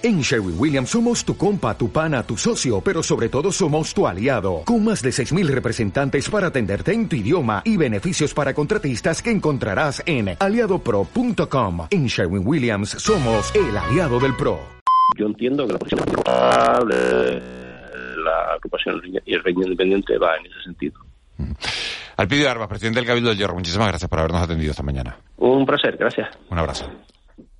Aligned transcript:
En 0.00 0.20
Sherwin 0.20 0.54
Williams 0.56 0.90
somos 0.90 1.24
tu 1.24 1.36
compa, 1.36 1.76
tu 1.76 1.90
pana, 1.90 2.22
tu 2.22 2.36
socio, 2.36 2.80
pero 2.80 3.02
sobre 3.02 3.28
todo 3.28 3.50
somos 3.50 3.92
tu 3.92 4.06
aliado, 4.06 4.62
con 4.64 4.84
más 4.84 5.02
de 5.02 5.10
6.000 5.10 5.48
representantes 5.48 6.30
para 6.30 6.46
atenderte 6.46 6.92
en 6.92 7.08
tu 7.08 7.16
idioma 7.16 7.62
y 7.64 7.76
beneficios 7.76 8.32
para 8.32 8.54
contratistas 8.54 9.20
que 9.20 9.32
encontrarás 9.32 10.00
en 10.06 10.36
aliadopro.com. 10.38 11.88
En 11.90 12.06
Sherwin 12.06 12.46
Williams 12.46 12.90
somos 12.90 13.52
el 13.56 13.76
aliado 13.76 14.20
del 14.20 14.36
PRO. 14.36 14.60
Yo 15.18 15.26
entiendo 15.26 15.66
que 15.66 15.72
la 15.72 15.78
posición 15.80 16.04
la 18.24 18.52
agrupación 18.54 19.02
y 19.26 19.34
el 19.34 19.42
Reino 19.42 19.62
Independiente 19.62 20.16
va 20.16 20.36
en 20.36 20.46
ese 20.46 20.62
sentido. 20.62 21.00
Alpidio 22.16 22.48
Arba, 22.48 22.68
presidente 22.68 23.00
del 23.00 23.06
Cabildo 23.06 23.30
del 23.30 23.38
Hierro, 23.38 23.54
muchísimas 23.54 23.88
gracias 23.88 24.08
por 24.08 24.20
habernos 24.20 24.42
atendido 24.42 24.70
esta 24.70 24.84
mañana. 24.84 25.18
Un 25.38 25.66
placer, 25.66 25.96
gracias. 25.96 26.28
Un 26.50 26.58
abrazo. 26.58 26.88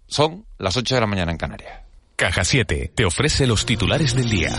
Son 0.06 0.44
las 0.58 0.76
8 0.76 0.94
de 0.94 1.00
la 1.00 1.06
mañana 1.08 1.32
en 1.32 1.38
Canarias. 1.38 1.87
Caja 2.18 2.42
7 2.42 2.90
te 2.96 3.04
ofrece 3.04 3.46
los 3.46 3.64
titulares 3.64 4.12
del 4.12 4.28
día. 4.28 4.50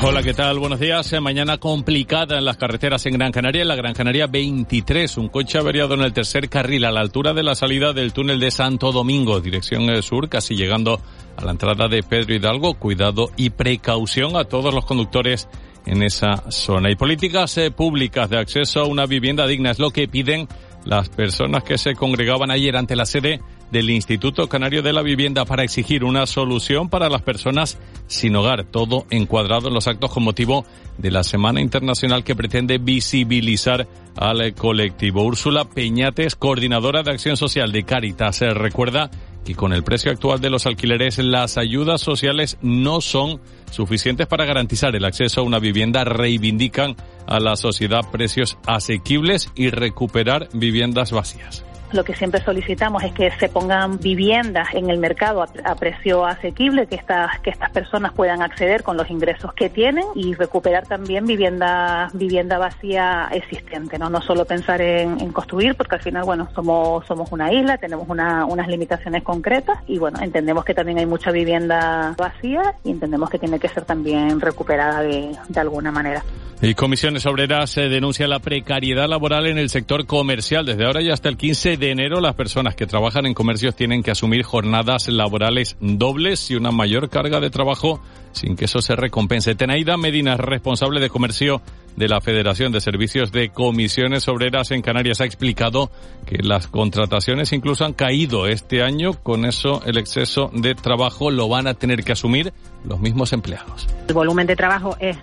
Hola, 0.00 0.22
¿qué 0.22 0.32
tal? 0.32 0.60
Buenos 0.60 0.78
días. 0.78 1.12
Eh, 1.12 1.18
mañana 1.18 1.58
complicada 1.58 2.38
en 2.38 2.44
las 2.44 2.56
carreteras 2.56 3.04
en 3.06 3.14
Gran 3.14 3.32
Canaria. 3.32 3.62
En 3.62 3.66
la 3.68 3.74
Gran 3.74 3.92
Canaria 3.92 4.28
23, 4.28 5.16
un 5.16 5.28
coche 5.28 5.58
averiado 5.58 5.94
en 5.94 6.02
el 6.02 6.12
tercer 6.12 6.48
carril 6.48 6.84
a 6.84 6.92
la 6.92 7.00
altura 7.00 7.34
de 7.34 7.42
la 7.42 7.56
salida 7.56 7.92
del 7.92 8.12
túnel 8.12 8.38
de 8.38 8.52
Santo 8.52 8.92
Domingo, 8.92 9.40
dirección 9.40 9.90
eh, 9.90 10.02
sur, 10.02 10.28
casi 10.28 10.54
llegando 10.54 11.00
a 11.36 11.44
la 11.44 11.50
entrada 11.50 11.88
de 11.88 12.04
Pedro 12.04 12.32
Hidalgo. 12.32 12.74
Cuidado 12.74 13.32
y 13.36 13.50
precaución 13.50 14.36
a 14.36 14.44
todos 14.44 14.72
los 14.72 14.84
conductores 14.84 15.48
en 15.84 16.04
esa 16.04 16.48
zona. 16.52 16.92
Y 16.92 16.94
políticas 16.94 17.58
eh, 17.58 17.72
públicas 17.72 18.30
de 18.30 18.38
acceso 18.38 18.82
a 18.82 18.86
una 18.86 19.04
vivienda 19.06 19.48
digna 19.48 19.72
es 19.72 19.80
lo 19.80 19.90
que 19.90 20.06
piden 20.06 20.46
las 20.84 21.08
personas 21.08 21.64
que 21.64 21.76
se 21.76 21.96
congregaban 21.96 22.52
ayer 22.52 22.76
ante 22.76 22.94
la 22.94 23.04
sede 23.04 23.40
del 23.70 23.90
Instituto 23.90 24.48
Canario 24.48 24.82
de 24.82 24.92
la 24.92 25.02
Vivienda 25.02 25.44
para 25.44 25.64
exigir 25.64 26.04
una 26.04 26.26
solución 26.26 26.88
para 26.88 27.08
las 27.08 27.22
personas 27.22 27.78
sin 28.06 28.34
hogar, 28.36 28.64
todo 28.64 29.06
encuadrado 29.10 29.68
en 29.68 29.74
los 29.74 29.86
actos 29.86 30.10
con 30.10 30.24
motivo 30.24 30.64
de 30.98 31.10
la 31.10 31.22
Semana 31.22 31.60
Internacional 31.60 32.24
que 32.24 32.34
pretende 32.34 32.78
visibilizar 32.78 33.86
al 34.16 34.54
colectivo. 34.54 35.22
Úrsula 35.22 35.64
Peñates, 35.64 36.36
coordinadora 36.36 37.02
de 37.02 37.12
Acción 37.12 37.36
Social 37.36 37.72
de 37.72 37.84
Caritas, 37.84 38.36
se 38.36 38.50
recuerda 38.50 39.10
que 39.44 39.54
con 39.54 39.72
el 39.72 39.84
precio 39.84 40.10
actual 40.10 40.40
de 40.40 40.50
los 40.50 40.66
alquileres 40.66 41.18
las 41.18 41.56
ayudas 41.56 42.00
sociales 42.00 42.58
no 42.60 43.00
son 43.00 43.40
suficientes 43.70 44.26
para 44.26 44.44
garantizar 44.44 44.94
el 44.94 45.04
acceso 45.04 45.40
a 45.40 45.44
una 45.44 45.58
vivienda, 45.58 46.04
reivindican 46.04 46.96
a 47.26 47.40
la 47.40 47.56
sociedad 47.56 48.10
precios 48.10 48.58
asequibles 48.66 49.50
y 49.54 49.70
recuperar 49.70 50.48
viviendas 50.52 51.12
vacías. 51.12 51.64
Lo 51.92 52.04
que 52.04 52.14
siempre 52.14 52.40
solicitamos 52.42 53.02
es 53.02 53.12
que 53.12 53.30
se 53.32 53.48
pongan 53.48 53.98
viviendas 53.98 54.68
en 54.74 54.90
el 54.90 54.98
mercado 54.98 55.42
a, 55.42 55.74
precio 55.74 56.24
asequible, 56.24 56.86
que 56.86 56.94
estas, 56.94 57.38
que 57.40 57.50
estas 57.50 57.70
personas 57.70 58.12
puedan 58.12 58.42
acceder 58.42 58.82
con 58.82 58.96
los 58.96 59.10
ingresos 59.10 59.52
que 59.54 59.68
tienen 59.68 60.04
y 60.14 60.34
recuperar 60.34 60.86
también 60.86 61.26
vivienda, 61.26 62.10
vivienda 62.12 62.58
vacía 62.58 63.28
existente, 63.32 63.98
¿no? 63.98 64.08
No 64.08 64.20
solo 64.20 64.44
pensar 64.44 64.80
en, 64.80 65.32
construir, 65.32 65.74
porque 65.74 65.96
al 65.96 66.02
final, 66.02 66.24
bueno, 66.24 66.48
somos, 66.54 67.06
somos 67.06 67.30
una 67.32 67.52
isla, 67.52 67.78
tenemos 67.78 68.08
unas 68.08 68.68
limitaciones 68.68 69.22
concretas 69.22 69.78
y 69.86 69.98
bueno, 69.98 70.20
entendemos 70.20 70.64
que 70.64 70.74
también 70.74 70.98
hay 70.98 71.06
mucha 71.06 71.30
vivienda 71.30 72.14
vacía 72.16 72.74
y 72.84 72.90
entendemos 72.90 73.30
que 73.30 73.38
tiene 73.38 73.58
que 73.58 73.68
ser 73.68 73.84
también 73.84 74.40
recuperada 74.40 75.02
de, 75.02 75.36
de 75.48 75.60
alguna 75.60 75.90
manera. 75.90 76.22
Y 76.62 76.74
Comisiones 76.74 77.24
Obreras 77.24 77.70
se 77.70 77.88
denuncia 77.88 78.28
la 78.28 78.38
precariedad 78.38 79.08
laboral 79.08 79.46
en 79.46 79.56
el 79.56 79.70
sector 79.70 80.04
comercial. 80.04 80.66
Desde 80.66 80.84
ahora 80.84 81.00
y 81.00 81.10
hasta 81.10 81.30
el 81.30 81.38
15 81.38 81.78
de 81.78 81.79
enero, 81.88 82.20
las 82.20 82.34
personas 82.34 82.74
que 82.74 82.86
trabajan 82.86 83.24
en 83.24 83.32
comercios 83.32 83.74
tienen 83.74 84.02
que 84.02 84.10
asumir 84.10 84.42
jornadas 84.42 85.08
laborales 85.08 85.76
dobles 85.80 86.50
y 86.50 86.56
una 86.56 86.70
mayor 86.70 87.08
carga 87.08 87.40
de 87.40 87.48
trabajo 87.48 88.02
sin 88.32 88.56
que 88.56 88.66
eso 88.66 88.82
se 88.82 88.96
recompense. 88.96 89.54
Tenaida 89.54 89.96
Medina, 89.96 90.36
responsable 90.36 91.00
de 91.00 91.08
comercio 91.08 91.62
de 91.96 92.08
la 92.08 92.20
Federación 92.20 92.72
de 92.72 92.80
Servicios 92.80 93.32
de 93.32 93.50
Comisiones 93.50 94.28
Obreras 94.28 94.70
en 94.70 94.82
Canarias, 94.82 95.20
ha 95.20 95.24
explicado 95.24 95.90
que 96.26 96.38
las 96.42 96.66
contrataciones 96.66 97.52
incluso 97.52 97.84
han 97.84 97.92
caído 97.92 98.46
este 98.46 98.82
año. 98.82 99.14
Con 99.22 99.44
eso, 99.44 99.82
el 99.84 99.98
exceso 99.98 100.50
de 100.54 100.74
trabajo 100.74 101.30
lo 101.30 101.48
van 101.48 101.66
a 101.66 101.74
tener 101.74 102.04
que 102.04 102.12
asumir 102.12 102.52
los 102.84 103.00
mismos 103.00 103.32
empleados. 103.32 103.88
El 104.08 104.14
volumen 104.14 104.46
de 104.46 104.56
trabajo 104.56 104.96
es, 105.00 105.16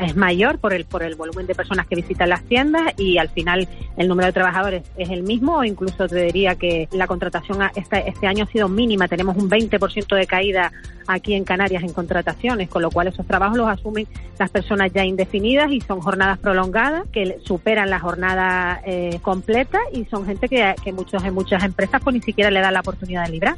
es, 0.00 0.16
mayor 0.16 0.58
por 0.58 0.72
el, 0.72 0.84
por 0.84 1.02
el 1.02 1.14
volumen 1.14 1.46
de 1.46 1.54
personas 1.54 1.86
que 1.86 1.94
visitan 1.94 2.28
las 2.28 2.42
tiendas 2.44 2.82
y 2.98 3.18
al 3.18 3.28
final 3.28 3.68
el 3.96 4.08
número 4.08 4.26
de 4.26 4.32
trabajadores 4.32 4.82
es 4.96 5.10
el 5.10 5.22
mismo 5.22 5.58
o 5.58 5.64
incluso 5.64 6.08
te 6.08 6.24
diría 6.24 6.56
que 6.56 6.88
la 6.92 7.06
contratación 7.06 7.58
este, 7.76 8.08
este 8.08 8.26
año 8.26 8.44
ha 8.44 8.46
sido 8.48 8.68
mínima. 8.68 9.06
Tenemos 9.06 9.36
un 9.36 9.48
20% 9.48 10.16
de 10.16 10.26
caída 10.26 10.72
aquí 11.06 11.34
en 11.34 11.44
Canarias 11.44 11.82
en 11.82 11.92
contrataciones, 11.92 12.68
con 12.68 12.82
lo 12.82 12.90
cual 12.90 13.08
esos 13.08 13.26
trabajos 13.26 13.58
los 13.58 13.68
asumen 13.68 14.06
las 14.38 14.50
personas 14.50 14.92
ya 14.92 15.04
indefinidas 15.04 15.70
y 15.70 15.80
son 15.80 16.00
jornadas 16.00 16.13
prolongadas 16.40 17.08
que 17.10 17.38
superan 17.44 17.90
la 17.90 18.00
jornada 18.00 18.80
eh, 18.84 19.18
completa 19.22 19.78
y 19.92 20.04
son 20.06 20.26
gente 20.26 20.48
que, 20.48 20.92
muchos, 20.92 21.24
en 21.24 21.34
muchas 21.34 21.62
empresas 21.64 22.00
pues 22.02 22.14
ni 22.14 22.22
siquiera 22.22 22.50
le 22.50 22.60
dan 22.60 22.74
la 22.74 22.80
oportunidad 22.80 23.24
de 23.26 23.32
librar. 23.32 23.56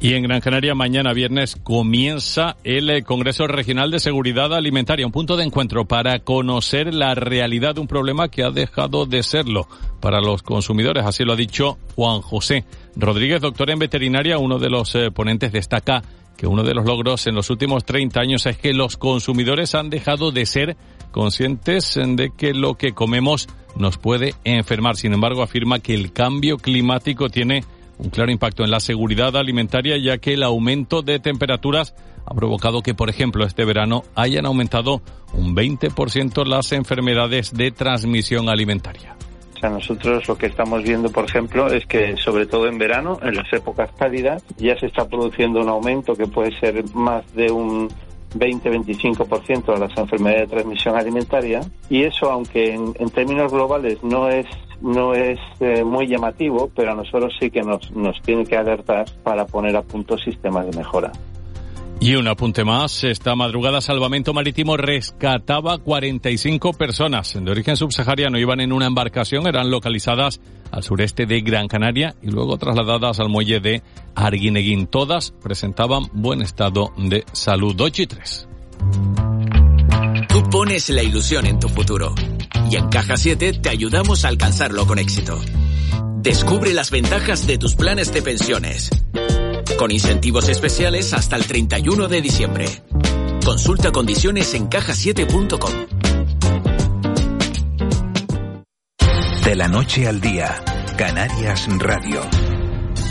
Y 0.00 0.12
en 0.12 0.24
Gran 0.24 0.42
Canaria 0.42 0.74
mañana 0.74 1.14
viernes 1.14 1.56
comienza 1.56 2.56
el 2.62 2.90
eh, 2.90 3.02
Congreso 3.04 3.46
Regional 3.46 3.90
de 3.90 4.00
Seguridad 4.00 4.52
Alimentaria, 4.52 5.06
un 5.06 5.12
punto 5.12 5.36
de 5.36 5.44
encuentro 5.44 5.86
para 5.86 6.18
conocer 6.18 6.92
la 6.92 7.14
realidad 7.14 7.74
de 7.74 7.80
un 7.80 7.86
problema 7.86 8.28
que 8.28 8.42
ha 8.42 8.50
dejado 8.50 9.06
de 9.06 9.22
serlo 9.22 9.66
para 10.00 10.20
los 10.20 10.42
consumidores. 10.42 11.06
Así 11.06 11.24
lo 11.24 11.32
ha 11.32 11.36
dicho 11.36 11.78
Juan 11.96 12.20
José 12.20 12.66
Rodríguez, 12.96 13.40
doctor 13.40 13.70
en 13.70 13.78
veterinaria. 13.78 14.36
Uno 14.36 14.58
de 14.58 14.68
los 14.68 14.94
eh, 14.94 15.10
ponentes 15.10 15.52
destaca 15.52 16.02
que 16.36 16.46
uno 16.46 16.64
de 16.64 16.74
los 16.74 16.84
logros 16.84 17.26
en 17.26 17.34
los 17.34 17.48
últimos 17.48 17.84
30 17.84 18.20
años 18.20 18.44
es 18.44 18.58
que 18.58 18.74
los 18.74 18.98
consumidores 18.98 19.74
han 19.74 19.88
dejado 19.88 20.32
de 20.32 20.44
ser 20.44 20.76
conscientes 21.14 21.94
de 21.94 22.32
que 22.36 22.52
lo 22.52 22.74
que 22.74 22.92
comemos 22.92 23.48
nos 23.76 23.98
puede 23.98 24.34
enfermar. 24.42 24.96
Sin 24.96 25.12
embargo, 25.12 25.42
afirma 25.42 25.78
que 25.78 25.94
el 25.94 26.12
cambio 26.12 26.56
climático 26.56 27.28
tiene 27.28 27.62
un 27.98 28.10
claro 28.10 28.32
impacto 28.32 28.64
en 28.64 28.72
la 28.72 28.80
seguridad 28.80 29.36
alimentaria 29.36 29.96
ya 29.96 30.18
que 30.18 30.34
el 30.34 30.42
aumento 30.42 31.02
de 31.02 31.20
temperaturas 31.20 31.94
ha 32.26 32.34
provocado 32.34 32.82
que, 32.82 32.94
por 32.94 33.10
ejemplo, 33.10 33.46
este 33.46 33.64
verano 33.64 34.02
hayan 34.16 34.44
aumentado 34.44 35.02
un 35.32 35.54
20% 35.54 36.44
las 36.46 36.72
enfermedades 36.72 37.54
de 37.54 37.70
transmisión 37.70 38.48
alimentaria. 38.48 39.14
O 39.54 39.58
sea, 39.60 39.70
nosotros 39.70 40.26
lo 40.26 40.36
que 40.36 40.46
estamos 40.46 40.82
viendo, 40.82 41.12
por 41.12 41.26
ejemplo, 41.26 41.68
es 41.68 41.86
que 41.86 42.16
sobre 42.16 42.46
todo 42.46 42.66
en 42.66 42.76
verano, 42.76 43.20
en 43.22 43.36
las 43.36 43.52
épocas 43.52 43.88
cálidas, 43.96 44.42
ya 44.56 44.76
se 44.80 44.86
está 44.86 45.06
produciendo 45.06 45.60
un 45.60 45.68
aumento 45.68 46.14
que 46.14 46.26
puede 46.26 46.58
ser 46.58 46.82
más 46.92 47.24
de 47.36 47.52
un 47.52 47.88
20-25% 48.34 49.74
de 49.74 49.78
las 49.78 49.96
enfermedades 49.96 50.48
de 50.48 50.56
transmisión 50.56 50.96
alimentaria 50.96 51.60
y 51.88 52.02
eso, 52.02 52.30
aunque 52.30 52.74
en, 52.74 53.10
términos 53.10 53.52
globales 53.52 54.02
no 54.02 54.28
es 54.28 54.46
no 54.80 55.14
es 55.14 55.38
eh, 55.60 55.82
muy 55.82 56.06
llamativo, 56.06 56.70
pero 56.74 56.92
a 56.92 56.94
nosotros 56.94 57.34
sí 57.40 57.50
que 57.50 57.62
nos, 57.62 57.90
nos 57.92 58.20
tiene 58.20 58.44
que 58.44 58.56
alertar 58.56 59.06
para 59.22 59.46
poner 59.46 59.76
a 59.76 59.82
punto 59.82 60.18
sistemas 60.18 60.66
de 60.66 60.76
mejora. 60.76 61.10
Y 62.04 62.16
un 62.16 62.28
apunte 62.28 62.64
más, 62.64 63.02
esta 63.02 63.34
madrugada 63.34 63.80
Salvamento 63.80 64.34
Marítimo 64.34 64.76
rescataba 64.76 65.78
45 65.78 66.74
personas 66.74 67.32
de 67.32 67.50
origen 67.50 67.78
subsahariano, 67.78 68.38
iban 68.38 68.60
en 68.60 68.74
una 68.74 68.84
embarcación, 68.84 69.46
eran 69.46 69.70
localizadas 69.70 70.38
al 70.70 70.82
sureste 70.82 71.24
de 71.24 71.40
Gran 71.40 71.66
Canaria 71.66 72.14
y 72.20 72.26
luego 72.26 72.58
trasladadas 72.58 73.20
al 73.20 73.30
muelle 73.30 73.58
de 73.60 73.82
Arguineguín. 74.14 74.86
Todas 74.86 75.30
presentaban 75.30 76.10
buen 76.12 76.42
estado 76.42 76.92
de 76.98 77.24
salud. 77.32 77.74
8 77.80 78.02
y 78.02 78.06
3. 78.06 78.48
Tú 80.28 80.42
pones 80.50 80.90
la 80.90 81.02
ilusión 81.02 81.46
en 81.46 81.58
tu 81.58 81.70
futuro 81.70 82.14
y 82.70 82.76
en 82.76 82.90
Caja 82.90 83.16
7 83.16 83.60
te 83.62 83.70
ayudamos 83.70 84.26
a 84.26 84.28
alcanzarlo 84.28 84.86
con 84.86 84.98
éxito. 84.98 85.40
Descubre 86.18 86.74
las 86.74 86.90
ventajas 86.90 87.46
de 87.46 87.56
tus 87.56 87.74
planes 87.74 88.12
de 88.12 88.20
pensiones 88.20 88.90
con 89.78 89.90
incentivos 89.90 90.48
especiales 90.48 91.12
hasta 91.12 91.36
el 91.36 91.46
31 91.46 92.08
de 92.08 92.22
diciembre. 92.22 92.66
Consulta 93.44 93.92
condiciones 93.92 94.54
en 94.54 94.68
cajasiete.com. 94.68 95.72
De 99.44 99.54
la 99.56 99.68
noche 99.68 100.08
al 100.08 100.20
día, 100.20 100.62
Canarias 100.96 101.68
Radio. 101.78 102.53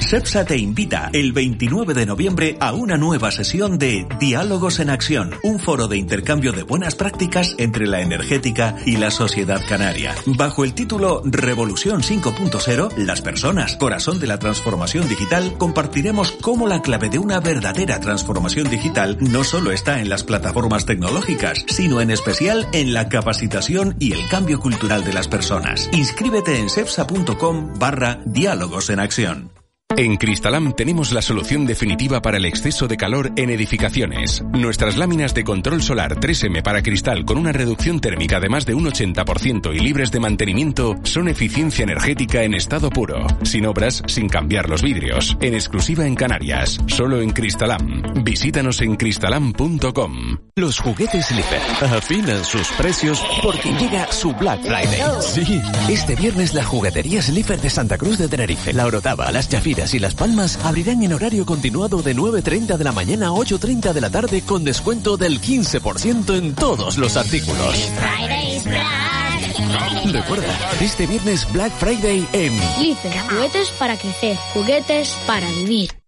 CEPSA 0.03 0.45
te 0.45 0.57
invita 0.57 1.09
el 1.13 1.33
29 1.33 1.93
de 1.93 2.05
noviembre 2.05 2.57
a 2.59 2.73
una 2.73 2.97
nueva 2.97 3.31
sesión 3.31 3.77
de 3.77 4.05
Diálogos 4.19 4.79
en 4.79 4.89
Acción, 4.89 5.31
un 5.43 5.59
foro 5.59 5.87
de 5.87 5.97
intercambio 5.97 6.51
de 6.51 6.63
buenas 6.63 6.95
prácticas 6.95 7.55
entre 7.57 7.87
la 7.87 8.01
energética 8.01 8.75
y 8.85 8.97
la 8.97 9.11
sociedad 9.11 9.61
canaria. 9.67 10.15
Bajo 10.25 10.63
el 10.63 10.73
título 10.73 11.21
Revolución 11.25 12.01
5.0, 12.01 12.97
las 12.97 13.21
personas, 13.21 13.77
corazón 13.77 14.19
de 14.19 14.27
la 14.27 14.39
transformación 14.39 15.07
digital, 15.07 15.55
compartiremos 15.57 16.31
cómo 16.41 16.67
la 16.67 16.81
clave 16.81 17.09
de 17.09 17.19
una 17.19 17.39
verdadera 17.39 17.99
transformación 17.99 18.69
digital 18.69 19.17
no 19.21 19.43
solo 19.43 19.71
está 19.71 20.01
en 20.01 20.09
las 20.09 20.23
plataformas 20.23 20.85
tecnológicas, 20.85 21.65
sino 21.67 22.01
en 22.01 22.11
especial 22.11 22.67
en 22.73 22.93
la 22.93 23.09
capacitación 23.09 23.95
y 23.99 24.13
el 24.13 24.27
cambio 24.27 24.59
cultural 24.59 25.03
de 25.03 25.13
las 25.13 25.27
personas. 25.27 25.89
Inscríbete 25.91 26.59
en 26.59 26.69
cepsa.com 26.69 27.73
barra 27.79 28.19
Diálogos 28.25 28.89
en 28.89 28.99
Acción. 28.99 29.62
En 29.95 30.17
Cristalam 30.17 30.73
tenemos 30.73 31.11
la 31.11 31.21
solución 31.21 31.67
definitiva 31.67 32.21
para 32.21 32.37
el 32.37 32.45
exceso 32.45 32.87
de 32.87 32.97
calor 32.97 33.31
en 33.35 33.51
edificaciones. 33.51 34.43
Nuestras 34.51 34.97
láminas 34.97 35.35
de 35.35 35.43
control 35.43 35.83
solar 35.83 36.19
3M 36.19 36.63
para 36.63 36.81
cristal 36.81 37.25
con 37.25 37.37
una 37.37 37.51
reducción 37.51 37.99
térmica 37.99 38.39
de 38.39 38.49
más 38.49 38.65
de 38.65 38.73
un 38.73 38.85
80% 38.85 39.75
y 39.75 39.79
libres 39.79 40.11
de 40.11 40.19
mantenimiento 40.19 40.95
son 41.03 41.27
eficiencia 41.27 41.83
energética 41.83 42.43
en 42.43 42.55
estado 42.55 42.89
puro, 42.89 43.27
sin 43.43 43.65
obras, 43.67 44.01
sin 44.07 44.29
cambiar 44.29 44.67
los 44.67 44.81
vidrios, 44.81 45.37
en 45.41 45.53
exclusiva 45.53 46.07
en 46.07 46.15
Canarias, 46.15 46.79
solo 46.87 47.21
en 47.21 47.29
Cristalam. 47.29 48.23
Visítanos 48.23 48.81
en 48.81 48.95
cristalam.com. 48.95 50.37
Los 50.55 50.79
juguetes 50.79 51.27
Slipper 51.27 51.61
afinan 51.93 52.43
sus 52.43 52.67
precios 52.73 53.23
porque 53.43 53.73
llega 53.73 54.11
su 54.11 54.33
Black 54.33 54.61
Friday. 54.61 55.01
Sí, 55.21 55.61
este 55.89 56.15
viernes 56.15 56.53
la 56.53 56.63
juguetería 56.63 57.21
Slipper 57.21 57.59
de 57.59 57.69
Santa 57.69 57.97
Cruz 57.97 58.17
de 58.17 58.27
Tenerife, 58.27 58.73
la 58.73 58.85
Orotava, 58.85 59.31
las 59.31 59.49
Chafiras 59.49 59.82
y 59.91 59.99
Las 59.99 60.15
Palmas 60.15 60.57
abrirán 60.63 61.03
en 61.03 61.11
horario 61.11 61.45
continuado 61.45 62.01
de 62.01 62.15
9.30 62.15 62.77
de 62.77 62.83
la 62.85 62.93
mañana 62.93 63.27
a 63.27 63.31
8.30 63.31 63.91
de 63.91 63.99
la 63.99 64.09
tarde 64.09 64.41
con 64.41 64.63
descuento 64.63 65.17
del 65.17 65.41
15% 65.41 66.37
en 66.37 66.55
todos 66.55 66.97
los 66.97 67.17
artículos. 67.17 67.91
Recuerda, 70.05 70.77
este 70.79 71.05
viernes 71.05 71.51
Black 71.51 71.73
Friday 71.73 72.25
en 72.31 72.53
Lice, 72.79 73.11
juguetes 73.29 73.69
para 73.71 73.97
crecer, 73.97 74.37
juguetes 74.53 75.17
para 75.27 75.47
vivir. 75.47 76.02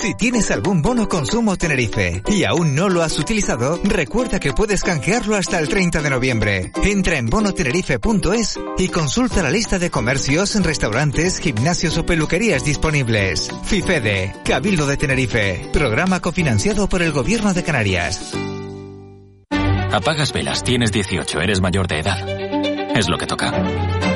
Si 0.00 0.14
tienes 0.14 0.50
algún 0.50 0.82
bono 0.82 1.08
consumo 1.08 1.56
Tenerife 1.56 2.22
y 2.28 2.44
aún 2.44 2.74
no 2.74 2.90
lo 2.90 3.02
has 3.02 3.18
utilizado, 3.18 3.80
recuerda 3.82 4.38
que 4.38 4.52
puedes 4.52 4.82
canjearlo 4.82 5.36
hasta 5.36 5.58
el 5.58 5.68
30 5.68 6.02
de 6.02 6.10
noviembre. 6.10 6.72
Entra 6.84 7.16
en 7.16 7.30
bonotenerife.es 7.30 8.60
y 8.76 8.88
consulta 8.88 9.42
la 9.42 9.50
lista 9.50 9.78
de 9.78 9.90
comercios, 9.90 10.54
restaurantes, 10.62 11.38
gimnasios 11.38 11.96
o 11.96 12.04
peluquerías 12.04 12.62
disponibles. 12.62 13.50
FIFEDE, 13.64 14.34
Cabildo 14.44 14.86
de 14.86 14.98
Tenerife, 14.98 15.70
programa 15.72 16.20
cofinanciado 16.20 16.90
por 16.90 17.00
el 17.00 17.12
Gobierno 17.12 17.54
de 17.54 17.64
Canarias. 17.64 18.34
Apagas 19.92 20.34
velas, 20.34 20.62
tienes 20.62 20.92
18, 20.92 21.40
eres 21.40 21.62
mayor 21.62 21.88
de 21.88 22.00
edad. 22.00 22.94
Es 22.94 23.08
lo 23.08 23.16
que 23.16 23.26
toca. 23.26 23.50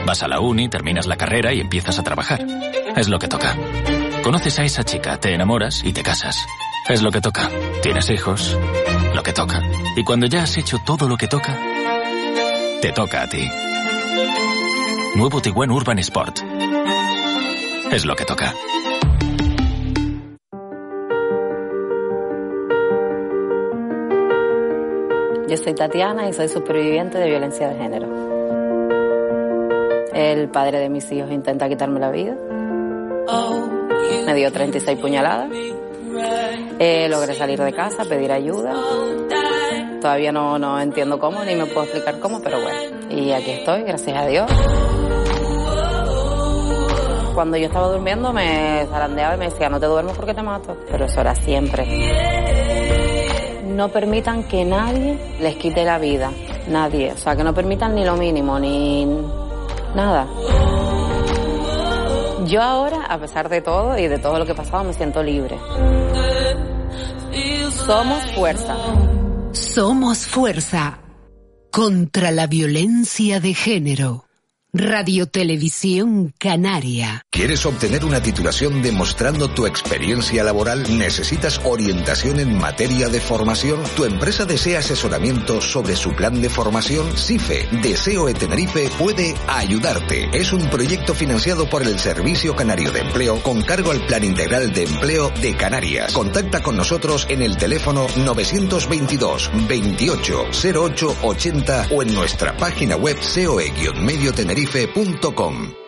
Vas 0.06 0.23
a 0.23 0.29
la 0.29 0.41
uni, 0.41 0.69
terminas 0.69 1.06
la 1.06 1.17
carrera 1.17 1.55
y 1.55 1.61
empiezas 1.61 1.99
a 1.99 2.03
trabajar. 2.03 2.47
Es 2.97 3.09
lo 3.09 3.19
que 3.19 3.29
toca. 3.29 3.56
Conoces 4.22 4.58
a 4.58 4.64
esa 4.64 4.84
chica, 4.84 5.19
te 5.19 5.34
enamoras 5.34 5.82
y 5.82 5.93
te 5.93 6.02
casas. 6.02 6.46
Es 6.88 7.02
lo 7.02 7.11
que 7.11 7.20
toca. 7.20 7.50
Tienes 7.82 8.11
hijos. 8.11 8.56
Lo 9.14 9.22
que 9.22 9.32
toca. 9.32 9.62
Y 9.96 10.05
cuando 10.05 10.26
ya 10.26 10.43
has 10.43 10.56
hecho 10.58 10.78
todo 10.84 11.08
lo 11.08 11.17
que 11.17 11.26
toca, 11.26 11.58
te 12.82 12.93
toca 12.93 13.22
a 13.22 13.28
ti. 13.28 13.49
Nuevo 15.17 15.40
Tiguan 15.40 15.70
Urban 15.70 15.99
Sport. 15.99 16.40
Es 17.90 18.05
lo 18.05 18.14
que 18.14 18.25
toca. 18.25 18.55
Yo 25.49 25.56
soy 25.56 25.75
Tatiana 25.75 26.28
y 26.28 26.32
soy 26.32 26.49
superviviente 26.49 27.19
de 27.19 27.28
violencia 27.28 27.69
de 27.69 27.76
género. 27.76 28.06
El 30.14 30.49
padre 30.50 30.78
de 30.78 30.88
mis 30.88 31.11
hijos 31.11 31.32
intenta 31.32 31.69
quitarme 31.69 31.99
la 31.99 32.11
vida. 32.11 32.37
Me 34.26 34.35
dio 34.35 34.52
36 34.52 34.99
puñaladas. 34.99 35.49
Eh, 36.79 37.08
logré 37.08 37.35
salir 37.35 37.61
de 37.61 37.73
casa, 37.73 38.05
pedir 38.05 38.32
ayuda. 38.32 38.75
Todavía 40.00 40.32
no, 40.32 40.58
no 40.58 40.81
entiendo 40.81 41.19
cómo, 41.19 41.44
ni 41.44 41.55
me 41.55 41.67
puedo 41.67 41.82
explicar 41.82 42.19
cómo, 42.20 42.41
pero 42.41 42.61
bueno. 42.61 43.08
Y 43.11 43.32
aquí 43.32 43.50
estoy, 43.50 43.82
gracias 43.82 44.17
a 44.17 44.26
Dios. 44.26 44.50
Cuando 47.35 47.56
yo 47.56 47.67
estaba 47.67 47.88
durmiendo 47.88 48.32
me 48.32 48.87
zarandeaba 48.91 49.35
y 49.35 49.38
me 49.38 49.50
decía, 49.50 49.69
no 49.69 49.79
te 49.79 49.87
duermes 49.87 50.17
porque 50.17 50.35
te 50.35 50.43
mato. 50.43 50.76
Pero 50.91 51.05
eso 51.05 51.20
era 51.20 51.35
siempre. 51.35 51.87
No 53.67 53.88
permitan 53.88 54.44
que 54.44 54.64
nadie 54.64 55.19
les 55.41 55.56
quite 55.56 55.85
la 55.85 55.99
vida. 55.99 56.31
Nadie. 56.69 57.12
O 57.12 57.17
sea, 57.17 57.37
que 57.37 57.44
no 57.44 57.55
permitan 57.55 57.94
ni 57.94 58.05
lo 58.05 58.17
mínimo, 58.17 58.58
ni 58.58 59.06
nada. 59.94 60.26
Yo 62.50 62.61
ahora, 62.61 63.05
a 63.05 63.20
pesar 63.20 63.49
de 63.49 63.61
todo 63.61 63.97
y 63.97 64.08
de 64.08 64.19
todo 64.19 64.37
lo 64.41 64.44
que 64.44 64.52
he 64.52 64.55
pasado, 64.56 64.82
me 64.82 64.93
siento 64.93 65.23
libre. 65.23 65.56
Somos 67.87 68.32
fuerza. 68.32 68.76
Somos 69.52 70.26
fuerza 70.26 70.99
contra 71.70 72.32
la 72.32 72.49
violencia 72.49 73.38
de 73.38 73.55
género. 73.55 74.30
Radio 74.72 75.26
Televisión 75.26 76.32
Canaria. 76.38 77.26
¿Quieres 77.28 77.67
obtener 77.67 78.05
una 78.05 78.22
titulación 78.22 78.82
demostrando 78.82 79.49
tu 79.49 79.67
experiencia 79.67 80.44
laboral? 80.44 80.96
¿Necesitas 80.96 81.61
orientación 81.64 82.38
en 82.38 82.56
materia 82.56 83.08
de 83.08 83.20
formación? 83.20 83.82
¿Tu 83.96 84.05
empresa 84.05 84.44
desea 84.44 84.78
asesoramiento 84.78 85.61
sobre 85.61 85.96
su 85.96 86.12
plan 86.14 86.40
de 86.40 86.49
formación? 86.49 87.17
SIFE, 87.17 87.67
Deseo 87.82 88.26
de 88.26 88.34
Tenerife, 88.34 88.88
puede 88.96 89.34
ayudarte. 89.49 90.28
Es 90.32 90.52
un 90.52 90.70
proyecto 90.70 91.14
financiado 91.14 91.69
por 91.69 91.82
el 91.82 91.99
Servicio 91.99 92.55
Canario 92.55 92.93
de 92.93 93.00
Empleo 93.00 93.43
con 93.43 93.62
cargo 93.62 93.90
al 93.90 94.06
Plan 94.06 94.23
Integral 94.23 94.73
de 94.73 94.84
Empleo 94.84 95.32
de 95.43 95.56
Canarias. 95.56 96.12
Contacta 96.12 96.62
con 96.62 96.76
nosotros 96.76 97.26
en 97.28 97.43
el 97.43 97.56
teléfono 97.56 98.06
922 98.19 99.50
28 99.69 100.44
08 100.76 101.16
80 101.23 101.88
o 101.90 102.02
en 102.02 102.14
nuestra 102.14 102.56
página 102.56 102.94
web 102.94 103.20
seoe-medio 103.20 104.32
tenerife 104.32 104.60
tenerife.com. 104.67 105.80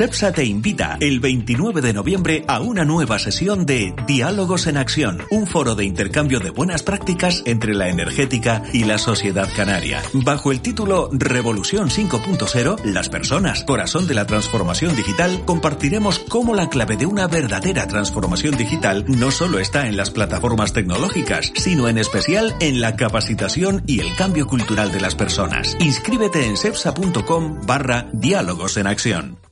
SEPSA 0.00 0.32
te 0.32 0.44
invita 0.44 0.96
el 1.00 1.20
29 1.20 1.80
de 1.80 1.92
noviembre 1.92 2.44
a 2.48 2.60
una 2.60 2.84
nueva 2.84 3.18
sesión 3.18 3.66
de 3.66 3.94
Diálogos 4.06 4.66
en 4.66 4.76
Acción, 4.76 5.22
un 5.30 5.46
foro 5.46 5.74
de 5.76 5.84
intercambio 5.84 6.40
de 6.40 6.50
buenas 6.50 6.82
prácticas 6.82 7.42
entre 7.44 7.74
la 7.74 7.88
energética 7.88 8.62
y 8.72 8.84
la 8.84 8.98
sociedad 8.98 9.48
canaria. 9.54 10.02
Bajo 10.12 10.50
el 10.52 10.60
título 10.60 11.08
Revolución 11.12 11.88
5.0, 11.88 12.82
las 12.84 13.08
personas, 13.08 13.62
corazón 13.64 14.08
de 14.08 14.14
la 14.14 14.26
transformación 14.26 14.96
digital, 14.96 15.44
compartiremos 15.44 16.18
cómo 16.18 16.54
la 16.54 16.68
clave 16.68 16.96
de 16.96 17.06
una 17.06 17.28
verdadera 17.28 17.86
transformación 17.86 18.56
digital 18.56 19.04
no 19.06 19.30
solo 19.30 19.58
está 19.58 19.86
en 19.86 19.96
las 19.96 20.10
plataformas 20.10 20.72
tecnológicas, 20.72 21.52
sino 21.54 21.88
en 21.88 21.98
especial 21.98 22.56
en 22.60 22.80
la 22.80 22.96
capacitación 22.96 23.82
y 23.86 24.00
el 24.00 24.16
cambio 24.16 24.46
cultural 24.46 24.90
de 24.90 25.00
las 25.00 25.14
personas. 25.14 25.76
Inscríbete 25.78 26.46
en 26.46 26.56
sepsa.com 26.56 27.60
barra 27.66 28.08
Diálogos 28.12 28.76
en 28.76 28.86
Acción. 28.86 29.49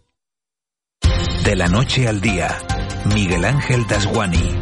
De 1.48 1.56
la 1.56 1.66
noche 1.66 2.06
al 2.06 2.20
día, 2.20 2.58
Miguel 3.14 3.42
Ángel 3.42 3.86
Dasguani. 3.86 4.54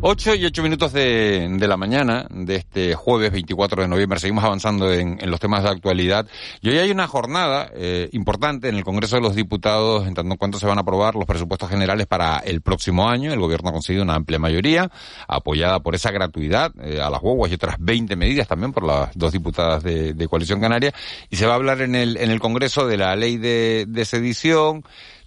8 0.00 0.34
y 0.34 0.44
8 0.44 0.62
minutos 0.64 0.92
de, 0.92 1.46
de, 1.48 1.68
la 1.68 1.76
mañana 1.76 2.26
de 2.30 2.56
este 2.56 2.96
jueves 2.96 3.30
24 3.30 3.82
de 3.82 3.86
noviembre. 3.86 4.18
Seguimos 4.18 4.42
avanzando 4.42 4.92
en, 4.92 5.18
en 5.20 5.30
los 5.30 5.38
temas 5.38 5.62
de 5.62 5.68
actualidad. 5.68 6.26
Y 6.60 6.70
hoy 6.70 6.78
hay 6.78 6.90
una 6.90 7.06
jornada 7.06 7.70
eh, 7.76 8.08
importante 8.10 8.68
en 8.68 8.74
el 8.74 8.82
Congreso 8.82 9.14
de 9.14 9.22
los 9.22 9.36
Diputados, 9.36 10.08
en 10.08 10.14
tanto 10.14 10.32
en 10.32 10.36
cuanto 10.36 10.58
se 10.58 10.66
van 10.66 10.78
a 10.78 10.80
aprobar 10.80 11.14
los 11.14 11.26
presupuestos 11.26 11.70
generales 11.70 12.08
para 12.08 12.38
el 12.38 12.60
próximo 12.60 13.08
año. 13.08 13.32
El 13.32 13.38
Gobierno 13.38 13.70
ha 13.70 13.72
conseguido 13.72 14.02
una 14.02 14.16
amplia 14.16 14.40
mayoría, 14.40 14.90
apoyada 15.28 15.78
por 15.78 15.94
esa 15.94 16.10
gratuidad 16.10 16.72
eh, 16.82 17.00
a 17.00 17.08
las 17.08 17.20
guaguas 17.20 17.52
y 17.52 17.54
otras 17.54 17.76
20 17.78 18.16
medidas 18.16 18.48
también 18.48 18.72
por 18.72 18.82
las 18.82 19.16
dos 19.16 19.30
diputadas 19.30 19.84
de, 19.84 20.12
de 20.12 20.26
Coalición 20.26 20.60
Canaria. 20.60 20.92
Y 21.30 21.36
se 21.36 21.46
va 21.46 21.52
a 21.52 21.56
hablar 21.56 21.82
en 21.82 21.94
el, 21.94 22.16
en 22.16 22.32
el 22.32 22.40
Congreso 22.40 22.84
de 22.88 22.96
la 22.96 23.14
ley 23.14 23.36
de, 23.36 23.86
de 23.88 24.04
sedición 24.04 24.82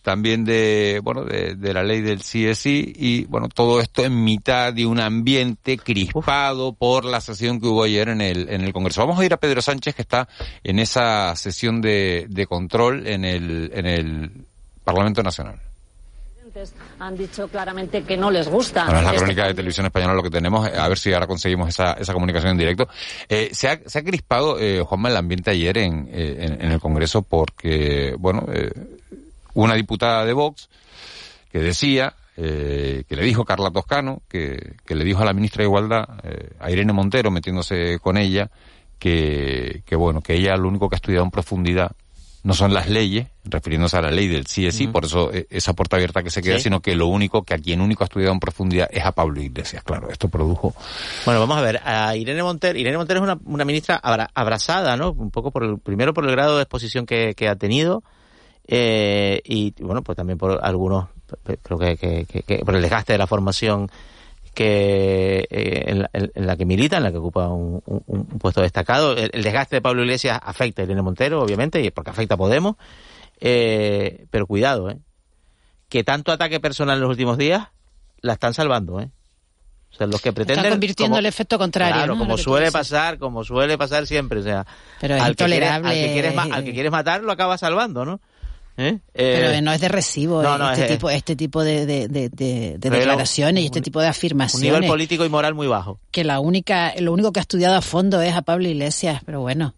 también 0.07 0.45
de, 0.45 1.01
bueno, 1.03 1.25
de, 1.25 1.55
de, 1.55 1.73
la 1.73 1.83
ley 1.83 1.99
del 1.99 2.19
CSI 2.19 2.93
y, 2.95 3.25
bueno, 3.25 3.49
todo 3.49 3.81
esto 3.81 4.05
en 4.05 4.23
mitad 4.23 4.71
de 4.71 4.85
un 4.85 5.01
ambiente 5.01 5.77
crispado 5.77 6.71
por 6.71 7.03
la 7.03 7.19
sesión 7.19 7.59
que 7.59 7.67
hubo 7.67 7.83
ayer 7.83 8.07
en 8.07 8.21
el, 8.21 8.47
en 8.47 8.61
el 8.61 8.71
Congreso. 8.71 9.01
Vamos 9.01 9.19
a 9.19 9.25
ir 9.25 9.33
a 9.33 9.37
Pedro 9.37 9.61
Sánchez 9.61 9.95
que 9.95 10.03
está 10.03 10.29
en 10.63 10.79
esa 10.79 11.35
sesión 11.35 11.81
de, 11.81 12.25
de 12.29 12.47
control 12.47 13.05
en 13.05 13.25
el, 13.25 13.69
en 13.73 13.85
el 13.85 14.31
Parlamento 14.85 15.21
Nacional 15.23 15.59
han 16.99 17.15
dicho 17.15 17.47
claramente 17.47 18.03
que 18.03 18.17
no 18.17 18.31
les 18.31 18.47
gusta. 18.47 18.85
Bueno, 18.85 18.99
es 18.99 19.05
la 19.05 19.13
crónica 19.13 19.45
de 19.45 19.53
televisión 19.53 19.85
española 19.85 20.13
lo 20.13 20.23
que 20.23 20.29
tenemos, 20.29 20.67
a 20.67 20.87
ver 20.87 20.97
si 20.97 21.13
ahora 21.13 21.27
conseguimos 21.27 21.69
esa, 21.69 21.93
esa 21.93 22.13
comunicación 22.13 22.53
en 22.53 22.57
directo. 22.57 22.87
Eh, 23.29 23.49
se, 23.51 23.69
ha, 23.69 23.79
se 23.85 23.99
ha 23.99 24.03
crispado, 24.03 24.59
eh, 24.59 24.81
Juanma, 24.81 25.09
el 25.09 25.17
ambiente 25.17 25.51
ayer 25.51 25.77
en, 25.77 26.07
eh, 26.11 26.37
en, 26.39 26.65
en, 26.65 26.71
el 26.71 26.79
Congreso 26.79 27.21
porque, 27.21 28.15
bueno, 28.17 28.45
eh, 28.51 28.71
una 29.63 29.75
diputada 29.75 30.25
de 30.25 30.33
Vox 30.33 30.69
que 31.51 31.59
decía, 31.59 32.13
eh, 32.35 33.03
que 33.07 33.15
le 33.15 33.23
dijo 33.23 33.45
Carla 33.45 33.71
Toscano, 33.71 34.21
que, 34.27 34.75
que, 34.85 34.95
le 34.95 35.03
dijo 35.03 35.21
a 35.21 35.25
la 35.25 35.33
ministra 35.33 35.61
de 35.63 35.67
Igualdad, 35.67 36.05
eh, 36.23 36.49
a 36.59 36.69
Irene 36.69 36.93
Montero, 36.93 37.31
metiéndose 37.31 37.97
con 37.99 38.17
ella, 38.17 38.51
que, 38.99 39.81
que 39.85 39.95
bueno, 39.95 40.21
que 40.21 40.35
ella 40.35 40.55
lo 40.57 40.67
único 40.67 40.89
que 40.89 40.95
ha 40.95 40.97
estudiado 40.97 41.25
en 41.25 41.31
profundidad 41.31 41.91
no 42.43 42.53
son 42.53 42.73
las 42.73 42.87
leyes, 42.87 43.27
refiriéndose 43.43 43.97
a 43.97 44.01
la 44.01 44.11
ley 44.11 44.27
del 44.27 44.45
sí 44.45 44.67
es 44.67 44.75
sí, 44.75 44.85
uh 44.85 44.89
-huh. 44.89 44.91
por 44.93 45.05
eso 45.05 45.33
eh, 45.33 45.47
esa 45.49 45.73
puerta 45.73 45.95
abierta 45.97 46.21
que 46.23 46.29
se 46.29 46.41
queda, 46.41 46.57
¿Sí? 46.57 46.63
sino 46.63 46.79
que 46.79 46.95
lo 46.95 47.07
único 47.07 47.43
que 47.43 47.53
a 47.53 47.57
quien 47.57 47.81
único 47.81 48.03
ha 48.03 48.05
estudiado 48.05 48.31
en 48.31 48.39
profundidad 48.39 48.87
es 48.91 49.03
a 49.03 49.11
Pablo 49.11 49.41
Iglesias. 49.41 49.83
Claro, 49.83 50.09
esto 50.09 50.29
produjo. 50.29 50.73
Bueno, 51.25 51.39
vamos 51.41 51.57
a 51.57 51.61
ver, 51.61 51.81
a 51.83 52.15
Irene 52.15 52.43
Montero, 52.43 52.77
Irene 52.77 52.97
Montero 52.97 53.19
es 53.19 53.23
una, 53.23 53.37
una 53.43 53.65
ministra 53.65 53.97
abra, 53.97 54.29
abrazada, 54.33 54.95
¿no? 54.95 55.11
Un 55.11 55.31
poco 55.31 55.51
por 55.51 55.63
el, 55.63 55.79
primero 55.79 56.13
por 56.13 56.25
el 56.25 56.31
grado 56.31 56.57
de 56.57 56.63
exposición 56.63 57.05
que, 57.05 57.33
que 57.35 57.49
ha 57.49 57.55
tenido, 57.55 58.03
eh, 58.67 59.41
y 59.45 59.73
bueno, 59.81 60.01
pues 60.01 60.15
también 60.15 60.37
por 60.37 60.59
algunos 60.63 61.07
creo 61.63 61.77
que, 61.77 62.25
que, 62.25 62.43
que, 62.43 62.59
por 62.59 62.75
el 62.75 62.81
desgaste 62.81 63.13
de 63.13 63.19
la 63.19 63.27
formación 63.27 63.89
que 64.53 65.47
eh, 65.49 65.83
en, 65.87 65.99
la, 65.99 66.09
en, 66.13 66.47
la, 66.47 66.57
que 66.57 66.65
milita, 66.65 66.97
en 66.97 67.03
la 67.03 67.11
que 67.11 67.17
ocupa 67.17 67.47
un, 67.47 67.81
un, 67.85 68.03
un 68.07 68.25
puesto 68.39 68.61
destacado. 68.61 69.15
El, 69.15 69.29
el, 69.33 69.43
desgaste 69.43 69.75
de 69.75 69.81
Pablo 69.81 70.01
Iglesias 70.01 70.39
afecta 70.41 70.81
a 70.81 70.85
Irene 70.85 71.03
Montero, 71.03 71.43
obviamente, 71.43 71.79
y 71.81 71.91
porque 71.91 72.09
afecta 72.09 72.33
a 72.33 72.37
Podemos. 72.37 72.75
Eh, 73.39 74.25
pero 74.31 74.47
cuidado, 74.47 74.89
¿eh? 74.89 74.97
que 75.89 76.03
tanto 76.03 76.31
ataque 76.31 76.59
personal 76.59 76.95
en 76.95 77.01
los 77.01 77.09
últimos 77.11 77.37
días 77.37 77.67
la 78.21 78.33
están 78.33 78.53
salvando, 78.53 78.99
¿eh? 78.99 79.09
O 79.91 79.95
sea, 79.95 80.07
los 80.07 80.21
que 80.21 80.33
pretenden... 80.33 80.65
Están 80.65 80.73
convirtiendo 80.73 81.11
como, 81.11 81.19
el 81.19 81.25
efecto 81.27 81.57
contrario, 81.57 81.95
Claro, 81.95 82.13
¿no? 82.15 82.19
como 82.19 82.37
suele 82.37 82.71
pasar, 82.71 83.17
como 83.19 83.43
suele 83.43 83.77
pasar 83.77 84.05
siempre, 84.05 84.39
o 84.39 84.43
sea... 84.43 84.65
Pero 84.99 85.15
es 85.15 85.21
al 85.21 85.35
que, 85.35 85.45
quieres, 85.45 85.69
al, 85.69 85.81
que 85.83 86.11
quieres, 86.13 86.37
al 86.37 86.63
que 86.63 86.73
quieres 86.73 86.91
matar 86.91 87.23
lo 87.23 87.31
acaba 87.31 87.57
salvando, 87.57 88.03
¿no? 88.03 88.19
¿Eh? 88.77 88.99
Pero 89.11 89.49
Eh, 89.51 89.61
no 89.63 89.71
es 89.73 89.81
de 89.81 89.87
recibo 89.89 90.43
no, 90.43 90.55
eh, 90.55 90.59
no, 90.59 90.69
este, 90.71 90.83
es- 90.85 90.91
tipo, 90.91 91.09
este 91.09 91.35
tipo 91.35 91.63
de, 91.63 91.85
de, 91.87 92.07
de, 92.07 92.29
de- 92.29 92.77
declaraciones 92.77 93.63
y 93.63 93.65
este 93.65 93.81
tipo 93.81 93.99
de 93.99 94.05
un 94.05 94.11
afirmaciones. 94.11 94.71
nivel 94.71 94.87
político 94.87 95.25
y 95.25 95.29
moral 95.29 95.55
muy 95.55 95.65
bajo. 95.67 95.99
que 96.11 96.23
la 96.23 96.39
única, 96.39 96.93
lo 96.99 97.11
único 97.11 97.31
que 97.31 97.39
ha 97.39 97.41
estudiado 97.41 97.75
a 97.75 97.81
fondo 97.81 98.21
es 98.21 98.35
a 98.35 98.43
Pablo 98.43 98.67
Iglesias, 98.67 99.21
pero 99.25 99.41
bueno. 99.41 99.73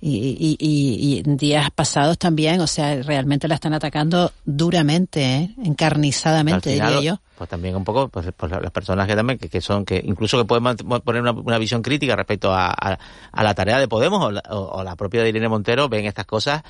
y, 0.00 0.16
y, 0.40 0.56
y, 0.58 0.96
y 1.14 1.18
en 1.24 1.36
días 1.36 1.70
pasados 1.72 2.18
también, 2.18 2.60
o 2.60 2.66
sea, 2.66 3.00
realmente 3.04 3.46
la 3.46 3.54
están 3.54 3.72
atacando 3.72 4.32
duramente, 4.44 5.22
¿eh? 5.36 5.50
encarnizadamente, 5.64 6.70
Al 6.70 6.74
final, 6.74 6.94
diría 6.94 7.12
yo. 7.12 7.20
Pues 7.38 7.48
también 7.48 7.74
un 7.76 7.84
poco, 7.84 8.08
pues, 8.08 8.26
pues 8.36 8.50
las 8.52 8.70
personas 8.72 9.06
que 9.06 9.14
también, 9.16 9.38
que, 9.38 9.48
que 9.48 9.60
son, 9.60 9.84
que 9.84 10.02
incluso 10.04 10.36
que 10.38 10.44
pueden 10.44 10.76
poner 10.76 11.22
una, 11.22 11.30
una 11.32 11.58
visión 11.58 11.82
crítica 11.82 12.14
respecto 12.16 12.52
a, 12.52 12.66
a, 12.70 12.98
a 13.32 13.42
la 13.44 13.54
tarea 13.54 13.78
de 13.78 13.88
Podemos 13.88 14.22
o 14.22 14.30
la, 14.30 14.42
o, 14.50 14.58
o 14.58 14.84
la 14.84 14.94
propia 14.96 15.22
de 15.22 15.28
Irene 15.30 15.48
Montero, 15.48 15.88
ven 15.88 16.04
estas 16.04 16.26
cosas, 16.26 16.62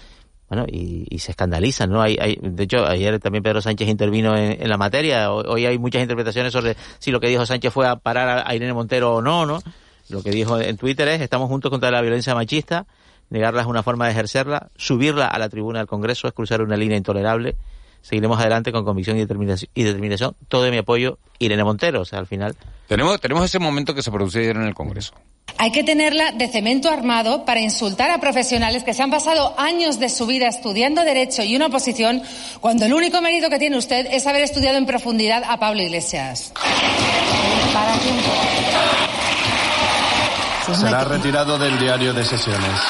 bueno, 0.50 0.66
y, 0.68 1.06
y 1.08 1.20
se 1.20 1.30
escandalizan, 1.30 1.90
¿no? 1.90 2.02
Hay, 2.02 2.18
hay, 2.20 2.36
de 2.42 2.64
hecho, 2.64 2.84
ayer 2.84 3.20
también 3.20 3.44
Pedro 3.44 3.62
Sánchez 3.62 3.88
intervino 3.88 4.36
en, 4.36 4.68
la 4.68 4.76
materia, 4.76 5.30
hoy, 5.30 5.64
hay 5.64 5.78
muchas 5.78 6.02
interpretaciones 6.02 6.52
sobre 6.52 6.76
si 6.98 7.12
lo 7.12 7.20
que 7.20 7.28
dijo 7.28 7.46
Sánchez 7.46 7.72
fue 7.72 7.86
a 7.86 7.94
parar 7.94 8.42
a, 8.44 8.52
Irene 8.52 8.72
Montero 8.72 9.14
o 9.14 9.22
no, 9.22 9.46
¿no? 9.46 9.62
Lo 10.08 10.24
que 10.24 10.32
dijo 10.32 10.60
en 10.60 10.76
Twitter 10.76 11.06
es, 11.06 11.20
estamos 11.20 11.48
juntos 11.48 11.70
contra 11.70 11.92
la 11.92 12.00
violencia 12.00 12.34
machista, 12.34 12.86
negarla 13.28 13.60
es 13.60 13.68
una 13.68 13.84
forma 13.84 14.06
de 14.06 14.10
ejercerla, 14.10 14.70
subirla 14.76 15.28
a 15.28 15.38
la 15.38 15.48
tribuna 15.48 15.78
del 15.78 15.86
Congreso 15.86 16.26
es 16.26 16.34
cruzar 16.34 16.62
una 16.62 16.76
línea 16.76 16.96
intolerable, 16.96 17.54
seguiremos 18.02 18.40
adelante 18.40 18.72
con 18.72 18.84
convicción 18.84 19.18
y 19.18 19.20
determinación, 19.20 19.70
y 19.72 19.84
determinación. 19.84 20.34
todo 20.48 20.68
mi 20.68 20.78
apoyo, 20.78 21.18
Irene 21.38 21.62
Montero, 21.62 22.00
o 22.00 22.04
sea, 22.04 22.18
al 22.18 22.26
final... 22.26 22.56
Tenemos, 22.88 23.20
tenemos 23.20 23.44
ese 23.44 23.60
momento 23.60 23.94
que 23.94 24.02
se 24.02 24.10
produce 24.10 24.40
ayer 24.40 24.56
en 24.56 24.64
el 24.64 24.74
Congreso. 24.74 25.14
Hay 25.62 25.72
que 25.72 25.84
tenerla 25.84 26.32
de 26.32 26.48
cemento 26.48 26.88
armado 26.88 27.44
para 27.44 27.60
insultar 27.60 28.10
a 28.10 28.18
profesionales 28.18 28.82
que 28.82 28.94
se 28.94 29.02
han 29.02 29.10
pasado 29.10 29.52
años 29.58 29.98
de 29.98 30.08
su 30.08 30.24
vida 30.24 30.48
estudiando 30.48 31.04
Derecho 31.04 31.42
y 31.42 31.54
una 31.54 31.66
oposición, 31.66 32.22
cuando 32.60 32.86
el 32.86 32.94
único 32.94 33.20
mérito 33.20 33.50
que 33.50 33.58
tiene 33.58 33.76
usted 33.76 34.06
es 34.10 34.26
haber 34.26 34.40
estudiado 34.40 34.78
en 34.78 34.86
profundidad 34.86 35.42
a 35.46 35.58
Pablo 35.58 35.82
Iglesias. 35.82 36.54
Para 37.74 37.92
tiempo. 37.98 38.30
Será 40.80 41.04
retirado 41.04 41.58
del 41.58 41.78
diario 41.78 42.14
de 42.14 42.24
sesiones. 42.24 42.80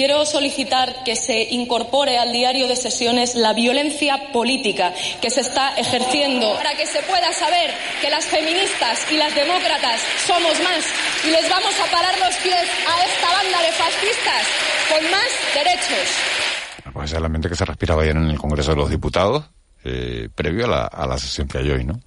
Quiero 0.00 0.24
solicitar 0.24 1.04
que 1.04 1.14
se 1.14 1.42
incorpore 1.50 2.16
al 2.16 2.32
diario 2.32 2.66
de 2.68 2.74
sesiones 2.74 3.34
la 3.34 3.52
violencia 3.52 4.32
política 4.32 4.94
que 5.20 5.28
se 5.28 5.42
está 5.42 5.74
ejerciendo 5.76 6.54
para 6.54 6.74
que 6.74 6.86
se 6.86 7.02
pueda 7.02 7.30
saber 7.34 7.70
que 8.00 8.08
las 8.08 8.24
feministas 8.24 8.98
y 9.12 9.18
las 9.18 9.34
demócratas 9.34 10.00
somos 10.26 10.58
más 10.64 10.86
y 11.22 11.30
les 11.30 11.46
vamos 11.50 11.74
a 11.78 11.90
parar 11.94 12.18
los 12.18 12.34
pies 12.36 12.54
a 12.88 13.04
esta 13.04 13.28
banda 13.30 13.60
de 13.60 13.72
fascistas 13.72 14.46
con 14.88 15.10
más 15.10 15.28
derechos. 15.54 16.08
Pues 16.94 17.10
es 17.12 17.18
el 17.18 17.24
ambiente 17.26 17.50
que 17.50 17.56
se 17.56 17.66
respiraba 17.66 18.00
ayer 18.02 18.16
en 18.16 18.30
el 18.30 18.38
Congreso 18.38 18.70
de 18.70 18.76
los 18.78 18.88
Diputados, 18.88 19.50
eh, 19.84 20.30
previo 20.34 20.64
a 20.64 20.68
la, 20.68 20.84
a 20.86 21.06
la 21.06 21.18
sesión 21.18 21.46
que 21.46 21.58
hay 21.58 21.68
hoy, 21.72 21.84
¿no? 21.84 22.00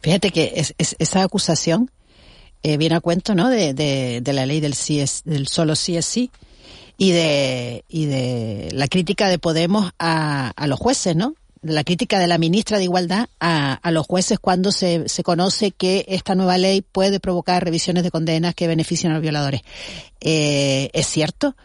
Fíjate 0.00 0.30
que 0.30 0.52
es, 0.54 0.72
es- 0.78 0.94
esa 1.00 1.24
acusación 1.24 1.90
eh, 2.62 2.76
viene 2.76 2.94
a 2.94 3.00
cuento, 3.00 3.34
¿no? 3.34 3.50
De, 3.50 3.74
de, 3.74 4.20
de 4.20 4.32
la 4.32 4.46
ley 4.46 4.60
del 4.60 4.74
CS, 4.76 5.22
del 5.24 5.48
solo 5.48 5.74
sí 5.74 5.96
es 5.96 6.06
sí 6.06 6.30
y 6.96 7.10
de 7.12 7.84
y 7.88 8.06
de 8.06 8.68
la 8.72 8.88
crítica 8.88 9.28
de 9.28 9.38
Podemos 9.38 9.92
a, 9.98 10.50
a 10.50 10.66
los 10.66 10.78
jueces, 10.78 11.16
¿no? 11.16 11.34
La 11.62 11.82
crítica 11.82 12.18
de 12.18 12.26
la 12.26 12.36
ministra 12.36 12.76
de 12.76 12.84
Igualdad 12.84 13.28
a, 13.40 13.72
a 13.72 13.90
los 13.90 14.06
jueces 14.06 14.38
cuando 14.38 14.70
se, 14.70 15.08
se 15.08 15.22
conoce 15.22 15.70
que 15.70 16.04
esta 16.08 16.34
nueva 16.34 16.58
ley 16.58 16.82
puede 16.82 17.20
provocar 17.20 17.64
revisiones 17.64 18.02
de 18.02 18.10
condenas 18.10 18.54
que 18.54 18.66
benefician 18.66 19.12
a 19.12 19.14
los 19.14 19.22
violadores. 19.22 19.62
Eh, 20.20 20.90
es 20.92 21.06
cierto 21.06 21.56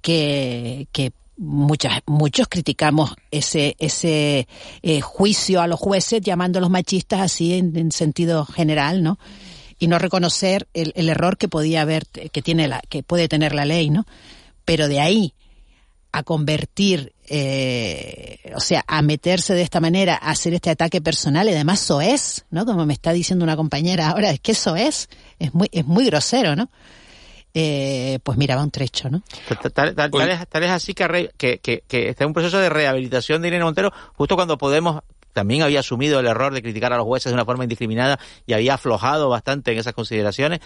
que, 0.00 0.86
que 0.92 1.10
muchas, 1.36 2.02
muchos 2.06 2.46
criticamos 2.48 3.14
ese, 3.32 3.74
ese 3.80 4.46
eh, 4.82 5.00
juicio 5.00 5.60
a 5.60 5.66
los 5.66 5.80
jueces 5.80 6.20
llamándolos 6.20 6.70
machistas 6.70 7.20
así 7.20 7.54
en, 7.54 7.76
en 7.76 7.90
sentido 7.90 8.46
general, 8.46 9.02
¿no? 9.02 9.18
Y 9.80 9.88
no 9.88 9.98
reconocer 9.98 10.68
el, 10.72 10.92
el 10.94 11.08
error 11.08 11.36
que 11.36 11.48
podía 11.48 11.82
haber, 11.82 12.06
que 12.06 12.42
tiene 12.42 12.68
la, 12.68 12.80
que 12.88 13.02
puede 13.02 13.26
tener 13.28 13.54
la 13.54 13.64
ley, 13.64 13.90
¿no? 13.90 14.06
Pero 14.68 14.86
de 14.86 15.00
ahí 15.00 15.34
a 16.12 16.22
convertir, 16.22 17.12
eh, 17.28 18.52
o 18.54 18.60
sea, 18.60 18.84
a 18.86 19.02
meterse 19.02 19.54
de 19.54 19.62
esta 19.62 19.80
manera, 19.80 20.14
a 20.14 20.30
hacer 20.30 20.54
este 20.54 20.70
ataque 20.70 21.00
personal, 21.00 21.48
y 21.48 21.52
además 21.52 21.82
eso 21.82 22.00
es, 22.00 22.46
¿no? 22.50 22.64
Como 22.64 22.86
me 22.86 22.92
está 22.94 23.12
diciendo 23.12 23.44
una 23.44 23.56
compañera 23.56 24.08
ahora, 24.10 24.30
es 24.30 24.40
que 24.40 24.52
eso 24.52 24.74
es, 24.76 25.08
es 25.38 25.52
muy, 25.54 25.68
es 25.72 25.84
muy 25.86 26.06
grosero, 26.06 26.54
¿no? 26.56 26.70
Eh, 27.54 28.18
pues 28.22 28.38
mira, 28.38 28.56
va 28.56 28.62
un 28.62 28.70
trecho, 28.70 29.08
¿no? 29.10 29.22
Tal, 29.48 29.72
tal- 29.72 29.94
tal- 29.94 30.10
tal 30.10 30.30
es, 30.30 30.48
tal 30.48 30.62
es 30.64 30.70
así 30.70 30.94
que, 30.94 31.08
re- 31.08 31.30
que, 31.36 31.58
que, 31.58 31.82
que 31.88 32.08
está 32.10 32.24
en 32.24 32.28
un 32.28 32.34
proceso 32.34 32.58
de 32.58 32.68
rehabilitación 32.68 33.42
de 33.42 33.48
Irene 33.48 33.64
Montero, 33.64 33.92
justo 34.14 34.36
cuando 34.36 34.56
Podemos 34.58 35.00
también 35.32 35.62
había 35.62 35.80
asumido 35.80 36.18
el 36.20 36.26
error 36.26 36.52
de 36.52 36.62
criticar 36.62 36.92
a 36.92 36.96
los 36.96 37.06
jueces 37.06 37.30
de 37.30 37.34
una 37.34 37.44
forma 37.44 37.62
indiscriminada 37.64 38.18
y 38.46 38.54
había 38.54 38.74
aflojado 38.74 39.28
bastante 39.28 39.72
en 39.72 39.78
esas 39.78 39.92
consideraciones. 39.92 40.60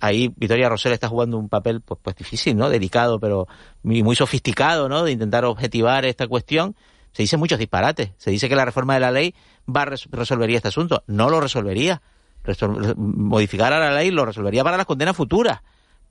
Ahí 0.00 0.32
Victoria 0.36 0.68
Rosell 0.68 0.92
está 0.92 1.08
jugando 1.08 1.38
un 1.38 1.48
papel 1.48 1.80
pues, 1.80 1.98
pues 2.02 2.16
difícil, 2.16 2.56
¿no? 2.56 2.68
Delicado, 2.70 3.18
pero 3.18 3.46
muy, 3.82 4.02
muy 4.02 4.14
sofisticado, 4.16 4.88
¿no? 4.88 5.02
De 5.04 5.12
intentar 5.12 5.44
objetivar 5.44 6.04
esta 6.04 6.26
cuestión. 6.28 6.76
Se 7.12 7.22
dice 7.22 7.36
muchos 7.36 7.58
disparates. 7.58 8.10
Se 8.16 8.30
dice 8.30 8.48
que 8.48 8.54
la 8.56 8.64
reforma 8.64 8.94
de 8.94 9.00
la 9.00 9.10
ley 9.10 9.34
va 9.68 9.82
a 9.82 9.84
res- 9.86 10.08
resolvería 10.10 10.56
este 10.56 10.68
asunto. 10.68 11.02
No 11.06 11.30
lo 11.30 11.40
resolvería. 11.40 12.00
Resol- 12.44 12.94
modificar 12.96 13.72
a 13.72 13.78
la 13.80 13.92
ley 13.92 14.10
lo 14.10 14.24
resolvería 14.24 14.62
para 14.62 14.76
las 14.76 14.86
condenas 14.86 15.16
futuras 15.16 15.60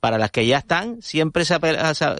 para 0.00 0.16
las 0.16 0.30
que 0.30 0.46
ya 0.46 0.58
están, 0.58 1.02
siempre 1.02 1.44
se, 1.44 1.56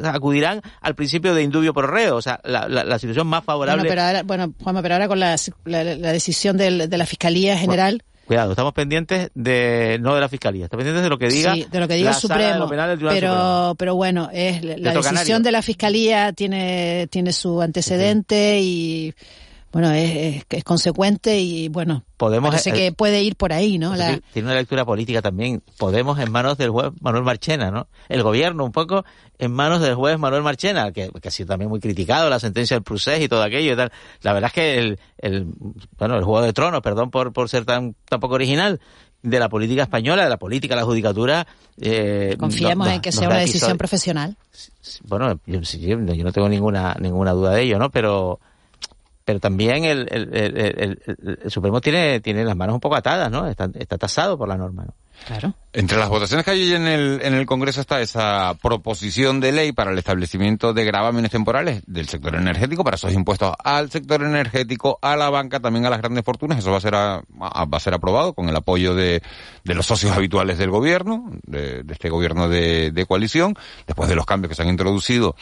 acudirán 0.04 0.62
al 0.80 0.94
principio 0.96 1.32
de 1.34 1.42
indubio 1.44 1.72
por 1.72 1.88
reo, 1.92 2.16
o 2.16 2.22
sea, 2.22 2.40
la, 2.42 2.66
la- 2.68 2.98
situación 2.98 3.28
más 3.28 3.44
favorable. 3.44 3.82
Bueno, 3.82 3.88
pero 3.90 4.02
ahora, 4.02 4.22
bueno, 4.24 4.52
Juanma, 4.60 4.82
pero 4.82 4.94
ahora 4.94 5.06
con 5.06 5.20
la, 5.20 5.36
la, 5.64 5.84
la 5.84 6.12
decisión 6.12 6.56
del- 6.56 6.88
de 6.90 6.98
la 6.98 7.06
Fiscalía 7.06 7.56
General, 7.56 8.02
Cuidado, 8.28 8.50
estamos 8.50 8.74
pendientes 8.74 9.30
de 9.34 9.98
no 10.02 10.14
de 10.14 10.20
la 10.20 10.28
fiscalía, 10.28 10.66
estamos 10.66 10.84
pendientes 10.84 11.02
de 11.02 11.08
lo 11.08 11.18
que 11.18 11.28
diga, 11.28 11.54
sí, 11.54 11.66
de 11.70 11.80
lo 11.80 11.88
que 11.88 11.94
diga 11.94 12.10
la 12.10 12.16
el 12.16 12.20
Sala 12.20 12.36
de 12.36 12.44
Supremo, 12.44 12.68
Penal 12.68 12.88
del 12.90 12.98
Tribunal 12.98 13.16
Supremo. 13.16 13.34
pero, 13.34 13.74
pero 13.78 13.94
bueno, 13.94 14.28
es 14.30 14.62
la 14.62 14.92
decisión 14.92 15.02
Canario. 15.02 15.40
de 15.40 15.52
la 15.52 15.62
Fiscalía 15.62 16.32
tiene, 16.34 17.08
tiene 17.10 17.32
su 17.32 17.62
antecedente 17.62 18.60
y, 18.60 19.14
bueno, 19.72 19.90
es, 19.92 20.36
es, 20.36 20.44
es 20.48 20.64
consecuente 20.64 21.38
y, 21.38 21.68
bueno, 21.68 22.04
Podemos 22.16 22.50
parece 22.50 22.70
eh, 22.70 22.72
que 22.72 22.92
puede 22.92 23.22
ir 23.22 23.36
por 23.36 23.52
ahí, 23.52 23.78
¿no? 23.78 23.94
La- 23.94 24.18
tiene 24.32 24.48
una 24.48 24.56
lectura 24.56 24.84
política 24.84 25.22
también. 25.22 25.62
Podemos 25.78 26.18
en 26.18 26.32
manos 26.32 26.56
del 26.58 26.70
juez 26.70 26.90
Manuel 27.00 27.22
Marchena, 27.24 27.70
¿no? 27.70 27.86
El 28.08 28.22
gobierno 28.22 28.64
un 28.64 28.72
poco 28.72 29.04
en 29.38 29.52
manos 29.52 29.80
del 29.80 29.94
juez 29.94 30.18
Manuel 30.18 30.42
Marchena, 30.42 30.90
que, 30.92 31.10
que 31.20 31.28
ha 31.28 31.30
sido 31.30 31.48
también 31.48 31.68
muy 31.70 31.80
criticado, 31.80 32.28
la 32.30 32.40
sentencia 32.40 32.76
del 32.76 32.82
Prusés 32.82 33.20
y 33.22 33.28
todo 33.28 33.42
aquello 33.42 33.72
y 33.72 33.76
tal. 33.76 33.92
La 34.22 34.32
verdad 34.32 34.48
es 34.48 34.54
que 34.54 34.78
el, 34.78 34.98
el 35.18 35.46
bueno, 35.98 36.16
el 36.16 36.24
Juego 36.24 36.42
de 36.42 36.52
Tronos, 36.52 36.80
perdón 36.80 37.10
por, 37.10 37.32
por 37.32 37.48
ser 37.48 37.64
tan, 37.64 37.94
tan 38.08 38.20
poco 38.20 38.34
original, 38.34 38.80
de 39.22 39.38
la 39.40 39.48
política 39.48 39.82
española, 39.82 40.22
de 40.24 40.30
la 40.30 40.36
política, 40.38 40.76
la 40.76 40.84
judicatura. 40.84 41.46
Eh, 41.80 42.36
Confiemos 42.38 42.86
no- 42.86 42.94
en 42.94 43.00
que 43.00 43.12
sea 43.12 43.28
una 43.28 43.38
decisión 43.38 43.76
profesional. 43.76 44.36
bueno, 45.04 45.38
yo, 45.46 45.60
yo 45.60 45.98
no 45.98 46.32
tengo 46.32 46.48
ninguna 46.48 46.96
ninguna 47.00 47.32
duda 47.32 47.52
de 47.52 47.62
ello, 47.62 47.78
¿no? 47.78 47.90
Pero 47.90 48.40
pero 49.28 49.40
también 49.40 49.84
el, 49.84 50.08
el, 50.10 50.34
el, 50.34 50.56
el- 50.56 51.02
el- 51.06 51.38
el 51.44 51.50
Supremo 51.50 51.82
tiene 51.82 52.18
tiene 52.20 52.44
las 52.46 52.56
manos 52.56 52.72
un 52.72 52.80
poco 52.80 52.96
atadas, 52.96 53.30
¿no? 53.30 53.46
Está, 53.46 53.68
está 53.74 53.98
tasado 53.98 54.38
por 54.38 54.48
la 54.48 54.56
norma, 54.56 54.86
¿no? 54.86 54.94
Claro. 55.26 55.52
Entre 55.74 55.98
las 55.98 56.08
votaciones 56.08 56.44
que 56.46 56.52
hay 56.52 56.72
en 56.72 56.86
el, 56.86 57.20
en 57.22 57.34
el 57.34 57.44
Congreso 57.44 57.80
está 57.82 58.00
esa 58.00 58.54
proposición 58.62 59.40
de 59.40 59.50
ley 59.52 59.72
para 59.72 59.90
el 59.90 59.98
establecimiento 59.98 60.72
de 60.72 60.84
gravámenes 60.84 61.30
temporales 61.32 61.82
del 61.86 62.08
sector 62.08 62.36
energético, 62.36 62.84
para 62.84 62.94
esos 62.94 63.12
impuestos 63.12 63.52
al 63.62 63.90
sector 63.90 64.22
energético, 64.22 64.98
a 65.02 65.14
la 65.16 65.28
banca, 65.28 65.60
también 65.60 65.84
a 65.84 65.90
las 65.90 65.98
grandes 65.98 66.24
fortunas. 66.24 66.60
Eso 66.60 66.70
va 66.70 66.78
a 66.78 66.80
ser, 66.80 66.94
a- 66.94 67.16
a- 67.40 67.64
va 67.66 67.76
a 67.76 67.80
ser 67.80 67.92
aprobado 67.92 68.32
con 68.32 68.48
el 68.48 68.56
apoyo 68.56 68.94
de, 68.94 69.20
de 69.64 69.74
los 69.74 69.84
socios 69.84 70.12
habituales 70.16 70.56
del 70.56 70.70
gobierno, 70.70 71.30
de, 71.42 71.82
de 71.82 71.92
este 71.92 72.08
gobierno 72.08 72.48
de, 72.48 72.92
de 72.92 73.04
coalición, 73.04 73.54
después 73.86 74.08
de 74.08 74.14
los 74.14 74.24
cambios 74.24 74.48
que 74.48 74.54
se 74.54 74.62
han 74.62 74.68
introducido 74.68 75.34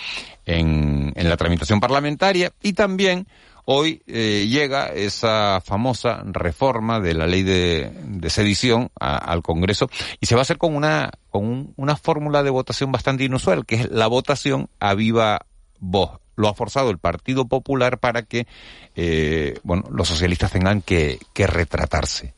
en, 0.47 1.13
en 1.15 1.29
la 1.29 1.37
tramitación 1.37 1.79
parlamentaria 1.79 2.51
y 2.63 2.73
también 2.73 3.27
Hoy 3.69 4.01
eh, 4.07 4.47
llega 4.49 4.87
esa 4.87 5.61
famosa 5.61 6.23
reforma 6.25 7.01
de 7.01 7.15
la 7.15 7.27
ley 7.27 7.43
de, 7.43 7.91
de 8.05 8.31
sedición 8.31 8.91
a- 8.99 9.17
al 9.19 9.43
Congreso 9.43 9.91
y 10.21 10.27
se 10.27 10.37
va 10.37 10.41
a 10.41 10.43
hacer 10.43 10.57
con 10.57 10.77
una 10.77 11.11
con 11.31 11.45
un- 11.45 11.75
una 11.77 11.97
fórmula 11.97 12.45
de 12.45 12.51
votación 12.51 12.93
bastante 12.93 13.25
inusual, 13.25 13.67
que 13.67 13.75
es 13.75 13.91
la 13.91 14.07
votación 14.07 14.69
a 14.79 14.95
viva 14.95 15.47
voz. 15.81 16.21
lo 16.37 16.49
ha 16.49 16.55
forzado 16.55 16.91
el 16.91 16.99
Partido 16.99 17.47
Popular 17.47 17.99
para 17.99 18.23
que, 18.23 18.47
eh, 18.95 19.59
bueno, 19.63 19.85
los 19.91 20.07
socialistas 20.07 20.53
tengan 20.53 20.83
que, 20.83 21.19
que 21.33 21.47
retratarse. 21.47 22.35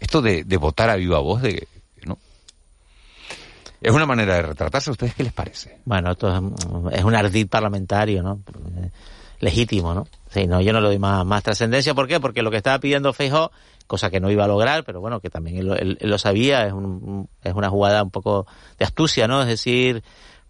Esto 0.00 0.20
de, 0.20 0.42
de 0.44 0.56
votar 0.56 0.90
a 0.90 0.96
viva 0.96 1.20
voz, 1.20 1.40
de, 1.42 1.66
¿no? 2.04 2.18
Es 3.80 3.92
una 3.92 4.06
manera 4.06 4.34
de 4.34 4.42
retratarse. 4.42 4.90
¿A 4.90 4.92
ustedes 4.92 5.14
qué 5.14 5.22
les 5.22 5.32
parece? 5.32 5.78
Bueno, 5.84 6.10
esto 6.12 6.28
es, 6.36 6.98
es 6.98 7.04
un 7.04 7.14
ardid 7.14 7.46
parlamentario, 7.48 8.22
¿no? 8.24 8.40
Legítimo, 9.40 9.94
¿no? 9.94 10.06
Sí, 10.30 10.46
no, 10.46 10.60
yo 10.60 10.72
no 10.72 10.80
le 10.80 10.88
doy 10.88 10.98
más, 10.98 11.24
más 11.24 11.42
trascendencia. 11.42 11.94
¿Por 11.94 12.08
qué? 12.08 12.20
Porque 12.20 12.42
lo 12.42 12.50
que 12.50 12.56
estaba 12.58 12.78
pidiendo 12.80 13.12
Feijóo, 13.12 13.50
cosa 13.86 14.10
que 14.10 14.20
no 14.20 14.30
iba 14.30 14.44
a 14.44 14.48
lograr, 14.48 14.84
pero 14.84 15.00
bueno, 15.00 15.20
que 15.20 15.30
también 15.30 15.56
él, 15.58 15.70
él- 15.78 15.98
él 16.00 16.10
lo 16.10 16.18
sabía, 16.18 16.66
es, 16.66 16.72
un, 16.72 17.28
es 17.42 17.54
una 17.54 17.70
jugada 17.70 18.02
un 18.02 18.10
poco 18.10 18.46
de 18.78 18.84
astucia, 18.84 19.26
¿no? 19.28 19.40
Es 19.42 19.46
decir, 19.48 20.02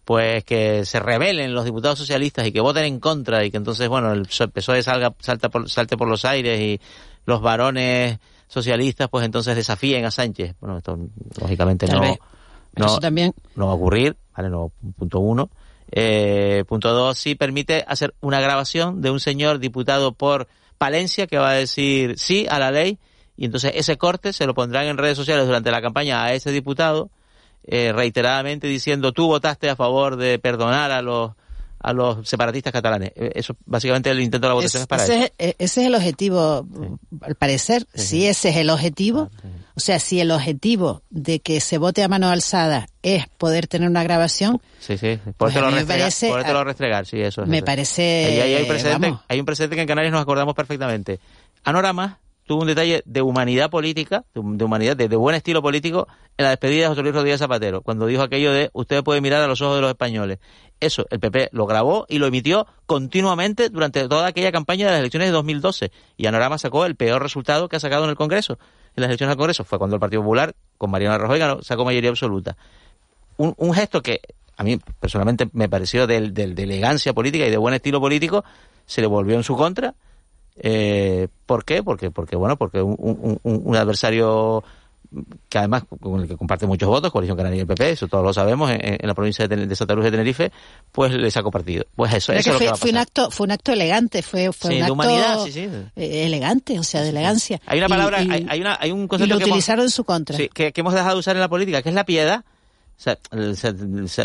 pues 0.04 0.42
que 0.45 0.85
se 0.87 1.00
rebelen 1.00 1.54
los 1.54 1.64
diputados 1.66 1.99
socialistas 1.99 2.47
y 2.47 2.52
que 2.52 2.61
voten 2.61 2.85
en 2.85 2.99
contra 2.99 3.45
y 3.45 3.50
que 3.50 3.59
entonces, 3.59 3.88
bueno, 3.88 4.12
el 4.12 4.26
PSOE 4.26 4.83
salga, 4.83 5.14
salta 5.21 5.50
por, 5.50 5.68
salte 5.68 5.97
por 5.99 6.09
los 6.09 6.25
aires 6.25 6.59
y 6.61 6.80
los 7.26 7.42
varones 7.42 8.18
socialistas, 8.49 9.09
pues 9.11 9.26
entonces 9.26 9.54
desafíen 9.54 10.07
a 10.07 10.11
Sánchez. 10.11 10.54
Bueno, 10.61 10.78
esto 10.78 10.99
lógicamente 11.38 11.87
Tal 11.87 11.97
no, 11.97 12.02
vez. 12.02 12.18
no, 12.76 12.99
también. 12.99 13.35
no 13.54 13.66
va 13.66 13.73
a 13.73 13.75
ocurrir, 13.75 14.16
¿vale? 14.35 14.49
No, 14.49 14.73
punto 14.97 15.21
uno. 15.21 15.50
Eh, 15.90 16.64
punto 16.68 16.92
dos, 16.92 17.18
sí 17.18 17.35
permite 17.35 17.85
hacer 17.88 18.14
una 18.21 18.40
grabación 18.40 19.00
de 19.00 19.11
un 19.11 19.21
señor 19.21 19.59
diputado 19.59 20.12
por 20.12 20.49
Palencia 20.76 21.26
que 21.26 21.38
va 21.38 21.50
a 21.50 21.54
decir 21.54 22.18
sí 22.18 22.47
a 22.49 22.59
la 22.59 22.71
ley 22.71 22.99
y 23.37 23.47
entonces 23.47 23.73
ese 23.75 23.97
corte 23.97 24.33
se 24.33 24.47
lo 24.47 24.54
pondrán 24.54 24.87
en 24.87 24.99
redes 24.99 25.16
sociales 25.16 25.47
durante 25.47 25.71
la 25.71 25.80
campaña 25.80 26.23
a 26.23 26.35
ese 26.35 26.52
diputado 26.52 27.11
eh, 27.64 27.92
reiteradamente 27.92 28.66
diciendo 28.66 29.12
tú 29.12 29.26
votaste 29.26 29.71
a 29.71 29.76
favor 29.76 30.16
de 30.16 30.38
perdonar 30.38 30.90
a 30.90 31.02
los 31.02 31.33
a 31.80 31.92
los 31.92 32.28
separatistas 32.28 32.73
catalanes. 32.73 33.12
Eh, 33.14 33.32
Eso 33.35 33.56
básicamente 33.66 34.11
el 34.11 34.20
intento 34.20 34.47
de 34.47 34.50
la 34.50 34.54
votación 34.54 34.82
es, 34.82 34.87
para 34.87 35.04
ese, 35.04 35.14
eso. 35.14 35.25
es, 35.25 35.32
eh, 35.38 35.54
ese 35.58 35.80
es 35.82 35.87
el 35.87 35.94
objetivo, 35.94 36.66
al 37.20 37.35
parecer, 37.37 37.87
si 37.94 38.26
ese 38.26 38.49
es 38.50 38.56
el 38.56 38.70
objetivo, 38.70 39.30
o 39.75 39.80
sea, 39.80 39.99
si 40.00 40.20
el 40.20 40.30
objetivo 40.32 41.02
de 41.11 41.40
que 41.40 41.61
se 41.61 41.78
vote 41.78 42.02
a 42.02 42.08
mano 42.08 42.28
alzada 42.30 42.88
es 43.02 43.26
poder 43.38 43.66
tener 43.68 43.88
una 43.88 44.02
grabación, 44.02 44.61
Sí, 44.80 44.97
sí. 44.99 45.18
Pues 45.37 45.54
a 45.56 45.62
mí 45.70 45.75
me 45.75 45.85
parece- 45.87 46.28
podértelo 46.28 46.64
restregar, 46.64 47.06
sí, 47.06 47.20
eso 47.20 47.42
es. 47.42 47.49
me 47.49 47.58
eso. 47.58 47.66
parece, 47.66 48.02
Ahí, 48.26 48.40
ahí 48.40 48.54
hay, 48.54 48.62
un 48.62 48.68
precedente, 48.68 49.06
vamos. 49.08 49.25
hay 49.28 49.40
un 49.40 49.47
precedente 49.47 49.76
que 49.76 49.82
en 49.82 49.88
Canarias 49.88 50.12
nos 50.12 50.23
acordamos 50.23 50.54
perfectamente. 50.54 51.20
Anorama 51.64 52.18
tuvo 52.49 52.62
un 52.62 52.67
detalle 52.67 53.02
de 53.07 53.23
humanidad 53.23 53.71
política, 53.71 54.25
de, 54.35 54.64
humanidad, 54.64 54.97
de, 54.97 55.07
buen 55.14 55.37
estilo 55.37 55.62
político, 55.62 56.09
en 56.37 56.45
la 56.45 56.50
despedida 56.50 56.83
de 56.83 56.88
José 56.88 57.02
Luis 57.02 57.14
Rodríguez 57.14 57.38
Zapatero, 57.38 57.83
cuando 57.83 58.07
dijo 58.07 58.23
aquello 58.23 58.52
de 58.52 58.71
usted 58.73 59.05
puede 59.05 59.21
mirar 59.21 59.40
a 59.43 59.47
los 59.47 59.61
ojos 59.62 59.76
de 59.76 59.83
los 59.83 59.90
españoles. 59.90 60.38
Eso, 60.81 61.07
el 61.11 61.21
PP 61.21 61.50
lo 61.52 61.67
grabó 61.67 62.07
y 62.09 62.19
lo 62.19 62.26
emitió 62.26 62.67
continuamente 62.87 63.69
durante 63.69 64.09
toda 64.09 64.26
aquella 64.26 64.50
campaña 64.50 64.87
de 64.87 64.93
las 64.93 65.00
elecciones 65.00 65.28
de 65.28 65.33
2012. 65.33 65.93
Y 66.17 66.26
Anorama 66.26 66.59
sacó 66.59 66.85
el 66.87 66.97
peor 66.97 67.23
resultado 67.23 67.69
que 67.69 67.76
ha 67.76 67.81
sacado 67.81 68.05
en 68.05 68.11
el 68.11 68.17
Congreso. 68.17 68.59
En 68.97 69.02
las 69.02 69.09
elecciones 69.11 69.33
al 69.33 69.37
Congreso 69.38 69.62
fue 69.64 69.78
cuando 69.78 69.95
el 69.97 70.00
Partido 70.00 70.23
Popular, 70.23 70.55
con 70.76 70.90
Mariano 70.90 71.19
Rajoy, 71.19 71.38
ganó, 71.38 71.62
sacó 71.62 71.85
mayoría 71.85 72.11
absoluta 72.11 72.57
un, 73.37 73.55
un 73.57 73.73
gesto 73.73 74.02
que 74.02 74.21
a 74.57 74.64
mí 74.64 74.78
personalmente 75.00 75.49
me 75.52 75.69
pareció 75.69 76.07
de, 76.07 76.31
de- 76.31 76.49
de 76.55 76.62
elegancia 76.64 77.12
política 77.12 77.47
y 77.47 77.50
de 77.50 77.57
buen 77.57 77.75
estilo 77.75 78.00
político, 78.00 78.45
se 78.87 79.00
le 79.00 79.07
volvió 79.07 79.37
en 79.37 79.45
su 79.45 79.57
contra. 79.57 79.95
Eh, 80.61 81.29
¿Por 81.47 81.65
qué? 81.65 81.83
Porque, 81.83 82.11
porque 82.11 82.37
bueno, 82.37 82.57
porque 82.57 82.83
un, 82.83 82.97
un- 82.99 83.38
un- 83.43 83.62
un 83.65 83.77
adversario 83.77 84.62
que 85.49 85.57
además 85.57 85.85
con 86.00 86.21
el 86.21 86.29
que 86.29 86.37
comparte 86.37 86.67
muchos 86.67 86.87
votos, 86.87 87.11
Coalición 87.11 87.35
Canaria 87.38 87.57
y 87.57 87.61
el 87.61 87.67
PP, 87.67 87.93
eso 87.93 88.09
todos 88.09 88.23
lo 88.23 88.35
sabemos, 88.35 88.71
en, 88.71 88.79
en 88.83 89.07
la 89.07 89.15
provincia 89.15 89.49
de, 89.49 89.75
Santa 89.75 89.95
Cruz 89.95 90.05
de 90.05 90.11
Tenerife, 90.11 90.53
pues 90.93 91.12
le 91.15 91.31
sacó 91.31 91.50
partido. 91.50 91.87
Pues 91.97 92.12
eso, 92.12 92.35
es 92.35 92.47
lo 92.47 92.53
que 92.53 92.59
fue, 92.59 92.67
va 92.67 92.73
a 92.73 92.77
fue 92.77 92.91
un 92.91 92.95
pasar. 92.97 93.07
acto, 93.09 93.31
fue 93.31 93.45
un 93.47 93.50
acto 93.53 93.73
elegante, 93.73 94.23
fue, 94.23 94.53
fue 94.53 94.69
Sí, 94.71 94.75
un 94.75 94.79
de 94.81 94.83
acto 94.83 94.93
humanidad, 94.93 95.38
sí, 95.45 95.53
sí. 95.53 95.61
eh, 95.97 96.27
elegante, 96.27 96.79
o 96.79 96.83
sea, 96.83 97.00
de 97.00 97.09
elegancia. 97.09 97.59
Hay 97.65 97.79
una 97.79 97.87
Y- 97.87 97.88
palabra, 97.88 98.23
y- 98.23 98.31
hay, 98.31 98.47
hay 98.50 98.61
una, 98.61 98.77
hay 98.79 98.93
un 98.93 99.05
y 99.05 99.09
concepto 99.09 99.33
lo 99.35 99.38
que 99.38 99.45
hemos- 99.45 99.55
utilizaron 99.57 99.85
en 99.87 99.91
su 99.91 100.05
contra. 100.05 100.37
Que, 100.37 100.73
que 100.73 100.81
hemos 100.81 100.93
dejado 100.93 101.15
de 101.15 101.21
usar 101.21 101.37
en 101.37 101.41
la 101.41 101.49
política, 101.49 101.81
que 101.81 101.88
es 101.88 101.95
la 101.95 102.05
piedad. 102.05 102.45
O 102.45 103.00
sea, 103.00 103.17
se, 103.55 103.55
se- 104.09 104.09
se 104.09 104.23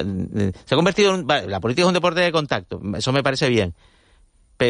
ha 0.73 0.75
convertido 0.75 1.15
en... 1.15 1.25
la 1.27 1.59
política 1.61 1.83
es 1.83 1.87
un 1.87 1.93
deporte 1.93 2.19
de 2.19 2.31
contacto, 2.33 2.81
eso 2.97 3.13
me 3.13 3.23
parece 3.23 3.47
bien. 3.47 3.73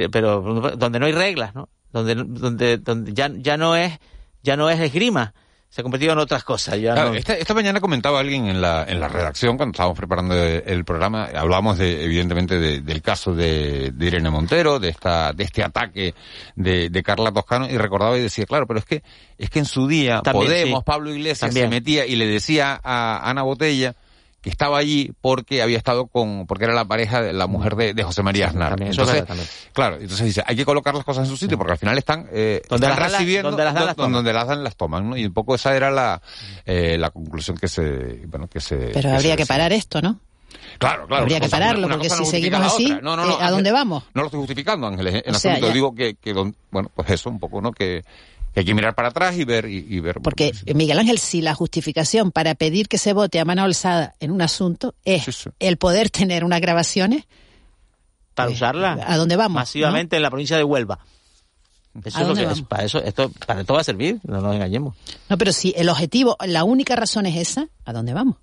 Pero, 0.09 0.41
pero 0.41 0.71
donde 0.77 0.99
no 0.99 1.05
hay 1.05 1.11
reglas, 1.11 1.53
¿no? 1.55 1.69
Donde, 1.91 2.15
donde, 2.15 2.77
donde 2.77 3.13
ya, 3.13 3.29
ya 3.35 3.57
no 3.57 3.75
es 3.75 3.99
ya 4.41 4.57
no 4.57 4.69
es 4.69 4.79
esgrima, 4.79 5.33
se 5.69 5.81
ha 5.81 5.83
convertido 5.83 6.11
en 6.13 6.19
otras 6.19 6.43
cosas. 6.43 6.79
Ya 6.79 6.93
Claro, 6.93 7.09
no- 7.11 7.15
esta, 7.15 7.35
esta 7.37 7.53
mañana 7.53 7.79
comentaba 7.79 8.19
alguien 8.19 8.47
en 8.47 8.61
la, 8.61 8.83
en 8.87 8.99
la 8.99 9.07
redacción, 9.07 9.57
cuando 9.57 9.71
estábamos 9.71 9.97
preparando 9.97 10.35
el, 10.35 10.83
programa, 10.85 11.29
hablamos 11.35 11.77
de, 11.77 12.03
evidentemente 12.03 12.59
de- 12.59 12.81
del 12.81 13.01
caso 13.01 13.33
de, 13.33 13.91
de 13.91 14.05
Irene 14.05 14.29
Montero, 14.29 14.79
de 14.79 14.89
esta, 14.89 15.33
de 15.33 15.43
este 15.45 15.63
ataque 15.63 16.13
de, 16.55 16.89
de 16.89 17.03
Carla 17.03 17.31
Toscano, 17.31 17.69
y 17.69 17.77
recordaba 17.77 18.17
y 18.17 18.21
decía, 18.21 18.45
claro, 18.45 18.67
pero 18.67 18.79
es 18.79 18.85
que, 18.85 19.01
es 19.37 19.49
que 19.49 19.59
en 19.59 19.65
su 19.65 19.87
día 19.87 20.21
También, 20.21 20.45
Podemos, 20.47 20.79
sí. 20.79 20.83
Pablo 20.85 21.09
Iglesias 21.11 21.39
También. 21.39 21.67
se 21.67 21.69
metía 21.69 22.05
y 22.05 22.17
le 22.17 22.27
decía 22.27 22.79
a 22.83 23.29
Ana 23.29 23.43
Botella 23.43 23.95
que 24.43 24.49
estaba 24.49 24.77
allí 24.77 25.11
porque 25.21 25.61
había 25.63 25.77
estado 25.77 26.05
con, 26.07 26.45
porque 26.47 26.65
era 26.65 26.73
la 26.73 26.83
pareja 26.85 27.21
de 27.21 27.31
la 27.33 27.47
mujer 27.47 27.75
de, 27.77 27.93
de 27.95 28.03
José 28.03 28.21
María 28.23 28.47
Aznar. 28.47 28.71
también, 28.71 28.91
Entonces, 28.91 29.25
también. 29.25 29.47
claro, 29.71 29.95
entonces 29.95 30.25
dice, 30.25 30.43
hay 30.45 30.55
que 30.55 30.65
colocar 30.65 30.93
las 30.93 31.05
cosas 31.05 31.23
en 31.25 31.29
su 31.31 31.37
sitio 31.37 31.57
porque 31.57 31.71
al 31.71 31.77
final 31.79 31.97
están, 31.97 32.27
eh, 32.31 32.61
Donde 32.69 32.85
están 32.85 32.89
las 32.89 32.99
dan 32.99 32.99
las- 32.99 33.11
recibiendo, 33.13 33.49
donde 33.49 33.63
las 33.63 33.73
dan, 33.73 33.85
las 33.87 33.95
toman. 33.95 34.11
donde 34.11 34.33
las 34.33 34.47
dan 34.47 34.63
las 34.63 34.75
toman, 34.75 35.09
¿no? 35.09 35.17
Y 35.17 35.25
un 35.25 35.33
poco 35.33 35.55
esa 35.55 35.75
era 35.75 35.89
la, 35.89 36.21
eh, 36.65 36.97
la 36.99 37.09
conclusión 37.09 37.57
que 37.57 37.67
se, 37.69 38.25
bueno, 38.27 38.47
que 38.47 38.59
se. 38.59 38.75
Pero 38.93 39.11
habría 39.13 39.35
que 39.37 39.45
parar 39.45 39.71
esto, 39.71 40.01
¿no? 40.01 40.19
Claro, 40.77 41.07
claro. 41.07 41.23
Habría 41.23 41.39
que 41.39 41.45
cosa- 41.47 41.57
pararlo, 41.59 41.87
una 41.87 41.95
porque 41.95 42.09
si 42.09 42.19
no 42.19 42.25
seguimos 42.25 42.61
así, 42.61 42.85
otra. 42.85 43.01
No, 43.01 43.15
no, 43.15 43.25
no, 43.25 43.31
¿a 43.33 43.35
Ángel, 43.37 43.51
dónde 43.51 43.71
vamos? 43.71 44.03
No 44.13 44.21
lo 44.21 44.27
estoy 44.27 44.39
justificando, 44.39 44.87
Ángeles, 44.87 45.23
en 45.25 45.35
O 45.35 45.39
sea, 45.39 45.51
absoluto. 45.53 45.67
ya- 45.67 45.73
Digo 45.73 45.95
que, 45.95 46.15
que 46.15 46.33
don- 46.33 46.55
bueno, 46.69 46.91
pues 46.93 47.09
eso, 47.11 47.29
un 47.29 47.39
poco, 47.39 47.61
¿no? 47.61 47.71
Que, 47.71 48.03
que 48.53 48.59
hay 48.59 48.65
que 48.65 48.73
mirar 48.73 48.95
para 48.95 49.09
atrás 49.09 49.35
y 49.37 49.45
ver, 49.45 49.65
y, 49.65 49.85
y 49.89 49.99
ver. 49.99 50.21
Porque, 50.21 50.51
eh, 50.65 50.73
Miguel 50.73 50.99
Ángel, 50.99 51.17
si 51.17 51.41
la 51.41 51.55
justificación 51.55 52.31
para 52.31 52.55
pedir 52.55 52.87
que 52.87 52.97
se 52.97 53.13
vote 53.13 53.39
a 53.39 53.45
mano 53.45 53.63
alzada 53.63 54.15
en 54.19 54.31
un 54.31 54.41
asunto 54.41 54.93
es 55.05 55.49
el 55.59 55.77
poder 55.77 56.09
tener 56.09 56.43
unas 56.43 56.61
grabaciones, 56.61 57.25
para 58.35 58.49
usarla. 58.49 58.99
¿a 59.05 59.17
dónde 59.17 59.35
vamos? 59.35 59.55
Masivamente 59.55 60.15
en 60.15 60.21
la 60.21 60.29
provincia 60.29 60.57
de 60.57 60.63
Huelva. 60.63 60.99
Eso 62.03 62.17
¿A 62.17 62.21
es 62.21 62.27
lo 62.27 62.35
que 62.35 62.43
es. 62.43 62.61
Para 62.63 62.83
eso, 62.83 63.03
esto, 63.03 63.31
para 63.45 63.61
esto 63.61 63.73
va 63.73 63.81
a 63.81 63.83
servir, 63.83 64.19
no 64.23 64.41
nos 64.41 64.55
engañemos. 64.55 64.95
No, 65.29 65.37
pero 65.37 65.51
si 65.51 65.73
el 65.77 65.89
objetivo, 65.89 66.35
la 66.45 66.63
única 66.63 66.95
razón 66.95 67.25
es 67.27 67.35
esa, 67.35 67.67
¿a 67.85 67.93
dónde 67.93 68.13
vamos? 68.13 68.37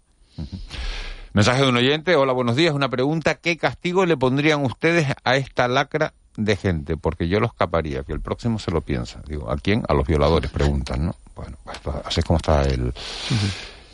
Mensaje 1.32 1.62
de 1.62 1.68
un 1.68 1.76
oyente, 1.76 2.14
hola, 2.14 2.32
buenos 2.32 2.56
días. 2.56 2.74
Una 2.74 2.88
pregunta, 2.88 3.36
¿qué 3.36 3.56
castigo 3.56 4.06
le 4.06 4.16
pondrían 4.16 4.64
ustedes 4.64 5.08
a 5.24 5.36
esta 5.36 5.66
lacra 5.68 6.14
de 6.36 6.56
gente? 6.56 6.96
Porque 6.96 7.28
yo 7.28 7.40
lo 7.40 7.46
escaparía, 7.46 8.02
que 8.02 8.12
el 8.12 8.20
próximo 8.20 8.58
se 8.58 8.70
lo 8.70 8.80
piensa. 8.80 9.20
Digo, 9.26 9.50
¿a 9.50 9.56
quién? 9.56 9.82
A 9.88 9.94
los 9.94 10.06
violadores, 10.06 10.50
preguntan, 10.50 11.06
¿no? 11.06 11.14
Bueno, 11.36 11.56
pues 11.64 11.76
esto- 11.76 12.02
así 12.04 12.20
es 12.20 12.26
como 12.26 12.36
está 12.38 12.62
el, 12.62 12.92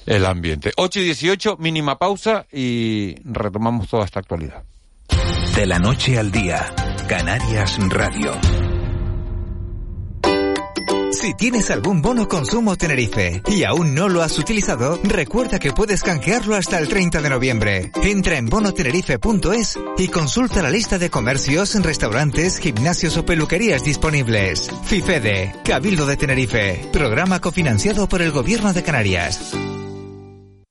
el 0.06 0.26
ambiente. 0.26 0.72
8 0.76 1.00
y 1.00 1.04
18, 1.04 1.56
mínima 1.58 1.98
pausa 1.98 2.46
y 2.52 3.14
retomamos 3.24 3.88
toda 3.88 4.04
esta 4.04 4.20
actualidad. 4.20 4.62
De 5.54 5.66
la 5.66 5.78
noche 5.78 6.18
al 6.18 6.30
día, 6.30 6.74
Canarias 7.08 7.78
Radio. 7.88 8.32
Si 11.20 11.32
tienes 11.32 11.70
algún 11.70 12.02
bono 12.02 12.28
consumo 12.28 12.76
Tenerife 12.76 13.40
y 13.48 13.64
aún 13.64 13.94
no 13.94 14.10
lo 14.10 14.20
has 14.20 14.38
utilizado, 14.38 15.00
recuerda 15.02 15.58
que 15.58 15.72
puedes 15.72 16.02
canjearlo 16.02 16.56
hasta 16.56 16.78
el 16.78 16.88
30 16.88 17.22
de 17.22 17.30
noviembre. 17.30 17.90
Entra 18.02 18.36
en 18.36 18.46
bonotenerife.es 18.46 19.78
y 19.96 20.08
consulta 20.08 20.60
la 20.60 20.68
lista 20.68 20.98
de 20.98 21.08
comercios, 21.08 21.74
restaurantes, 21.82 22.58
gimnasios 22.58 23.16
o 23.16 23.24
peluquerías 23.24 23.82
disponibles. 23.82 24.70
FIFEDE, 24.84 25.54
Cabildo 25.64 26.04
de 26.04 26.18
Tenerife, 26.18 26.86
programa 26.92 27.40
cofinanciado 27.40 28.06
por 28.10 28.20
el 28.20 28.30
Gobierno 28.30 28.74
de 28.74 28.82
Canarias. 28.82 29.54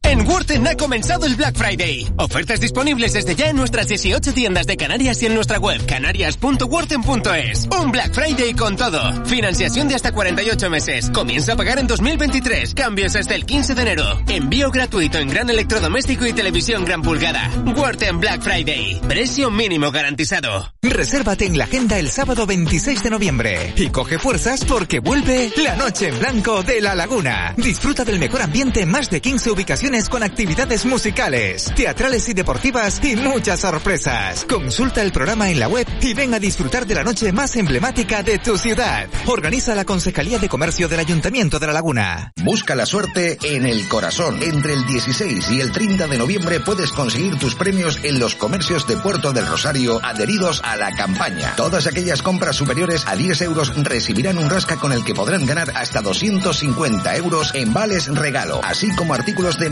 En 0.07 0.27
Worten 0.27 0.67
ha 0.67 0.75
comenzado 0.75 1.25
el 1.25 1.35
Black 1.35 1.57
Friday. 1.57 2.07
Ofertas 2.17 2.59
disponibles 2.59 3.13
desde 3.13 3.35
ya 3.35 3.49
en 3.49 3.55
nuestras 3.55 3.87
18 3.87 4.33
tiendas 4.33 4.67
de 4.67 4.77
Canarias 4.77 5.21
y 5.23 5.25
en 5.25 5.33
nuestra 5.33 5.57
web 5.57 5.83
canarias.worten.es. 5.87 7.67
Un 7.81 7.91
Black 7.91 8.13
Friday 8.13 8.53
con 8.53 8.75
todo. 8.75 9.25
Financiación 9.25 9.87
de 9.87 9.95
hasta 9.95 10.11
48 10.11 10.69
meses. 10.69 11.09
Comienza 11.09 11.53
a 11.53 11.55
pagar 11.55 11.79
en 11.79 11.87
2023. 11.87 12.75
Cambios 12.75 13.15
hasta 13.15 13.33
el 13.33 13.47
15 13.47 13.73
de 13.73 13.81
enero. 13.81 14.21
Envío 14.27 14.69
gratuito 14.69 15.17
en 15.17 15.27
gran 15.27 15.49
electrodoméstico 15.49 16.27
y 16.27 16.33
televisión 16.33 16.85
gran 16.85 17.01
pulgada. 17.01 17.49
Worten 17.75 18.19
Black 18.19 18.43
Friday. 18.43 19.01
Precio 19.07 19.49
mínimo 19.49 19.89
garantizado. 19.91 20.71
Resérvate 20.83 21.45
en 21.45 21.57
la 21.57 21.63
agenda 21.63 21.97
el 21.97 22.09
sábado 22.11 22.45
26 22.45 23.01
de 23.01 23.09
noviembre 23.09 23.73
y 23.75 23.89
coge 23.89 24.19
fuerzas 24.19 24.63
porque 24.65 24.99
vuelve 24.99 25.51
la 25.57 25.75
Noche 25.75 26.09
en 26.09 26.19
Blanco 26.19 26.61
de 26.61 26.79
La 26.79 26.93
Laguna. 26.93 27.55
Disfruta 27.57 28.05
del 28.05 28.19
mejor 28.19 28.43
ambiente 28.43 28.81
en 28.81 28.91
más 28.91 29.09
de 29.09 29.19
15 29.19 29.49
ubicaciones 29.49 29.94
con 29.95 30.23
actividades 30.23 30.86
musicales, 30.86 31.71
teatrales 31.73 32.27
y 32.27 32.34
deportivas 32.34 33.01
y 33.01 33.15
muchas 33.15 33.62
sorpresas. 33.62 34.43
Consulta 34.43 35.01
el 35.01 35.13
programa 35.13 35.49
en 35.49 35.58
la 35.58 35.69
web 35.69 35.88
y 36.01 36.13
ven 36.13 36.34
a 36.34 36.39
disfrutar 36.39 36.86
de 36.86 36.95
la 36.95 37.03
noche 37.03 37.31
más 37.31 37.55
emblemática 37.55 38.21
de 38.21 38.38
tu 38.38 38.58
ciudad. 38.58 39.08
Organiza 39.25 39.73
la 39.73 39.86
Concejalía 39.86 40.38
de 40.38 40.49
Comercio 40.49 40.89
del 40.89 40.99
Ayuntamiento 40.99 41.60
de 41.60 41.67
La 41.67 41.73
Laguna. 41.73 42.34
Busca 42.43 42.75
la 42.75 42.86
suerte 42.86 43.38
en 43.41 43.65
el 43.65 43.88
corazón. 43.88 44.43
Entre 44.43 44.73
el 44.73 44.86
16 44.86 45.51
y 45.51 45.62
el 45.62 45.71
30 45.71 46.08
de 46.08 46.17
noviembre 46.17 46.60
puedes 46.60 46.91
conseguir 46.91 47.39
tus 47.39 47.55
premios 47.55 47.97
en 48.03 48.19
los 48.19 48.36
comercios 48.36 48.86
de 48.88 48.97
Puerto 48.97 49.31
del 49.31 49.47
Rosario 49.47 50.01
adheridos 50.03 50.60
a 50.65 50.75
la 50.75 50.91
campaña. 50.91 51.55
Todas 51.55 51.88
aquellas 51.88 52.21
compras 52.21 52.58
superiores 52.58 53.08
a 53.08 53.15
10 53.15 53.41
euros 53.43 53.73
recibirán 53.81 54.39
un 54.39 54.49
rasca 54.49 54.75
con 54.75 54.91
el 54.91 55.05
que 55.05 55.15
podrán 55.15 55.45
ganar 55.45 55.71
hasta 55.73 56.01
250 56.01 57.15
euros 57.15 57.51
en 57.55 57.73
vales 57.73 58.08
regalo, 58.13 58.60
así 58.62 58.93
como 58.97 59.13
artículos 59.13 59.58
de 59.58 59.69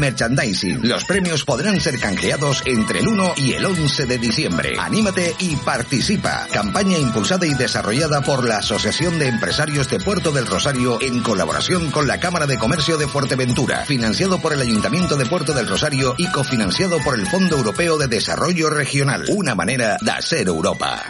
Los 0.84 1.06
premios 1.06 1.44
podrán 1.44 1.80
ser 1.80 2.00
canjeados 2.00 2.62
entre 2.66 3.00
el 3.00 3.08
1 3.08 3.34
y 3.38 3.54
el 3.54 3.66
11 3.66 4.06
de 4.06 4.18
diciembre. 4.18 4.76
Anímate 4.80 5.36
y 5.40 5.56
participa. 5.58 6.48
Campaña 6.52 6.98
impulsada 6.98 7.46
y 7.46 7.54
desarrollada 7.54 8.22
por 8.22 8.48
la 8.48 8.58
Asociación 8.58 9.20
de 9.20 9.28
Empresarios 9.28 9.90
de 9.90 10.00
Puerto 10.00 10.32
del 10.32 10.48
Rosario 10.48 11.00
en 11.02 11.22
colaboración 11.22 11.92
con 11.92 12.08
la 12.08 12.20
Cámara 12.20 12.48
de 12.48 12.58
Comercio 12.58 12.98
de 12.98 13.08
Fuerteventura, 13.08 13.86
financiado 13.86 14.40
por 14.40 14.54
el 14.54 14.62
Ayuntamiento 14.62 15.16
de 15.18 15.26
Puerto 15.26 15.54
del 15.54 15.68
Rosario 15.68 16.16
y 16.18 16.28
cofinanciado 16.28 17.00
por 17.04 17.20
el 17.20 17.28
Fondo 17.28 17.58
Europeo 17.58 17.98
de 17.98 18.08
Desarrollo 18.08 18.70
Regional. 18.70 19.26
Una 19.30 19.56
manera 19.56 19.98
de 20.02 20.12
hacer 20.12 20.48
Europa. 20.48 21.04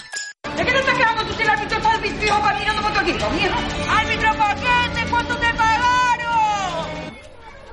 ¿De 0.55 0.65
qué 0.65 0.71
te 0.71 0.79
estás 0.79 0.97
quedando 0.97 1.25
tú 1.25 1.33
si 1.33 1.41
el 1.41 1.49
árbitro 1.49 1.77
está 1.77 1.97
vistido 1.97 2.41
caminando 2.41 2.81
por 2.81 2.93
tu 2.93 2.99
equipo, 2.99 3.29
mierda? 3.31 3.57
¡Árbitro 3.89 4.29
paquete! 4.37 5.09
¿Cuánto 5.09 5.35
te 5.37 5.39
pagaron? 5.39 5.42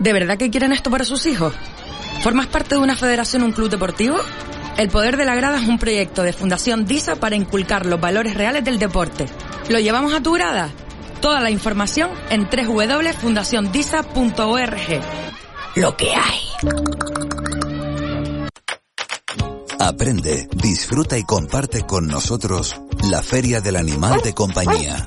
¿De 0.00 0.12
verdad 0.14 0.38
que 0.38 0.50
quieren 0.50 0.72
esto 0.72 0.90
para 0.90 1.04
sus 1.04 1.26
hijos? 1.26 1.52
¿Formas 2.22 2.46
parte 2.46 2.74
de 2.74 2.80
una 2.80 2.96
federación 2.96 3.42
un 3.42 3.52
club 3.52 3.68
deportivo? 3.68 4.16
El 4.78 4.88
Poder 4.88 5.18
de 5.18 5.26
la 5.26 5.34
Grada 5.34 5.60
es 5.60 5.68
un 5.68 5.78
proyecto 5.78 6.22
de 6.22 6.32
Fundación 6.32 6.86
DISA 6.86 7.16
para 7.16 7.36
inculcar 7.36 7.84
los 7.84 8.00
valores 8.00 8.32
reales 8.32 8.64
del 8.64 8.78
deporte. 8.78 9.26
¿Lo 9.68 9.78
llevamos 9.78 10.14
a 10.14 10.22
tu 10.22 10.32
grada? 10.32 10.70
Toda 11.20 11.42
la 11.42 11.50
información 11.50 12.08
en 12.30 12.48
www.fundaciondisa.org. 12.48 15.02
Lo 15.76 15.94
que 15.98 16.14
hay. 16.14 16.40
Aprende, 19.78 20.48
disfruta 20.54 21.18
y 21.18 21.24
comparte 21.24 21.82
con 21.82 22.06
nosotros 22.06 22.80
la 23.10 23.22
Feria 23.22 23.60
del 23.60 23.76
Animal 23.76 24.22
de 24.22 24.32
Compañía. 24.32 25.06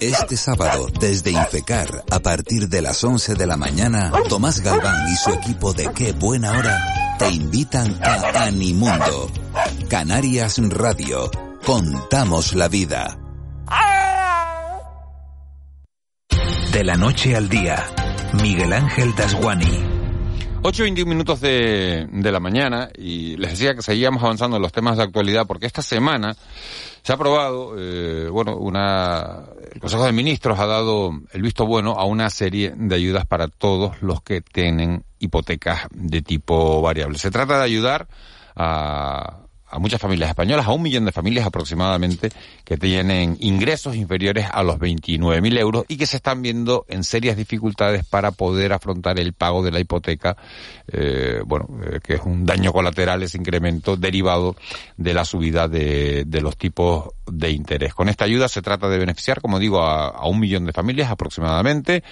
Este 0.00 0.36
sábado, 0.36 0.88
desde 1.00 1.30
Infecar, 1.30 2.04
a 2.10 2.20
partir 2.20 2.68
de 2.68 2.82
las 2.82 3.02
11 3.02 3.34
de 3.34 3.46
la 3.46 3.56
mañana, 3.56 4.12
Tomás 4.28 4.60
Galván 4.60 5.10
y 5.10 5.16
su 5.16 5.30
equipo 5.30 5.72
de 5.72 5.90
Qué 5.92 6.12
Buena 6.12 6.52
Hora 6.58 7.16
te 7.18 7.30
invitan 7.30 7.98
a 8.02 8.44
Animundo. 8.44 9.30
Canarias 9.88 10.58
Radio. 10.68 11.30
Contamos 11.64 12.54
la 12.54 12.68
vida. 12.68 13.18
De 16.72 16.84
la 16.84 16.96
noche 16.96 17.34
al 17.34 17.48
día, 17.48 17.86
Miguel 18.34 18.72
Ángel 18.74 19.14
Dasguani. 19.14 19.95
8 20.68 20.82
y 20.82 20.86
21 20.86 21.08
minutos 21.08 21.40
de, 21.40 22.08
de, 22.10 22.32
la 22.32 22.40
mañana 22.40 22.90
y 22.98 23.36
les 23.36 23.52
decía 23.52 23.76
que 23.76 23.82
seguíamos 23.82 24.20
avanzando 24.24 24.56
en 24.56 24.62
los 24.62 24.72
temas 24.72 24.96
de 24.96 25.04
actualidad 25.04 25.46
porque 25.46 25.64
esta 25.64 25.80
semana 25.80 26.34
se 27.04 27.12
ha 27.12 27.14
aprobado, 27.14 27.76
eh, 27.78 28.28
bueno, 28.28 28.56
una, 28.56 29.44
el 29.72 29.80
Consejo 29.80 30.04
de 30.04 30.10
Ministros 30.10 30.58
ha 30.58 30.66
dado 30.66 31.12
el 31.32 31.42
visto 31.42 31.66
bueno 31.66 31.92
a 31.92 32.04
una 32.04 32.30
serie 32.30 32.72
de 32.74 32.96
ayudas 32.96 33.26
para 33.26 33.46
todos 33.46 34.02
los 34.02 34.22
que 34.22 34.40
tienen 34.40 35.04
hipotecas 35.20 35.86
de 35.92 36.20
tipo 36.22 36.82
variable. 36.82 37.16
Se 37.18 37.30
trata 37.30 37.58
de 37.58 37.64
ayudar 37.64 38.08
a, 38.56 39.45
a 39.76 39.78
muchas 39.78 40.00
familias 40.00 40.30
españolas, 40.30 40.66
a 40.66 40.72
un 40.72 40.80
millón 40.80 41.04
de 41.04 41.12
familias 41.12 41.46
aproximadamente, 41.46 42.30
que 42.64 42.78
tienen 42.78 43.36
ingresos 43.40 43.94
inferiores 43.94 44.46
a 44.50 44.62
los 44.62 44.78
29.000 44.78 45.58
euros 45.58 45.84
y 45.86 45.98
que 45.98 46.06
se 46.06 46.16
están 46.16 46.40
viendo 46.40 46.86
en 46.88 47.04
serias 47.04 47.36
dificultades 47.36 48.06
para 48.06 48.30
poder 48.30 48.72
afrontar 48.72 49.20
el 49.20 49.34
pago 49.34 49.62
de 49.62 49.70
la 49.70 49.78
hipoteca, 49.78 50.34
eh, 50.90 51.42
bueno, 51.44 51.68
eh, 51.84 52.00
que 52.02 52.14
es 52.14 52.22
un 52.24 52.46
daño 52.46 52.72
colateral, 52.72 53.22
ese 53.22 53.36
incremento 53.36 53.98
derivado 53.98 54.56
de 54.96 55.12
la 55.12 55.26
subida 55.26 55.68
de, 55.68 56.24
los 56.40 56.56
tipos 56.56 57.10
de 57.30 57.50
interés. 57.50 57.92
Con 57.92 58.08
esta 58.08 58.24
ayuda 58.24 58.48
se 58.48 58.62
trata 58.62 58.88
de 58.88 58.96
beneficiar, 58.96 59.42
como 59.42 59.58
digo, 59.58 59.82
a 59.82 60.26
un 60.26 60.40
millón 60.40 60.64
de 60.64 60.72
familias 60.72 61.10
aproximadamente. 61.10 62.02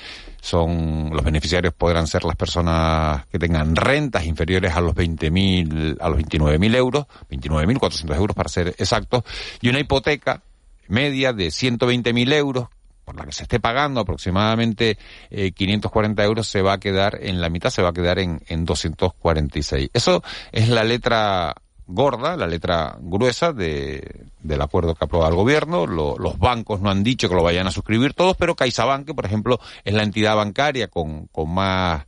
Son, 0.44 1.08
los 1.10 1.24
beneficiarios 1.24 1.72
podrán 1.72 2.06
ser 2.06 2.22
las 2.24 2.36
personas 2.36 3.24
que 3.28 3.38
tengan 3.38 3.74
rentas 3.74 4.26
inferiores 4.26 4.74
a 4.74 4.82
los 4.82 4.94
20.000, 4.94 5.96
a 5.98 6.08
los 6.10 6.18
29.000 6.18 6.76
euros, 6.76 7.06
29.400 7.30 8.14
euros 8.14 8.36
para 8.36 8.50
ser 8.50 8.74
exactos, 8.76 9.24
y 9.62 9.70
una 9.70 9.80
hipoteca 9.80 10.42
media 10.86 11.32
de 11.32 11.46
120.000 11.46 12.34
euros 12.34 12.68
por 13.06 13.16
la 13.16 13.24
que 13.24 13.32
se 13.32 13.44
esté 13.44 13.58
pagando 13.58 14.00
aproximadamente 14.00 14.98
eh, 15.30 15.52
540 15.52 16.22
euros 16.22 16.46
se 16.46 16.60
va 16.60 16.74
a 16.74 16.78
quedar 16.78 17.18
en 17.22 17.40
la 17.40 17.48
mitad, 17.48 17.70
se 17.70 17.80
va 17.80 17.88
a 17.88 17.94
quedar 17.94 18.18
en, 18.18 18.42
en 18.46 18.66
246. 18.66 19.88
Eso 19.94 20.22
es 20.52 20.68
la 20.68 20.84
letra 20.84 21.54
gorda, 21.86 22.36
la 22.36 22.46
letra 22.46 22.96
gruesa 23.00 23.52
de, 23.52 24.26
del 24.40 24.62
acuerdo 24.62 24.94
que 24.94 25.04
aprueba 25.04 25.28
el 25.28 25.34
gobierno. 25.34 25.86
Lo, 25.86 26.16
los 26.18 26.38
bancos 26.38 26.80
no 26.80 26.90
han 26.90 27.02
dicho 27.02 27.28
que 27.28 27.34
lo 27.34 27.42
vayan 27.42 27.66
a 27.66 27.70
suscribir 27.70 28.14
todos, 28.14 28.36
pero 28.36 28.54
CaixaBank, 28.54 29.14
por 29.14 29.26
ejemplo, 29.26 29.58
es 29.84 29.94
la 29.94 30.02
entidad 30.02 30.36
bancaria 30.36 30.88
con, 30.88 31.26
con 31.26 31.52
más 31.52 32.06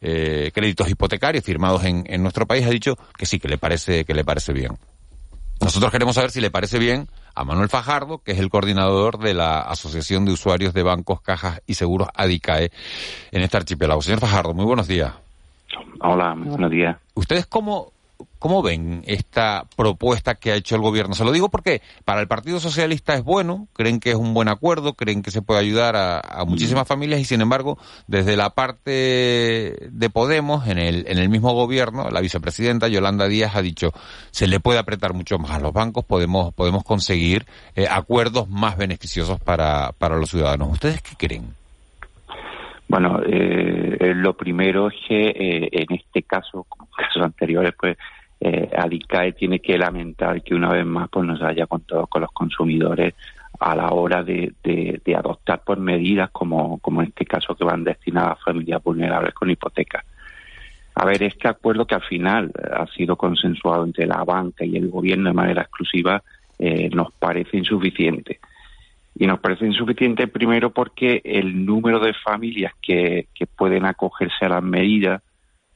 eh, 0.00 0.50
créditos 0.52 0.88
hipotecarios 0.88 1.44
firmados 1.44 1.84
en, 1.84 2.04
en 2.06 2.22
nuestro 2.22 2.46
país, 2.46 2.66
ha 2.66 2.70
dicho 2.70 2.96
que 3.16 3.26
sí, 3.26 3.38
que 3.38 3.48
le 3.48 3.58
parece, 3.58 4.04
que 4.04 4.14
le 4.14 4.24
parece 4.24 4.52
bien. 4.52 4.76
Nosotros 5.60 5.92
queremos 5.92 6.16
saber 6.16 6.32
si 6.32 6.40
le 6.40 6.50
parece 6.50 6.80
bien 6.80 7.08
a 7.36 7.44
Manuel 7.44 7.68
Fajardo, 7.68 8.18
que 8.18 8.32
es 8.32 8.40
el 8.40 8.50
coordinador 8.50 9.18
de 9.18 9.32
la 9.32 9.60
Asociación 9.60 10.24
de 10.24 10.32
Usuarios 10.32 10.74
de 10.74 10.82
Bancos, 10.82 11.20
Cajas 11.20 11.62
y 11.66 11.74
Seguros 11.74 12.08
ADICAE 12.14 12.72
en 13.30 13.42
este 13.42 13.58
archipiélago. 13.58 14.02
Señor 14.02 14.18
Fajardo, 14.18 14.54
muy 14.54 14.64
buenos 14.64 14.88
días. 14.88 15.12
Hola, 16.00 16.34
muy 16.34 16.48
buenos 16.48 16.70
días. 16.70 16.96
¿Ustedes 17.14 17.46
cómo, 17.46 17.91
¿Cómo 18.42 18.60
ven 18.60 19.04
esta 19.06 19.66
propuesta 19.76 20.34
que 20.34 20.50
ha 20.50 20.56
hecho 20.56 20.74
el 20.74 20.82
gobierno? 20.82 21.14
Se 21.14 21.24
lo 21.24 21.30
digo 21.30 21.48
porque 21.48 21.80
para 22.04 22.20
el 22.20 22.26
Partido 22.26 22.58
Socialista 22.58 23.14
es 23.14 23.22
bueno, 23.22 23.68
creen 23.72 24.00
que 24.00 24.10
es 24.10 24.16
un 24.16 24.34
buen 24.34 24.48
acuerdo, 24.48 24.94
creen 24.94 25.22
que 25.22 25.30
se 25.30 25.42
puede 25.42 25.60
ayudar 25.60 25.94
a, 25.94 26.18
a 26.18 26.44
muchísimas 26.44 26.88
familias 26.88 27.20
y 27.20 27.24
sin 27.24 27.40
embargo, 27.40 27.78
desde 28.08 28.36
la 28.36 28.50
parte 28.50 28.90
de 29.92 30.10
Podemos, 30.12 30.66
en 30.66 30.78
el, 30.78 31.04
en 31.06 31.18
el 31.18 31.28
mismo 31.28 31.52
gobierno, 31.52 32.10
la 32.10 32.20
vicepresidenta 32.20 32.88
Yolanda 32.88 33.28
Díaz 33.28 33.54
ha 33.54 33.62
dicho, 33.62 33.92
se 34.32 34.48
le 34.48 34.58
puede 34.58 34.80
apretar 34.80 35.14
mucho 35.14 35.38
más 35.38 35.52
a 35.52 35.60
los 35.60 35.72
bancos, 35.72 36.04
podemos, 36.04 36.52
podemos 36.52 36.82
conseguir 36.82 37.46
eh, 37.76 37.86
acuerdos 37.88 38.50
más 38.50 38.76
beneficiosos 38.76 39.38
para, 39.38 39.92
para 39.92 40.16
los 40.16 40.30
ciudadanos. 40.30 40.68
¿Ustedes 40.68 41.00
qué 41.00 41.14
creen? 41.16 41.54
Bueno, 42.88 43.20
eh, 43.24 44.14
lo 44.16 44.36
primero 44.36 44.88
es 44.88 44.94
que 45.08 45.28
eh, 45.28 45.68
en 45.70 45.94
este 45.96 46.24
caso, 46.24 46.66
como 46.68 46.88
casos 46.90 47.22
anteriores, 47.22 47.72
pues 47.78 47.96
eh, 48.44 48.68
Adicae 48.76 49.32
tiene 49.34 49.60
que 49.60 49.78
lamentar 49.78 50.42
que 50.42 50.56
una 50.56 50.70
vez 50.70 50.84
más 50.84 51.08
pues 51.08 51.24
nos 51.24 51.40
haya 51.42 51.66
contado 51.66 52.08
con 52.08 52.22
los 52.22 52.32
consumidores 52.32 53.14
a 53.60 53.76
la 53.76 53.90
hora 53.90 54.24
de, 54.24 54.52
de, 54.64 55.14
adoptar 55.14 55.62
por 55.62 55.78
medidas 55.78 56.30
como, 56.30 56.78
como 56.78 57.02
en 57.02 57.08
este 57.08 57.24
caso 57.24 57.54
que 57.54 57.62
van 57.62 57.84
destinadas 57.84 58.32
a 58.32 58.44
familias 58.44 58.82
vulnerables 58.82 59.32
con 59.34 59.48
hipotecas. 59.48 60.04
A 60.96 61.06
ver, 61.06 61.22
este 61.22 61.46
acuerdo 61.46 61.86
que 61.86 61.94
al 61.94 62.02
final 62.02 62.50
ha 62.72 62.86
sido 62.88 63.14
consensuado 63.14 63.84
entre 63.84 64.06
la 64.06 64.24
banca 64.24 64.64
y 64.64 64.76
el 64.76 64.88
gobierno 64.88 65.28
de 65.28 65.34
manera 65.34 65.62
exclusiva 65.62 66.20
eh, 66.58 66.90
nos 66.92 67.12
parece 67.12 67.56
insuficiente. 67.56 68.40
Y 69.14 69.28
nos 69.28 69.38
parece 69.38 69.66
insuficiente 69.66 70.26
primero 70.26 70.70
porque 70.70 71.20
el 71.22 71.64
número 71.64 72.00
de 72.00 72.12
familias 72.14 72.72
que, 72.82 73.28
que 73.32 73.46
pueden 73.46 73.84
acogerse 73.84 74.46
a 74.46 74.48
las 74.48 74.64
medidas 74.64 75.22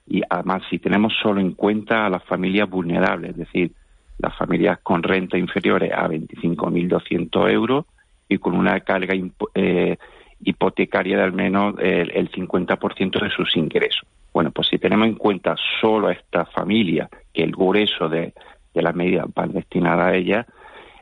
y 0.06 0.22
además 0.28 0.62
si 0.70 0.78
tenemos 0.78 1.12
solo 1.20 1.40
en 1.40 1.52
cuenta 1.52 2.06
a 2.06 2.10
las 2.10 2.24
familias 2.24 2.70
vulnerables, 2.70 3.32
es 3.32 3.36
decir, 3.36 3.72
las 4.18 4.34
familias 4.36 4.78
con 4.82 5.02
renta 5.02 5.36
inferiores 5.36 5.92
a 5.92 6.08
25.200 6.08 7.50
euros 7.50 7.84
y 8.28 8.38
con 8.38 8.54
una 8.54 8.80
carga 8.80 9.14
eh, 9.54 9.96
hipotecaria 10.42 11.16
de 11.18 11.22
al 11.22 11.32
menos 11.32 11.74
el, 11.78 12.10
el 12.12 12.30
50% 12.30 13.20
de 13.20 13.30
sus 13.30 13.56
ingresos. 13.56 14.06
Bueno, 14.32 14.50
pues 14.52 14.68
si 14.68 14.78
tenemos 14.78 15.06
en 15.06 15.14
cuenta 15.14 15.56
solo 15.80 16.08
a 16.08 16.12
esta 16.12 16.44
familia, 16.46 17.08
que 17.32 17.42
el 17.42 17.52
grueso 17.52 18.08
de, 18.08 18.32
de 18.74 18.82
las 18.82 18.94
medidas 18.94 19.26
van 19.34 19.52
destinadas 19.52 20.06
a 20.06 20.14
ellas, 20.14 20.46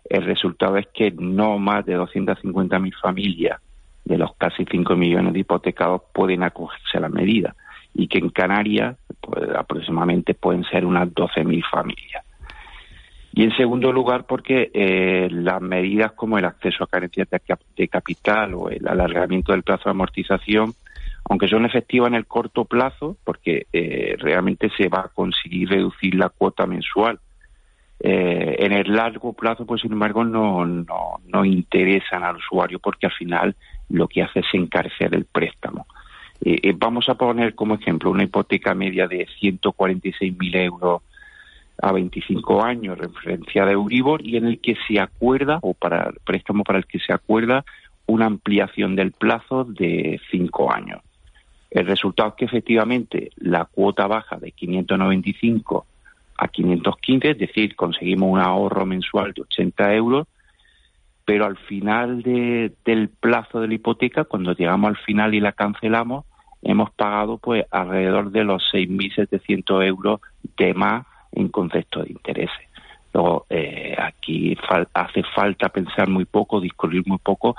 el 0.09 0.25
resultado 0.25 0.77
es 0.77 0.87
que 0.95 1.11
no 1.13 1.59
más 1.59 1.85
de 1.87 1.99
250.000 1.99 2.95
familias 3.01 3.61
de 4.05 4.19
los 4.19 4.35
casi 4.37 4.65
5 4.65 4.97
millones 4.97 5.33
de 5.33 5.41
hipotecados 5.41 6.03
pueden 6.13 6.43
acogerse 6.43 6.99
a 6.99 7.01
la 7.01 7.09
medida 7.09 7.55
y 7.95 8.09
que 8.09 8.19
en 8.19 8.31
Canarias 8.31 8.97
pues, 9.21 9.49
aproximadamente 9.57 10.35
pueden 10.35 10.65
ser 10.65 10.85
unas 10.85 11.09
12.000 11.09 11.65
familias. 11.71 12.25
Y 13.37 13.43
en 13.43 13.57
segundo 13.57 13.91
lugar, 13.93 14.27
porque 14.27 14.71
eh, 14.73 15.29
las 15.31 15.61
medidas 15.61 16.13
como 16.13 16.39
el 16.39 16.45
acceso 16.45 16.85
a 16.85 16.87
carencias 16.87 17.29
de, 17.29 17.89
capital 17.89 18.55
o 18.55 18.69
el 18.69 18.87
alargamiento 18.87 19.51
del 19.51 19.65
plazo 19.65 19.85
de 19.87 19.91
amortización, 19.91 20.73
aunque 21.29 21.49
son 21.49 21.67
efectivas 21.67 22.09
en 22.09 22.15
el 22.15 22.27
corto 22.27 22.65
plazo, 22.65 23.17
porque 23.25 23.67
eh, 23.73 24.15
realmente 24.21 24.71
se 24.77 24.89
va 24.89 25.01
a 25.01 25.09
conseguir 25.09 25.71
reducir 25.71 26.15
la 26.15 26.29
cuota 26.29 26.65
mensual. 26.67 27.19
Eh, 27.99 28.57
en 28.59 28.73
el 28.73 28.95
largo 28.95 29.33
plazo, 29.33 29.67
pues 29.67 29.81
sin 29.81 29.93
embargo, 29.93 30.25
no, 30.25 30.65
no, 30.65 31.21
no 31.27 31.45
interesan 31.45 32.23
al 32.23 32.37
usuario 32.37 32.79
porque 32.79 33.07
al 33.07 33.13
final 33.13 33.57
lo 33.89 34.07
que 34.07 34.23
hace 34.23 34.41
es 34.41 34.47
encarecer 34.53 35.13
el 35.13 35.25
préstamo. 35.25 35.87
Eh, 36.47 36.75
vamos 36.77 37.09
a 37.09 37.15
poner 37.15 37.55
como 37.55 37.75
ejemplo 37.75 38.11
una 38.11 38.25
hipoteca 38.25 38.75
media 38.75 39.09
de 39.09 39.27
146.000 39.41 40.57
euros 40.57 41.01
a 41.81 41.91
25 41.91 42.63
años, 42.63 42.99
referencia 42.99 43.65
de 43.65 43.73
Euribor, 43.73 44.21
y 44.23 44.37
en 44.37 44.47
el 44.47 44.61
que 44.61 44.77
se 44.87 45.01
acuerda, 45.01 45.59
o 45.63 45.73
para 45.73 46.13
préstamo 46.25 46.63
para 46.63 46.79
el 46.79 46.87
que 46.87 46.99
se 46.99 47.15
acuerda, 47.15 47.65
una 48.07 48.27
ampliación 48.27 48.95
del 48.95 49.13
plazo 49.13 49.65
de 49.65 50.21
5 50.31 50.71
años. 50.71 51.01
El 51.71 51.87
resultado 51.87 52.29
es 52.29 52.35
que 52.35 52.45
efectivamente 52.45 53.31
la 53.37 53.65
cuota 53.65 54.07
baja 54.07 54.37
de 54.37 54.53
595 54.53 55.87
a 56.37 56.49
515, 56.49 57.31
es 57.31 57.39
decir, 57.39 57.75
conseguimos 57.75 58.31
un 58.31 58.41
ahorro 58.41 58.85
mensual 58.85 59.33
de 59.33 59.43
80 59.43 59.95
euros, 59.95 60.29
pero 61.25 61.47
al 61.47 61.57
final 61.57 62.23
del 62.23 63.09
plazo 63.09 63.63
de 63.63 63.69
la 63.69 63.75
hipoteca, 63.75 64.25
cuando 64.25 64.53
llegamos 64.53 64.91
al 64.91 64.99
final 64.99 65.33
y 65.33 65.41
la 65.41 65.53
cancelamos, 65.53 66.27
hemos 66.65 66.91
pagado 66.91 67.39
pues 67.39 67.65
alrededor 67.71 68.31
de 68.31 68.45
los 68.45 68.63
6.700 68.73 69.87
euros 69.87 70.21
de 70.57 70.75
más 70.75 71.07
en 71.33 71.49
concepto 71.49 72.03
de 72.03 72.11
intereses. 72.11 72.69
Luego, 73.13 73.47
eh, 73.49 73.95
aquí 73.97 74.57
hace 74.93 75.23
falta 75.35 75.69
pensar 75.69 76.09
muy 76.09 76.25
poco, 76.25 76.61
discurrir 76.61 77.05
muy 77.07 77.19
poco 77.19 77.55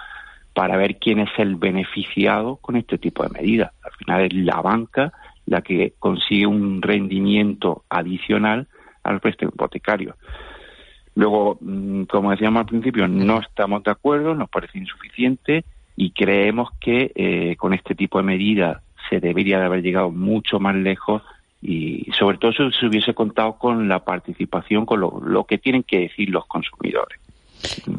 para 0.53 0.75
ver 0.77 0.97
quién 0.97 1.19
es 1.19 1.29
el 1.37 1.55
beneficiado 1.55 2.57
con 2.57 2.75
este 2.75 2.97
tipo 2.97 3.23
de 3.23 3.29
medidas. 3.29 3.71
Al 3.83 3.91
final 3.93 4.21
es 4.25 4.33
la 4.33 4.61
banca 4.61 5.13
la 5.45 5.61
que 5.61 5.93
consigue 5.99 6.47
un 6.47 6.81
rendimiento 6.81 7.83
adicional 7.89 8.67
al 9.03 9.19
préstamo 9.19 9.51
hipotecario. 9.53 10.15
Luego, 11.13 11.57
mm, 11.61 12.03
como 12.03 12.31
decíamos 12.31 12.61
al 12.61 12.65
principio, 12.65 13.07
no 13.07 13.39
estamos 13.39 13.83
de 13.83 13.91
acuerdo, 13.91 14.33
nos 14.33 14.49
parece 14.49 14.79
insuficiente 14.79 15.63
y 15.95 16.11
creemos 16.11 16.69
que 16.79 17.11
eh, 17.15 17.55
con 17.57 17.73
este 17.73 17.95
tipo 17.95 18.17
de 18.17 18.23
medidas 18.23 18.81
se 19.09 19.19
debería 19.19 19.59
de 19.59 19.65
haber 19.65 19.81
llegado 19.81 20.11
mucho 20.11 20.59
más 20.59 20.75
lejos 20.75 21.21
y 21.61 22.11
sobre 22.17 22.37
todo 22.37 22.51
si 22.51 22.79
se 22.79 22.85
hubiese 22.85 23.13
contado 23.13 23.57
con 23.57 23.87
la 23.87 24.03
participación, 24.03 24.85
con 24.85 24.99
lo, 24.99 25.43
que 25.45 25.57
tienen 25.57 25.83
que 25.83 25.99
decir 25.99 26.29
los 26.29 26.45
consumidores. 26.45 27.19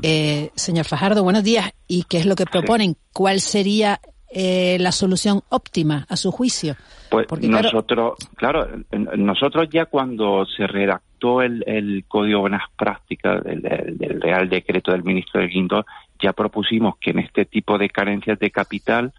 Eh, 0.03 0.51
señor 0.55 0.85
Fajardo, 0.85 1.25
buenos 1.25 1.43
días. 1.43 1.73
¿Y 1.89 2.05
qué 2.05 2.19
es 2.19 2.27
lo 2.27 2.37
que 2.37 2.47
proponen? 2.47 2.97
¿Cuál 3.13 3.41
sería 3.41 4.01
eh, 4.31 4.77
la 4.79 4.93
solución 4.93 5.43
óptima 5.49 6.07
a 6.09 6.17
su 6.17 6.31
juicio? 6.31 6.77
Pues 7.11 7.27
nosotros, 7.43 8.15
claro, 8.37 8.69
nosotros 9.17 9.69
ya 9.73 9.87
cuando 9.87 10.45
se 10.47 10.67
redactó 10.67 11.43
el, 11.43 12.05
Código 12.07 12.37
de 12.37 12.41
Buenas 12.43 12.71
Prácticas 12.77 13.43
del, 13.43 14.21
Real 14.21 14.49
Decreto 14.49 14.93
del 14.93 15.03
Ministro 15.03 15.41
del 15.41 15.51
Guindo, 15.51 15.87
ya 16.21 16.33
propusimos 16.33 16.97
que 16.99 17.11
en 17.11 17.21
este 17.21 17.45
tipo 17.45 17.79
de 17.79 17.89
carencias 17.89 18.39
de 18.39 18.51
capital 18.51 19.13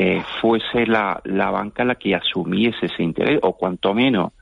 eh, 0.00 0.22
fuese 0.40 0.86
la, 0.86 1.20
la 1.24 1.50
banca 1.50 1.84
la 1.84 1.96
que 1.96 2.14
asumiese 2.14 2.86
ese 2.86 3.02
interés, 3.02 3.40
o 3.42 3.54
cuanto 3.54 3.92
menos, 3.94 4.32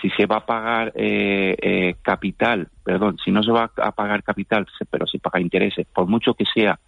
si 0.00 0.08
se 0.08 0.24
va 0.24 0.36
a 0.36 0.46
pagar 0.46 0.90
eh, 0.94 1.54
eh, 1.60 1.96
capital, 2.00 2.68
perdón, 2.82 3.18
si 3.22 3.30
no 3.30 3.42
se 3.42 3.52
va 3.52 3.70
a 3.76 3.92
pagar 3.92 4.22
capital, 4.22 4.66
pero 4.90 5.06
se 5.06 5.18
paga 5.18 5.38
intereses, 5.38 5.86
por 5.86 6.06
mucho 6.06 6.32
que 6.32 6.46
sea 6.46 6.80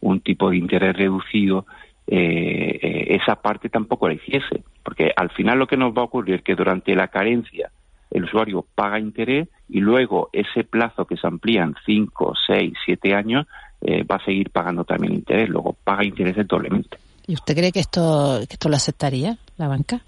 un 0.00 0.20
tipo 0.20 0.50
de 0.50 0.58
interés 0.58 0.94
reducido, 0.94 1.64
esa 2.06 3.36
parte 3.36 3.70
tampoco 3.70 4.06
la 4.06 4.14
hiciese, 4.14 4.64
porque 4.82 5.10
al 5.16 5.30
final 5.30 5.58
lo 5.58 5.66
que 5.66 5.78
nos 5.78 5.96
va 5.96 6.02
a 6.02 6.06
ocurrir 6.06 6.34
es 6.34 6.42
que 6.42 6.54
durante 6.54 6.94
la 6.94 7.08
carencia 7.08 7.70
el 8.10 8.24
usuario 8.24 8.66
paga 8.74 8.98
interés 8.98 9.48
y 9.70 9.80
luego 9.80 10.28
ese 10.34 10.64
plazo 10.64 11.06
que 11.06 11.16
se 11.16 11.26
amplía 11.26 11.62
en 11.62 11.74
5, 11.86 12.34
6, 12.48 12.74
7 12.84 13.14
años 13.14 13.46
va 13.82 14.16
a 14.16 14.24
seguir 14.24 14.50
pagando 14.50 14.84
también 14.84 15.14
interés, 15.14 15.48
luego 15.48 15.74
paga 15.84 16.04
intereses 16.04 16.46
doblemente. 16.46 16.98
¿Y 17.26 17.34
usted 17.34 17.54
cree 17.54 17.72
que 17.72 17.80
esto, 17.80 18.40
que 18.48 18.54
esto 18.54 18.68
lo 18.68 18.76
aceptaría 18.76 19.36
la 19.56 19.68
banca? 19.68 20.00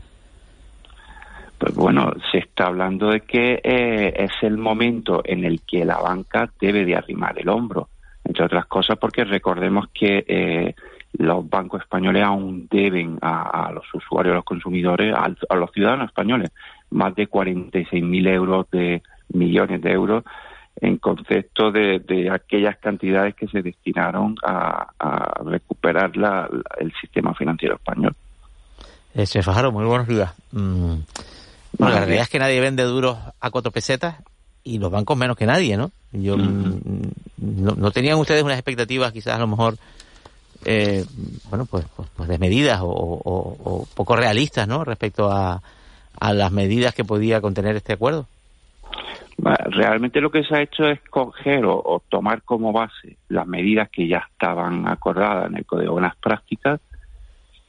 Pues 1.59 1.75
bueno, 1.75 2.13
se 2.33 2.39
está 2.39 2.67
hablando 2.67 3.11
de 3.11 3.21
que 3.21 3.61
eh, 3.63 4.13
es 4.17 4.33
el 4.43 4.59
momento 4.59 5.23
en 5.25 5.45
el 5.45 5.63
que 5.63 5.85
la 5.85 5.99
banca 5.99 6.51
debe 6.61 6.85
de 6.85 6.97
arrimar 6.97 7.39
el 7.39 7.49
hombro, 7.49 7.89
entre 8.25 8.45
otras 8.45 8.67
cosas 8.67 8.99
porque 8.99 9.25
recordemos 9.25 9.87
que 9.95 10.25
eh, 10.27 10.75
los 11.17 11.49
bancos 11.49 11.83
españoles 11.83 12.25
aún 12.25 12.67
deben 12.71 13.19
a, 13.23 13.71
los 13.73 13.85
usuarios, 13.95 14.33
a 14.33 14.37
los 14.37 14.45
consumidores, 14.45 15.15
a, 15.15 15.33
a 15.49 15.57
los 15.57 15.71
ciudadanos 15.71 16.09
españoles, 16.09 16.51
más 16.91 17.15
de 17.15 17.29
46.000 17.29 18.29
euros 18.29 18.67
de 18.71 19.03
millones 19.33 19.81
de 19.81 19.93
euros 19.93 20.25
en 20.81 20.99
concepto 20.99 21.71
de, 21.71 22.31
aquellas 22.33 22.77
cantidades 22.79 23.35
que 23.35 23.47
se 23.49 23.63
destinaron 23.63 24.37
a, 24.45 24.91
recuperar 25.45 26.13
el 26.79 26.93
sistema 27.01 27.35
financiero 27.35 27.77
español. 27.77 28.15
Eh, 29.15 29.27
se 29.27 29.43
Fajaro, 29.43 29.71
muy 29.71 29.85
buenos 29.85 30.09
días. 30.09 30.33
Mm, 30.53 30.95
la 31.79 31.91
realidad 31.91 32.23
es 32.23 32.29
que 32.29 32.39
nadie 32.39 32.61
vende 32.61 32.83
duros 32.83 33.17
a 33.41 33.51
cuatro 33.51 33.71
pesetas 33.71 34.17
y 34.65 34.79
los 34.79 34.91
bancos 34.91 35.17
menos 35.17 35.37
que 35.37 35.47
nadie, 35.47 35.77
¿no? 35.77 35.93
Yo, 36.13 36.37
mm, 36.37 36.81
no, 37.37 37.91
tenían 37.91 38.19
ustedes 38.19 38.43
unas 38.43 38.59
expectativas 38.59 39.13
quizás 39.13 39.35
a 39.35 39.39
lo 39.39 39.47
mejor, 39.47 39.77
eh, 40.65 41.05
bueno, 41.51 41.67
pues, 41.67 41.85
pues, 41.95 42.09
pues 42.17 42.29
desmedidas 42.29 42.81
o, 42.83 42.89
o, 42.89 43.87
poco 43.95 44.17
realistas, 44.17 44.67
¿no? 44.67 44.85
Respecto 44.85 45.31
a, 45.31 45.63
a 46.19 46.33
las 46.33 46.51
medidas 46.51 46.95
que 46.95 47.05
podía 47.05 47.41
contener 47.41 47.77
este 47.77 47.93
acuerdo. 47.93 48.27
Realmente 49.37 50.21
lo 50.21 50.31
que 50.31 50.45
se 50.45 50.55
ha 50.55 50.63
hecho 50.63 50.87
es 50.87 51.01
coger 51.11 51.65
o, 51.67 52.03
tomar 52.09 52.43
como 52.43 52.73
base 52.73 53.17
las 53.29 53.47
medidas 53.47 53.91
que 53.91 54.07
ya 54.07 54.29
estaban 54.33 54.87
acordadas 54.89 55.51
en 55.51 55.57
el 55.57 55.67
Código 55.67 55.89
de 55.89 55.93
Buenas 55.93 56.17
Prácticas 56.17 56.81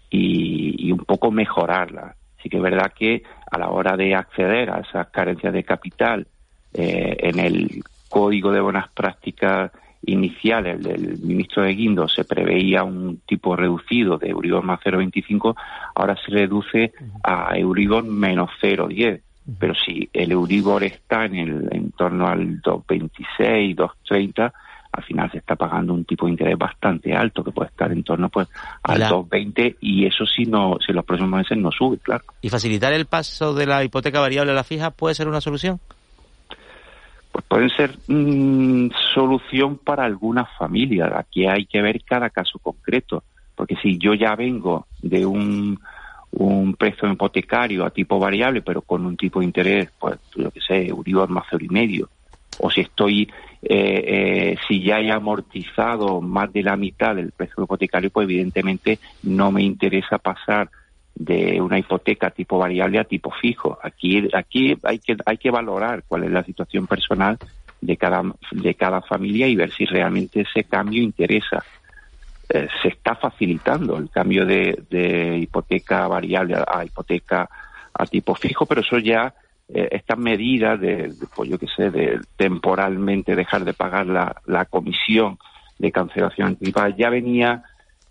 y, 0.09 0.91
un 0.91 0.99
poco 0.99 1.31
mejorarlas. 1.31 2.15
Sí 2.41 2.49
que 2.49 2.57
es 2.57 2.63
verdad 2.63 2.93
que 2.93 3.23
a 3.51 3.57
la 3.57 3.69
hora 3.69 3.97
de 3.97 4.13
acceder 4.13 4.69
a 4.69 4.79
esas 4.79 5.07
carencias 5.07 5.51
de 5.53 5.63
capital 5.63 6.27
eh, 6.73 7.17
en 7.19 7.39
el 7.39 7.83
Código 8.09 8.51
de 8.51 8.61
Buenas 8.61 8.89
Prácticas 8.91 9.71
inicial, 10.03 10.67
el 10.67 10.83
del 10.83 11.17
ministro 11.17 11.63
de 11.63 11.73
Guindo, 11.73 12.07
se 12.07 12.25
preveía 12.25 12.83
un 12.83 13.21
tipo 13.25 13.55
reducido 13.55 14.19
de 14.19 14.29
Euribor 14.29 14.63
más 14.63 14.79
0,25, 14.81 15.55
ahora 15.95 16.15
se 16.23 16.31
reduce 16.31 16.93
a 17.23 17.57
Euribor 17.57 18.03
menos 18.03 18.51
0,10 18.61 19.21
pero 19.59 19.73
si 19.75 20.09
el 20.11 20.31
Euribor 20.31 20.83
está 20.83 21.25
en, 21.25 21.35
el, 21.35 21.69
en 21.71 21.91
torno 21.91 22.27
al 22.27 22.61
2,26, 22.61 23.75
2,30, 23.75 24.51
al 24.91 25.03
final 25.03 25.29
se 25.31 25.39
está 25.39 25.55
pagando 25.55 25.93
un 25.93 26.05
tipo 26.05 26.25
de 26.25 26.31
interés 26.31 26.57
bastante 26.57 27.13
alto 27.13 27.43
que 27.43 27.51
puede 27.51 27.69
estar 27.69 27.91
en 27.91 28.03
torno 28.03 28.29
pues 28.29 28.47
al 28.83 29.01
2,20 29.01 29.77
y 29.81 30.05
eso 30.05 30.25
si 30.25 30.45
no 30.45 30.77
si 30.85 30.93
los 30.93 31.05
próximos 31.05 31.39
meses 31.39 31.57
no 31.57 31.71
sube, 31.71 31.97
claro. 31.97 32.23
¿Y 32.41 32.49
facilitar 32.49 32.93
el 32.93 33.05
paso 33.05 33.53
de 33.53 33.65
la 33.65 33.83
hipoteca 33.83 34.19
variable 34.19 34.51
a 34.51 34.55
la 34.55 34.63
fija 34.63 34.91
puede 34.91 35.13
ser 35.13 35.27
una 35.27 35.41
solución? 35.41 35.79
Pues 37.31 37.45
pueden 37.49 37.69
ser 37.69 37.97
mm, 38.07 38.91
solución 39.13 39.77
para 39.77 40.05
algunas 40.05 40.47
familias. 40.57 41.11
Aquí 41.13 41.45
hay 41.45 41.65
que 41.65 41.81
ver 41.81 42.01
cada 42.05 42.29
caso 42.29 42.59
concreto, 42.59 43.23
porque 43.55 43.75
si 43.83 43.97
yo 43.97 44.13
ya 44.13 44.35
vengo 44.35 44.87
de 45.01 45.25
un 45.25 45.77
un 46.35 46.75
préstamo 46.75 47.13
hipotecario 47.13 47.85
a 47.85 47.89
tipo 47.89 48.19
variable, 48.19 48.61
pero 48.61 48.81
con 48.81 49.05
un 49.05 49.17
tipo 49.17 49.39
de 49.39 49.45
interés, 49.45 49.89
pues, 49.99 50.17
lo 50.35 50.51
que 50.51 50.61
sé, 50.61 50.87
Euribor 50.87 51.29
más 51.29 51.45
cero 51.49 51.63
y 51.63 51.69
medio, 51.69 52.09
o 52.59 52.69
si 52.69 52.81
estoy, 52.81 53.23
eh, 53.61 54.03
eh, 54.07 54.57
si 54.67 54.81
ya 54.81 54.99
he 54.99 55.11
amortizado 55.11 56.21
más 56.21 56.51
de 56.53 56.63
la 56.63 56.75
mitad 56.75 57.15
del 57.15 57.31
préstamo 57.31 57.65
hipotecario, 57.65 58.09
pues 58.09 58.25
evidentemente 58.25 58.99
no 59.23 59.51
me 59.51 59.63
interesa 59.63 60.17
pasar 60.17 60.69
de 61.13 61.61
una 61.61 61.79
hipoteca 61.79 62.29
tipo 62.29 62.57
variable 62.57 62.99
a 62.99 63.05
tipo 63.05 63.31
fijo. 63.31 63.77
Aquí, 63.81 64.27
aquí 64.33 64.77
hay 64.83 64.99
que, 64.99 65.15
hay 65.25 65.37
que 65.37 65.51
valorar 65.51 66.03
cuál 66.07 66.25
es 66.25 66.31
la 66.31 66.43
situación 66.43 66.87
personal 66.87 67.37
de 67.79 67.97
cada, 67.97 68.23
de 68.51 68.75
cada 68.75 69.01
familia 69.01 69.47
y 69.47 69.55
ver 69.55 69.71
si 69.71 69.85
realmente 69.85 70.41
ese 70.41 70.65
cambio 70.65 71.01
interesa. 71.01 71.63
Eh, 72.49 72.67
se 72.81 72.89
está 72.89 73.15
facilitando 73.15 73.97
el 73.97 74.09
cambio 74.09 74.45
de, 74.45 75.37
hipoteca 75.41 76.07
variable 76.07 76.55
a, 76.55 76.85
hipoteca 76.85 77.49
a 77.93 78.05
tipo 78.05 78.35
fijo, 78.35 78.65
pero 78.65 78.81
eso 78.81 78.99
ya, 78.99 79.33
eh, 79.67 79.89
estas 79.91 80.17
medidas 80.17 80.79
de, 80.79 81.11
pues 81.35 81.49
yo 81.49 81.57
qué 81.57 81.67
sé, 81.75 81.89
de 81.89 82.19
temporalmente 82.37 83.35
dejar 83.35 83.65
de 83.65 83.73
pagar 83.73 84.05
la, 84.05 84.35
la 84.45 84.65
comisión 84.65 85.39
de 85.79 85.91
cancelación 85.91 86.49
anticipada, 86.49 86.89
ya 86.89 87.09
venía 87.09 87.63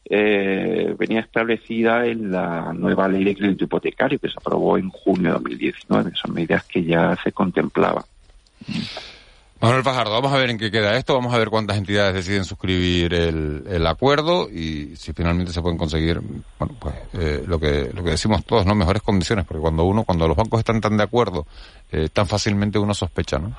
eh, 0.06 0.94
venía 0.98 1.20
establecida 1.20 2.04
en 2.06 2.30
la 2.30 2.74
nueva 2.74 3.08
ley 3.08 3.24
de 3.24 3.34
crédito 3.34 3.64
hipotecario 3.64 4.18
que 4.18 4.28
se 4.28 4.34
aprobó 4.36 4.76
en 4.76 4.90
junio 4.90 5.28
de 5.28 5.38
2019. 5.38 6.12
Son 6.14 6.34
medidas 6.34 6.64
que 6.64 6.84
ya 6.84 7.16
se 7.22 7.32
contemplaban. 7.32 8.04
Manuel 9.64 9.82
Fajardo, 9.82 10.12
vamos 10.12 10.30
a 10.30 10.36
ver 10.36 10.50
en 10.50 10.58
qué 10.58 10.70
queda 10.70 10.94
esto, 10.94 11.14
vamos 11.14 11.32
a 11.32 11.38
ver 11.38 11.48
cuántas 11.48 11.78
entidades 11.78 12.12
deciden 12.12 12.44
suscribir 12.44 13.14
el, 13.14 13.86
acuerdo 13.86 14.46
y 14.50 14.94
si 14.96 15.14
finalmente 15.14 15.52
se 15.52 15.62
pueden 15.62 15.78
conseguir, 15.78 16.20
bueno, 16.58 16.74
pues 16.78 16.94
eh, 17.14 17.42
lo 17.46 17.58
que 17.58 17.90
lo 17.94 18.04
que 18.04 18.10
decimos 18.10 18.44
todos, 18.44 18.66
¿no? 18.66 18.74
Mejores 18.74 19.00
condiciones, 19.00 19.46
porque 19.46 19.62
cuando 19.62 19.84
uno, 19.84 20.04
cuando 20.04 20.28
los 20.28 20.36
bancos 20.36 20.58
están 20.58 20.82
tan 20.82 20.98
de 20.98 21.04
acuerdo, 21.04 21.46
eh, 21.90 22.08
tan 22.12 22.26
fácilmente 22.26 22.78
uno 22.78 22.92
sospecha, 22.92 23.38
¿no? 23.38 23.56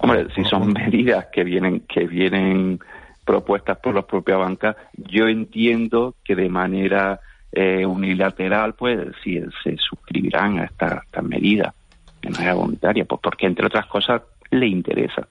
Hombre, 0.00 0.26
si 0.34 0.42
son 0.44 0.72
medidas 0.72 1.26
que 1.32 1.44
vienen 1.44 1.84
que 1.88 2.08
vienen 2.08 2.80
propuestas 3.24 3.78
por 3.78 3.94
la 3.94 4.02
propia 4.02 4.36
banca, 4.36 4.74
yo 4.96 5.28
entiendo 5.28 6.16
que 6.24 6.34
de 6.34 6.48
manera 6.48 7.20
eh, 7.52 7.86
unilateral, 7.86 8.74
pues 8.74 8.98
sí, 9.22 9.40
se 9.62 9.76
suscribirán 9.76 10.58
a 10.58 10.64
estas 10.64 11.04
esta 11.04 11.22
medidas 11.22 11.72
de 12.20 12.30
manera 12.30 12.54
voluntaria, 12.54 13.04
pues 13.04 13.20
porque 13.22 13.46
entre 13.46 13.66
otras 13.66 13.86
cosas 13.86 14.22
le 14.54 14.66
interesa. 14.66 15.28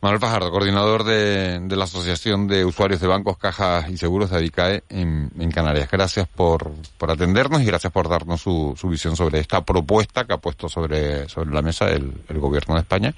Manuel 0.00 0.20
Fajardo, 0.20 0.52
coordinador 0.52 1.02
de, 1.02 1.60
la 1.68 1.84
Asociación 1.84 2.46
de 2.46 2.64
Usuarios 2.64 3.00
de 3.00 3.08
Bancos, 3.08 3.36
Cajas 3.36 3.90
y 3.90 3.96
Seguros 3.96 4.30
de 4.30 4.36
ADICAE 4.36 4.84
en, 4.90 5.50
Canarias. 5.50 5.90
Gracias 5.90 6.28
por, 6.28 6.70
por, 6.98 7.10
atendernos 7.10 7.62
y 7.62 7.64
gracias 7.64 7.92
por 7.92 8.08
darnos 8.08 8.40
su, 8.40 8.74
su, 8.76 8.88
visión 8.88 9.16
sobre 9.16 9.40
esta 9.40 9.64
propuesta 9.64 10.24
que 10.24 10.34
ha 10.34 10.38
puesto 10.38 10.68
sobre, 10.68 11.28
sobre 11.28 11.50
la 11.50 11.62
mesa 11.62 11.90
el, 11.90 12.12
el 12.28 12.38
Gobierno 12.38 12.74
de 12.74 12.82
España 12.82 13.12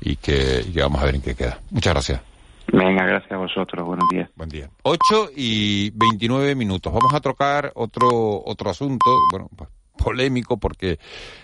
y 0.00 0.16
que, 0.16 0.64
y 0.66 0.72
que 0.72 0.80
vamos 0.80 1.02
a 1.02 1.04
ver 1.04 1.16
en 1.16 1.22
qué 1.22 1.34
queda. 1.34 1.60
Muchas 1.70 1.92
gracias. 1.92 2.22
Venga, 2.72 3.04
gracias 3.04 3.32
a 3.32 3.36
vosotros. 3.36 3.86
Buenos 3.86 4.08
días. 4.10 4.30
Buen 4.34 4.48
día. 4.48 4.70
8 4.82 5.30
y 5.36 5.90
29 5.90 6.54
minutos. 6.54 6.90
Vamos 6.90 7.12
a 7.12 7.20
tocar 7.20 7.70
otro, 7.74 8.08
otro 8.46 8.70
asunto. 8.70 9.10
Bueno, 9.30 9.50
pues 9.54 9.68
polémico 9.98 10.56
porque 10.56 10.98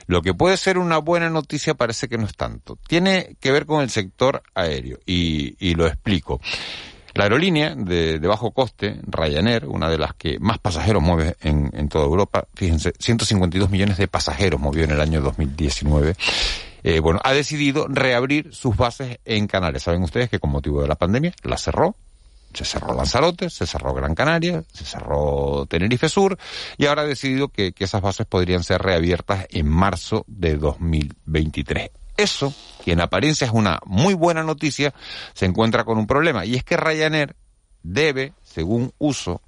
lo 0.06 0.22
que 0.22 0.32
puede 0.32 0.56
ser 0.56 0.78
una 0.78 0.98
buena 0.98 1.28
noticia 1.28 1.74
parece 1.74 2.08
que 2.08 2.16
no 2.16 2.24
es 2.24 2.34
tanto. 2.34 2.78
Tiene 2.88 3.36
que 3.40 3.52
ver 3.52 3.66
con 3.66 3.82
el 3.82 3.90
sector 3.90 4.42
aéreo 4.54 4.98
y, 5.04 5.56
y 5.58 5.74
lo 5.74 5.86
explico. 5.86 6.40
La 7.14 7.24
aerolínea 7.24 7.76
de, 7.76 8.18
bajo 8.18 8.50
coste, 8.50 9.00
Ryanair, 9.06 9.66
una 9.66 9.88
de 9.88 9.98
las 9.98 10.14
que 10.14 10.38
más 10.40 10.58
pasajeros 10.58 11.00
mueve 11.00 11.36
en, 11.42 11.70
en, 11.72 11.88
toda 11.88 12.06
Europa, 12.06 12.48
fíjense, 12.54 12.92
152 12.98 13.70
millones 13.70 13.98
de 13.98 14.08
pasajeros 14.08 14.60
movió 14.60 14.82
en 14.82 14.90
el 14.90 15.00
año 15.00 15.20
2019, 15.20 16.16
eh, 16.82 16.98
bueno, 16.98 17.20
ha 17.22 17.32
decidido 17.32 17.86
reabrir 17.88 18.52
sus 18.52 18.76
bases 18.76 19.20
en 19.24 19.46
Canarias. 19.46 19.84
Saben 19.84 20.02
ustedes 20.02 20.28
que 20.28 20.40
con 20.40 20.50
motivo 20.50 20.82
de 20.82 20.88
la 20.88 20.96
pandemia 20.96 21.32
la 21.44 21.56
cerró, 21.56 21.94
se 22.54 22.64
cerró 22.64 22.94
Lanzarote, 22.94 23.50
se 23.50 23.66
cerró 23.66 23.94
Gran 23.94 24.14
Canaria, 24.14 24.64
se 24.72 24.84
cerró 24.84 25.66
Tenerife 25.66 26.08
Sur 26.08 26.38
y 26.76 26.86
ahora 26.86 27.02
ha 27.02 27.06
decidido 27.06 27.48
que, 27.48 27.72
que 27.72 27.84
esas 27.84 28.02
bases 28.02 28.26
podrían 28.26 28.62
ser 28.62 28.82
reabiertas 28.82 29.46
en 29.50 29.68
marzo 29.68 30.24
de 30.26 30.56
2023. 30.56 31.90
Eso, 32.16 32.54
que 32.84 32.92
en 32.92 33.00
apariencia 33.00 33.46
es 33.46 33.52
una 33.52 33.80
muy 33.86 34.14
buena 34.14 34.44
noticia, 34.44 34.94
se 35.32 35.46
encuentra 35.46 35.84
con 35.84 35.98
un 35.98 36.06
problema 36.06 36.44
y 36.44 36.54
es 36.54 36.64
que 36.64 36.76
Ryanair 36.76 37.34
debe, 37.82 38.32
según 38.42 38.92
uso, 38.98 39.40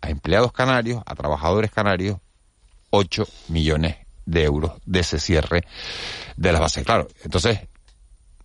a 0.00 0.10
empleados 0.10 0.52
canarios, 0.52 1.02
a 1.06 1.14
trabajadores 1.14 1.70
canarios, 1.70 2.18
8 2.90 3.26
millones 3.48 3.96
de 4.24 4.44
euros 4.44 4.72
de 4.84 5.00
ese 5.00 5.18
cierre 5.18 5.64
de 6.36 6.52
las 6.52 6.60
bases. 6.60 6.84
Claro, 6.84 7.08
entonces, 7.22 7.60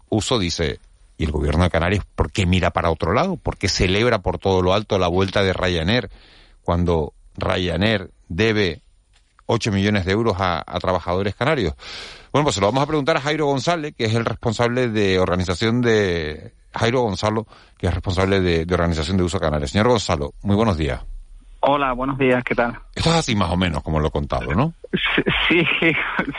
uso 0.10 0.39
dice, 0.39 0.80
y 1.21 1.25
el 1.25 1.31
gobierno 1.31 1.63
de 1.63 1.69
Canarias, 1.69 2.03
¿por 2.15 2.31
qué 2.31 2.47
mira 2.47 2.71
para 2.71 2.89
otro 2.89 3.13
lado? 3.13 3.38
¿Por 3.38 3.55
qué 3.55 3.69
celebra 3.69 4.23
por 4.23 4.39
todo 4.39 4.63
lo 4.63 4.73
alto 4.73 4.97
la 4.97 5.07
vuelta 5.07 5.43
de 5.43 5.53
Ryanair 5.53 6.10
cuando 6.63 7.13
Ryanair 7.38 8.10
debe 8.27 8.81
8 9.45 9.71
millones 9.71 10.05
de 10.05 10.13
euros 10.13 10.38
a, 10.39 10.63
trabajadores 10.81 11.36
canarios? 11.36 11.75
Bueno, 12.31 12.43
pues 12.43 12.55
se 12.55 12.62
lo 12.62 12.65
vamos 12.65 12.81
a 12.81 12.88
preguntar 12.88 13.17
a 13.17 13.21
Jairo 13.21 13.45
González, 13.45 13.93
que 13.95 14.05
es 14.05 14.15
el 14.15 14.25
responsable 14.25 14.89
de 14.89 15.19
organización 15.19 15.81
de... 15.81 16.55
Jairo 16.73 17.01
Gonzalo, 17.01 17.45
que 17.77 17.86
es 17.86 17.93
responsable 17.93 18.41
de, 18.41 18.65
organización 18.73 19.17
de 19.17 19.23
uso 19.23 19.39
Canarias. 19.39 19.69
Señor 19.69 19.89
Gonzalo, 19.89 20.34
muy 20.41 20.55
buenos 20.55 20.75
días. 20.75 21.01
Hola, 21.63 21.93
buenos 21.93 22.17
días, 22.17 22.43
¿qué 22.43 22.56
tal? 22.56 22.80
Esto 22.95 23.12
es 23.12 23.15
así 23.17 23.36
más 23.36 23.52
o 23.52 23.56
menos 23.56 23.84
como 23.84 24.00
lo 24.00 24.08
he 24.08 24.12
contado, 24.12 24.54
¿no? 24.56 24.74
Sí, 25.47 25.65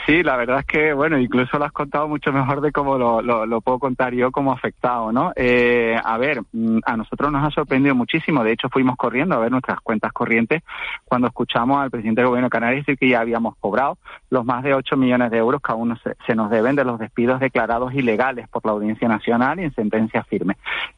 sí, 0.07 0.23
la 0.23 0.35
verdad 0.35 0.59
es 0.59 0.65
que, 0.65 0.93
bueno, 0.93 1.19
incluso 1.19 1.59
lo 1.59 1.65
has 1.65 1.71
contado 1.71 2.07
mucho 2.07 2.33
mejor 2.33 2.61
de 2.61 2.71
cómo 2.71 2.97
lo, 2.97 3.21
lo, 3.21 3.61
puedo 3.61 3.77
contar 3.77 4.13
yo 4.13 4.31
como 4.31 4.51
afectado, 4.51 5.11
¿no? 5.11 5.31
Eh, 5.35 5.95
a 6.03 6.17
ver, 6.17 6.41
mm, 6.51 6.79
a 6.83 6.97
nosotros 6.97 7.31
nos 7.31 7.45
ha 7.45 7.51
sorprendido 7.51 7.93
muchísimo, 7.93 8.43
de 8.43 8.53
hecho 8.53 8.69
fuimos 8.69 8.97
corriendo 8.97 9.35
a 9.35 9.39
ver 9.39 9.51
nuestras 9.51 9.79
cuentas 9.81 10.11
corrientes 10.11 10.63
cuando 11.05 11.27
escuchamos 11.27 11.79
al 11.79 11.91
presidente 11.91 12.21
del 12.21 12.29
gobierno 12.29 12.47
de 12.47 12.51
Canarias 12.51 12.85
decir 12.85 12.97
que 12.97 13.09
ya 13.09 13.19
habíamos 13.19 13.55
cobrado 13.57 13.99
los 14.31 14.43
más 14.43 14.63
de 14.63 14.73
8 14.73 14.97
millones 14.97 15.29
de 15.29 15.37
euros 15.37 15.61
que 15.61 15.71
aún 15.71 15.95
se, 16.03 16.15
se 16.25 16.35
nos 16.35 16.49
deben 16.49 16.75
de 16.75 16.83
los 16.83 16.97
despidos 16.99 17.39
declarados 17.39 17.93
ilegales 17.93 18.47
por 18.49 18.65
la 18.65 18.71
Audiencia 18.71 19.07
Nacional 19.07 19.59
y 19.59 19.63
en 19.65 19.75
sentencia 19.75 20.23
firme. 20.23 20.57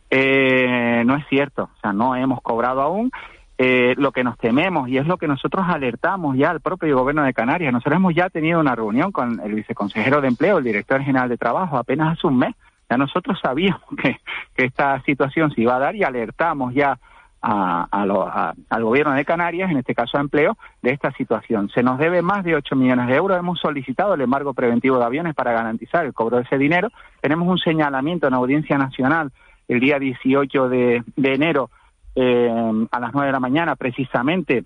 Eh, 0.09 1.03
no 1.05 1.17
es 1.17 1.25
cierto, 1.27 1.63
o 1.63 1.81
sea, 1.81 1.91
no 1.91 2.15
hemos 2.15 2.41
cobrado 2.41 2.81
aún 2.81 3.11
eh, 3.57 3.95
lo 3.97 4.11
que 4.11 4.25
nos 4.25 4.37
tememos 4.37 4.89
y 4.89 4.97
es 4.97 5.07
lo 5.07 5.17
que 5.17 5.29
nosotros 5.29 5.65
alertamos 5.69 6.35
ya 6.35 6.49
al 6.49 6.59
propio 6.59 6.97
gobierno 6.97 7.23
de 7.23 7.33
Canarias. 7.33 7.71
Nosotros 7.71 7.95
hemos 7.95 8.13
ya 8.13 8.29
tenido 8.29 8.59
una 8.59 8.75
reunión 8.75 9.13
con 9.13 9.39
el 9.39 9.53
viceconsejero 9.53 10.19
de 10.19 10.27
empleo, 10.27 10.57
el 10.57 10.65
director 10.65 11.01
general 11.01 11.29
de 11.29 11.37
trabajo, 11.37 11.77
apenas 11.77 12.17
hace 12.17 12.27
un 12.27 12.37
mes. 12.37 12.53
Ya 12.89 12.97
nosotros 12.97 13.39
sabíamos 13.41 13.81
que, 14.01 14.17
esta 14.57 15.01
situación 15.03 15.51
se 15.51 15.61
iba 15.61 15.75
a 15.77 15.79
dar 15.79 15.95
y 15.95 16.03
alertamos 16.03 16.73
ya 16.73 16.99
a, 17.41 17.87
al 17.91 18.83
gobierno 18.83 19.13
de 19.13 19.23
Canarias, 19.23 19.71
en 19.71 19.77
este 19.77 19.95
caso 19.95 20.17
a 20.17 20.21
empleo, 20.21 20.57
de 20.81 20.91
esta 20.91 21.11
situación. 21.11 21.69
Se 21.69 21.81
nos 21.81 21.97
debe 21.97 22.21
más 22.21 22.43
de 22.43 22.55
8 22.55 22.75
millones 22.75 23.07
de 23.07 23.15
euros. 23.15 23.37
Hemos 23.37 23.59
solicitado 23.59 24.15
el 24.15 24.21
embargo 24.21 24.53
preventivo 24.53 24.97
de 24.97 25.05
aviones 25.05 25.33
para 25.33 25.53
garantizar 25.53 26.05
el 26.05 26.13
cobro 26.13 26.37
de 26.37 26.43
ese 26.43 26.57
dinero. 26.57 26.89
Tenemos 27.21 27.47
un 27.47 27.59
señalamiento 27.59 28.27
en 28.27 28.33
Audiencia 28.33 28.77
Nacional 28.77 29.31
el 29.69 29.79
día 29.79 29.97
18 29.97 30.67
de 30.67 31.03
enero 31.17 31.69
eh, 32.15 32.87
a 32.91 32.99
las 32.99 33.13
nueve 33.13 33.27
de 33.27 33.33
la 33.33 33.39
mañana 33.39 33.75
precisamente 33.75 34.63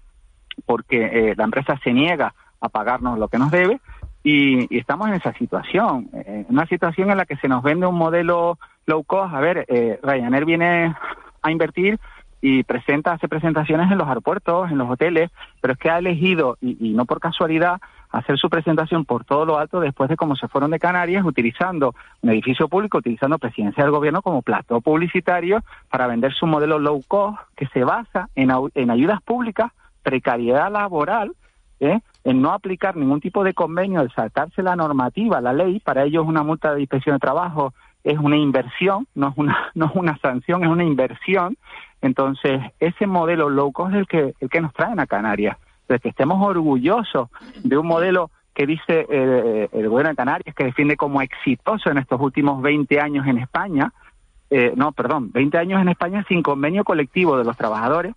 porque 0.66 1.06
eh, 1.06 1.34
la 1.36 1.46
empresa 1.46 1.80
se 1.84 1.94
niega 1.94 2.34
a 2.62 2.70
pagarnos 2.70 3.18
lo 3.18 3.28
que 3.28 3.38
nos 3.38 3.52
debe 3.52 3.80
y, 4.24 4.78
estamos 4.78 5.08
en 5.08 5.16
esa 5.16 5.34
situación, 5.34 6.10
eh, 6.14 6.46
una 6.50 6.66
situación 6.68 7.10
en 7.10 7.18
la 7.18 7.26
que 7.26 7.38
se 7.38 7.48
nos 7.48 7.64
vende 7.64 7.88
un 7.88 7.96
modelo 7.96 8.58
low 8.86 9.04
cost. 9.04 9.34
A 9.34 9.40
ver, 9.40 9.66
eh, 9.70 10.00
Ryanair 10.04 10.46
viene 10.46 10.96
a 11.42 11.52
invertir 11.52 12.00
y 12.42 12.64
presenta, 12.64 13.14
hace 13.14 13.28
presentaciones 13.28 13.92
en 13.92 13.98
los 13.98 14.08
aeropuertos, 14.08 14.72
en 14.72 14.78
los 14.78 14.90
hoteles, 14.90 15.30
pero 15.62 15.74
es 15.74 15.80
que 15.80 15.90
ha 15.90 15.98
elegido, 15.98 16.58
y 16.62 16.94
no 16.94 17.06
por 17.06 17.20
casualidad, 17.20 17.82
hacer 18.10 18.38
su 18.38 18.50
presentación 18.50 19.06
por 19.06 19.24
todo 19.24 19.46
lo 19.46 19.58
alto 19.58 19.80
después 19.80 20.10
de 20.10 20.16
cómo 20.16 20.36
se 20.36 20.48
fueron 20.48 20.72
de 20.72 20.80
Canarias 20.80 21.24
utilizando 21.26 21.94
un 22.22 22.30
edificio 22.32 22.68
público, 22.68 22.98
utilizando 22.98 23.38
presidencia 23.38 23.84
del 23.84 23.92
gobierno 23.92 24.22
como 24.22 24.42
plato 24.42 24.82
publicitario 24.82 25.64
para 25.90 26.08
vender 26.08 26.34
su 26.34 26.48
modelo 26.48 26.80
low 26.80 27.02
cost 27.08 27.38
que 27.56 27.68
se 27.68 27.84
basa 27.84 28.30
en, 28.36 28.52
en 28.76 28.90
ayudas 28.90 29.22
públicas, 29.22 29.72
precariedad 30.02 30.72
laboral, 30.72 31.34
¿eh? 31.80 32.00
en 32.24 32.42
no 32.42 32.52
aplicar 32.52 32.96
ningún 32.96 33.22
tipo 33.22 33.44
de 33.44 33.54
convenio, 33.54 34.04
de 34.04 34.10
saltarse 34.10 34.64
la 34.64 34.76
normativa, 34.76 35.42
la 35.42 35.54
ley, 35.54 35.80
para 35.80 36.04
ellos 36.04 36.26
una 36.28 36.44
multa 36.44 36.74
de 36.74 36.82
inspección 36.82 37.16
de 37.16 37.20
trabajo 37.20 37.74
es 38.04 38.18
una 38.18 38.38
inversión, 38.38 39.08
no 39.14 39.30
es 39.30 39.34
una, 39.38 39.72
no 39.76 39.86
es 39.86 39.92
una 39.96 40.18
sanción, 40.18 40.64
es 40.64 40.70
una 40.70 40.84
inversión. 40.84 41.58
Entonces, 42.02 42.62
ese 42.80 43.08
modelo 43.08 43.50
low 43.50 43.72
cost 43.72 43.94
es 43.94 44.00
el 44.00 44.08
que, 44.08 44.34
el 44.40 44.50
que 44.50 44.62
nos 44.62 44.74
traen 44.74 45.00
a 45.00 45.08
Canarias 45.08 45.58
de 45.94 46.00
que 46.00 46.10
estemos 46.10 46.42
orgullosos 46.42 47.30
de 47.64 47.78
un 47.78 47.88
modelo 47.88 48.32
que 48.54 48.66
dice 48.66 49.06
eh, 49.10 49.70
el 49.72 49.90
gobierno 49.90 50.10
de 50.10 50.16
Canarias, 50.16 50.56
que 50.56 50.66
defiende 50.66 50.98
como 50.98 51.22
exitoso 51.22 51.90
en 51.90 51.98
estos 51.98 52.20
últimos 52.20 52.62
20 52.62 53.00
años 53.00 53.26
en 53.28 53.38
España, 53.38 53.94
eh, 54.50 54.74
no, 54.76 54.92
perdón, 54.92 55.32
20 55.32 55.58
años 55.58 55.82
en 55.82 55.90
España 55.90 56.26
sin 56.28 56.42
convenio 56.42 56.84
colectivo 56.84 57.38
de 57.38 57.44
los 57.44 57.56
trabajadores, 57.56 58.16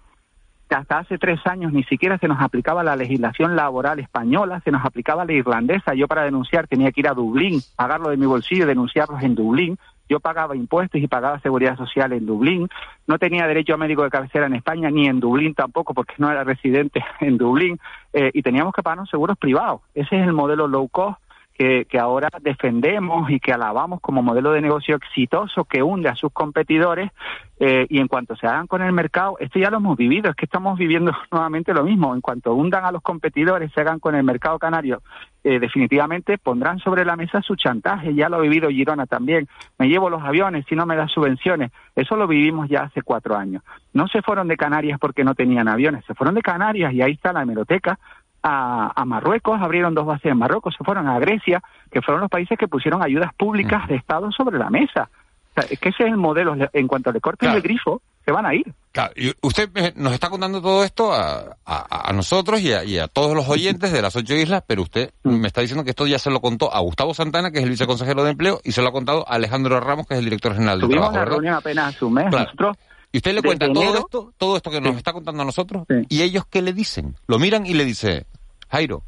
que 0.68 0.74
hasta 0.74 0.98
hace 0.98 1.18
tres 1.18 1.38
años 1.46 1.72
ni 1.72 1.84
siquiera 1.84 2.16
se 2.18 2.28
nos 2.28 2.40
aplicaba 2.40 2.82
la 2.82 2.96
legislación 2.96 3.54
laboral 3.54 3.98
española, 3.98 4.60
se 4.64 4.70
nos 4.70 4.84
aplicaba 4.84 5.26
la 5.26 5.32
irlandesa. 5.32 5.94
Yo 5.94 6.08
para 6.08 6.22
denunciar 6.22 6.66
tenía 6.66 6.90
que 6.92 7.02
ir 7.02 7.08
a 7.08 7.14
Dublín, 7.14 7.60
pagarlo 7.76 8.08
de 8.08 8.16
mi 8.16 8.24
bolsillo, 8.24 8.66
denunciarlos 8.66 9.22
en 9.22 9.34
Dublín. 9.34 9.78
Yo 10.12 10.20
pagaba 10.20 10.54
impuestos 10.54 11.00
y 11.00 11.08
pagaba 11.08 11.40
seguridad 11.40 11.74
social 11.78 12.12
en 12.12 12.26
Dublín. 12.26 12.68
No 13.06 13.18
tenía 13.18 13.46
derecho 13.46 13.72
a 13.72 13.78
médico 13.78 14.02
de 14.02 14.10
cabecera 14.10 14.44
en 14.44 14.56
España, 14.56 14.90
ni 14.90 15.06
en 15.06 15.20
Dublín 15.20 15.54
tampoco, 15.54 15.94
porque 15.94 16.12
no 16.18 16.30
era 16.30 16.44
residente 16.44 17.02
en 17.20 17.38
Dublín. 17.38 17.80
Eh, 18.12 18.30
y 18.34 18.42
teníamos 18.42 18.74
que 18.74 18.82
pagarnos 18.82 19.08
seguros 19.08 19.38
privados. 19.38 19.80
Ese 19.94 20.20
es 20.20 20.26
el 20.26 20.34
modelo 20.34 20.68
low 20.68 20.86
cost 20.88 21.18
que, 21.62 21.86
que, 21.88 21.98
ahora 21.98 22.28
defendemos 22.40 23.30
y 23.30 23.38
que 23.38 23.52
alabamos 23.52 24.00
como 24.00 24.20
modelo 24.20 24.50
de 24.50 24.60
negocio 24.60 24.96
exitoso 24.96 25.64
que 25.64 25.80
hunde 25.80 26.08
a 26.08 26.16
sus 26.16 26.32
competidores 26.32 27.12
eh, 27.60 27.86
y 27.88 28.00
en 28.00 28.08
cuanto 28.08 28.34
se 28.34 28.48
hagan 28.48 28.66
con 28.66 28.82
el 28.82 28.92
mercado, 28.92 29.36
esto 29.38 29.60
ya 29.60 29.70
lo 29.70 29.76
hemos 29.76 29.96
vivido, 29.96 30.28
es 30.28 30.34
que 30.34 30.46
estamos 30.46 30.76
viviendo 30.76 31.12
nuevamente 31.30 31.72
lo 31.72 31.84
mismo, 31.84 32.12
en 32.16 32.20
cuanto 32.20 32.52
hundan 32.54 32.84
a 32.84 32.90
los 32.90 33.00
competidores, 33.02 33.70
se 33.72 33.80
hagan 33.80 34.00
con 34.00 34.16
el 34.16 34.24
mercado 34.24 34.58
canario, 34.58 35.02
eh, 35.44 35.60
definitivamente 35.60 36.36
pondrán 36.38 36.80
sobre 36.80 37.04
la 37.04 37.14
mesa 37.14 37.40
su 37.40 37.54
chantaje, 37.54 38.12
ya 38.16 38.28
lo 38.28 38.38
ha 38.38 38.40
vivido 38.40 38.68
Girona 38.68 39.06
también, 39.06 39.46
me 39.78 39.86
llevo 39.86 40.10
los 40.10 40.24
aviones 40.24 40.66
si 40.68 40.74
no 40.74 40.86
me 40.86 40.96
das 40.96 41.12
subvenciones, 41.12 41.70
eso 41.94 42.16
lo 42.16 42.26
vivimos 42.26 42.68
ya 42.68 42.80
hace 42.80 43.02
cuatro 43.02 43.36
años. 43.36 43.62
No 43.92 44.08
se 44.08 44.22
fueron 44.22 44.48
de 44.48 44.56
Canarias 44.56 44.98
porque 44.98 45.22
no 45.22 45.36
tenían 45.36 45.68
aviones, 45.68 46.04
se 46.06 46.14
fueron 46.14 46.34
de 46.34 46.42
Canarias 46.42 46.92
y 46.92 47.02
ahí 47.02 47.12
está 47.12 47.32
la 47.32 47.42
hemeroteca 47.42 48.00
a, 48.42 48.92
a, 48.94 49.04
Marruecos, 49.04 49.60
abrieron 49.60 49.94
dos 49.94 50.06
bases 50.06 50.32
en 50.32 50.38
Marruecos, 50.38 50.74
se 50.76 50.84
fueron 50.84 51.08
a 51.08 51.18
Grecia, 51.18 51.62
que 51.90 52.02
fueron 52.02 52.20
los 52.22 52.30
países 52.30 52.58
que 52.58 52.68
pusieron 52.68 53.02
ayudas 53.02 53.32
públicas 53.34 53.86
de 53.88 53.96
Estado 53.96 54.30
sobre 54.32 54.58
la 54.58 54.70
mesa. 54.70 55.08
O 55.54 55.60
sea, 55.60 55.70
es 55.70 55.78
que 55.78 55.90
ese 55.90 56.04
es 56.04 56.08
el 56.10 56.16
modelo. 56.16 56.54
En 56.72 56.88
cuanto 56.88 57.12
le 57.12 57.20
corten 57.20 57.46
Claro. 57.48 57.56
el 57.58 57.62
grifo, 57.62 58.00
se 58.24 58.32
van 58.32 58.46
a 58.46 58.54
ir. 58.54 58.72
Claro, 58.92 59.12
y 59.16 59.32
usted 59.42 59.68
nos 59.96 60.12
está 60.12 60.30
contando 60.30 60.62
todo 60.62 60.82
esto 60.84 61.12
a, 61.12 61.56
a- 61.66 62.08
a 62.08 62.12
nosotros 62.12 62.60
y 62.60 62.72
a, 62.72 62.84
y 62.84 62.98
a 62.98 63.08
todos 63.08 63.34
los 63.34 63.48
oyentes 63.48 63.92
de 63.92 64.00
las 64.02 64.16
ocho 64.16 64.34
islas, 64.34 64.62
pero 64.66 64.82
usted 64.82 65.10
me 65.24 65.46
está 65.48 65.60
diciendo 65.60 65.84
que 65.84 65.90
esto 65.90 66.06
ya 66.06 66.18
se 66.18 66.30
lo 66.30 66.40
contó 66.40 66.74
a 66.74 66.80
Gustavo 66.80 67.12
Santana, 67.14 67.50
que 67.50 67.58
es 67.58 67.64
el 67.64 67.70
viceconsejero 67.70 68.24
de 68.24 68.30
empleo, 68.30 68.60
y 68.64 68.72
se 68.72 68.80
lo 68.82 68.88
ha 68.88 68.92
contado 68.92 69.24
a 69.28 69.34
Alejandro 69.34 69.78
Ramos, 69.80 70.06
que 70.06 70.14
es 70.14 70.18
el 70.18 70.24
director 70.24 70.54
general 70.54 70.80
Tuvimos 70.80 70.96
trabajo, 71.10 71.12
la 71.14 71.20
¿verdad? 71.20 71.32
reunión 71.34 71.54
apenas 71.54 71.94
hace 71.94 72.04
un 72.04 72.14
mes. 72.14 72.26
Claro. 72.30 72.44
Nosotros, 72.44 72.76
Y 73.12 73.18
usted 73.18 73.34
le 73.34 73.42
cuenta 73.42 73.66
todo 73.70 73.82
enero- 73.82 73.98
esto, 73.98 74.32
todo 74.38 74.56
esto 74.56 74.70
que 74.70 74.80
nos 74.80 74.96
está 74.96 75.12
contando 75.12 75.42
a 75.42 75.44
nosotros, 75.44 75.84
y 76.08 76.22
ellos 76.22 76.44
qué 76.50 76.62
le 76.62 76.72
dicen, 76.72 77.14
lo 77.26 77.38
miran 77.38 77.66
y 77.66 77.74
le 77.74 77.84
dice, 77.84 78.26
Jairo, 78.70 79.02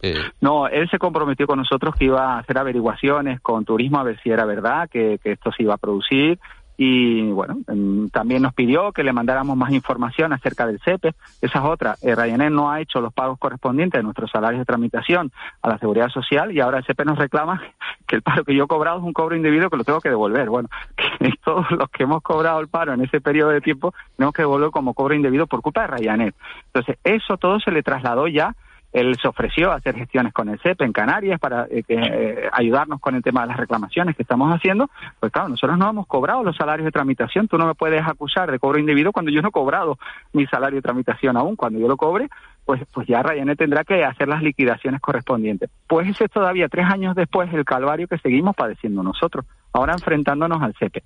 eh, 0.00 0.14
No, 0.40 0.68
él 0.68 0.88
se 0.90 0.98
comprometió 0.98 1.46
con 1.46 1.58
nosotros 1.58 1.94
que 1.98 2.04
iba 2.04 2.34
a 2.34 2.38
hacer 2.38 2.56
averiguaciones 2.58 3.40
con 3.40 3.64
turismo 3.64 3.98
a 3.98 4.04
ver 4.04 4.20
si 4.22 4.30
era 4.30 4.44
verdad 4.44 4.88
que, 4.88 5.18
que 5.22 5.32
esto 5.32 5.50
se 5.50 5.64
iba 5.64 5.74
a 5.74 5.78
producir 5.78 6.38
y 6.80 7.22
bueno, 7.32 7.58
em, 7.66 8.08
también 8.08 8.40
nos 8.40 8.54
pidió 8.54 8.92
que 8.92 9.02
le 9.02 9.12
mandáramos 9.12 9.56
más 9.56 9.72
información 9.72 10.32
acerca 10.32 10.64
del 10.64 10.78
CEPE. 10.78 11.12
Esa 11.42 11.58
es 11.58 11.64
otra. 11.64 11.96
Eh, 12.02 12.14
Ryanair 12.14 12.52
no 12.52 12.70
ha 12.70 12.80
hecho 12.80 13.00
los 13.00 13.12
pagos 13.12 13.36
correspondientes 13.40 13.98
de 13.98 14.04
nuestros 14.04 14.30
salarios 14.30 14.60
de 14.60 14.64
tramitación 14.64 15.32
a 15.60 15.70
la 15.70 15.78
seguridad 15.78 16.08
social 16.08 16.52
y 16.52 16.60
ahora 16.60 16.78
el 16.78 16.84
CEPE 16.84 17.04
nos 17.04 17.18
reclama 17.18 17.60
que 18.06 18.14
el 18.14 18.22
paro 18.22 18.44
que 18.44 18.54
yo 18.54 18.64
he 18.64 18.68
cobrado 18.68 18.98
es 18.98 19.04
un 19.04 19.12
cobro 19.12 19.34
indebido 19.34 19.68
que 19.68 19.76
lo 19.76 19.82
tengo 19.82 20.00
que 20.00 20.08
devolver. 20.08 20.48
Bueno, 20.48 20.68
que 21.18 21.32
todos 21.44 21.68
los 21.72 21.90
que 21.90 22.04
hemos 22.04 22.22
cobrado 22.22 22.60
el 22.60 22.68
paro 22.68 22.94
en 22.94 23.00
ese 23.00 23.20
periodo 23.20 23.50
de 23.50 23.60
tiempo 23.60 23.92
tenemos 24.16 24.32
que 24.32 24.42
devolver 24.42 24.70
como 24.70 24.94
cobro 24.94 25.14
indebido 25.14 25.48
por 25.48 25.62
culpa 25.62 25.80
de 25.80 25.88
Ryanair. 25.88 26.34
Entonces, 26.66 26.96
eso 27.02 27.38
todo 27.38 27.58
se 27.58 27.72
le 27.72 27.82
trasladó 27.82 28.28
ya 28.28 28.54
él 28.92 29.16
se 29.20 29.28
ofreció 29.28 29.70
a 29.70 29.76
hacer 29.76 29.96
gestiones 29.96 30.32
con 30.32 30.48
el 30.48 30.58
CEP 30.60 30.80
en 30.82 30.92
Canarias 30.92 31.38
para 31.38 31.66
eh, 31.66 31.82
eh, 31.88 32.48
ayudarnos 32.52 33.00
con 33.00 33.14
el 33.14 33.22
tema 33.22 33.42
de 33.42 33.48
las 33.48 33.56
reclamaciones 33.58 34.16
que 34.16 34.22
estamos 34.22 34.50
haciendo. 34.54 34.88
Pues 35.20 35.30
claro, 35.30 35.50
nosotros 35.50 35.76
no 35.78 35.90
hemos 35.90 36.06
cobrado 36.06 36.42
los 36.42 36.56
salarios 36.56 36.86
de 36.86 36.92
tramitación. 36.92 37.48
Tú 37.48 37.58
no 37.58 37.66
me 37.66 37.74
puedes 37.74 38.02
acusar 38.06 38.50
de 38.50 38.58
cobro 38.58 38.78
indebido 38.78 39.12
cuando 39.12 39.30
yo 39.30 39.42
no 39.42 39.48
he 39.48 39.52
cobrado 39.52 39.98
mi 40.32 40.46
salario 40.46 40.76
de 40.76 40.82
tramitación 40.82 41.36
aún. 41.36 41.54
Cuando 41.56 41.78
yo 41.78 41.86
lo 41.86 41.96
cobre, 41.96 42.28
pues, 42.64 42.82
pues 42.92 43.06
ya 43.06 43.22
Ryanair 43.22 43.56
tendrá 43.58 43.84
que 43.84 44.04
hacer 44.04 44.28
las 44.28 44.42
liquidaciones 44.42 45.00
correspondientes. 45.00 45.70
Pues 45.86 46.08
ese 46.08 46.24
es 46.24 46.30
todavía 46.30 46.68
tres 46.68 46.86
años 46.86 47.14
después 47.14 47.52
el 47.52 47.64
calvario 47.64 48.08
que 48.08 48.18
seguimos 48.18 48.56
padeciendo 48.56 49.02
nosotros, 49.02 49.44
ahora 49.72 49.92
enfrentándonos 49.92 50.62
al 50.62 50.74
CEPE. 50.78 51.02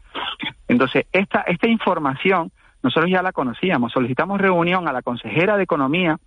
Entonces, 0.69 1.07
esta, 1.13 1.41
esta 1.43 1.69
información 1.69 2.53
nosotros 2.83 3.11
ya 3.11 3.23
la 3.23 3.33
conocíamos. 3.33 3.93
Solicitamos 3.93 4.41
reunión 4.41 4.89
a 4.89 4.93
la 4.93 5.03
consejera 5.03 5.57
de 5.57 5.63
Economía 5.65 6.19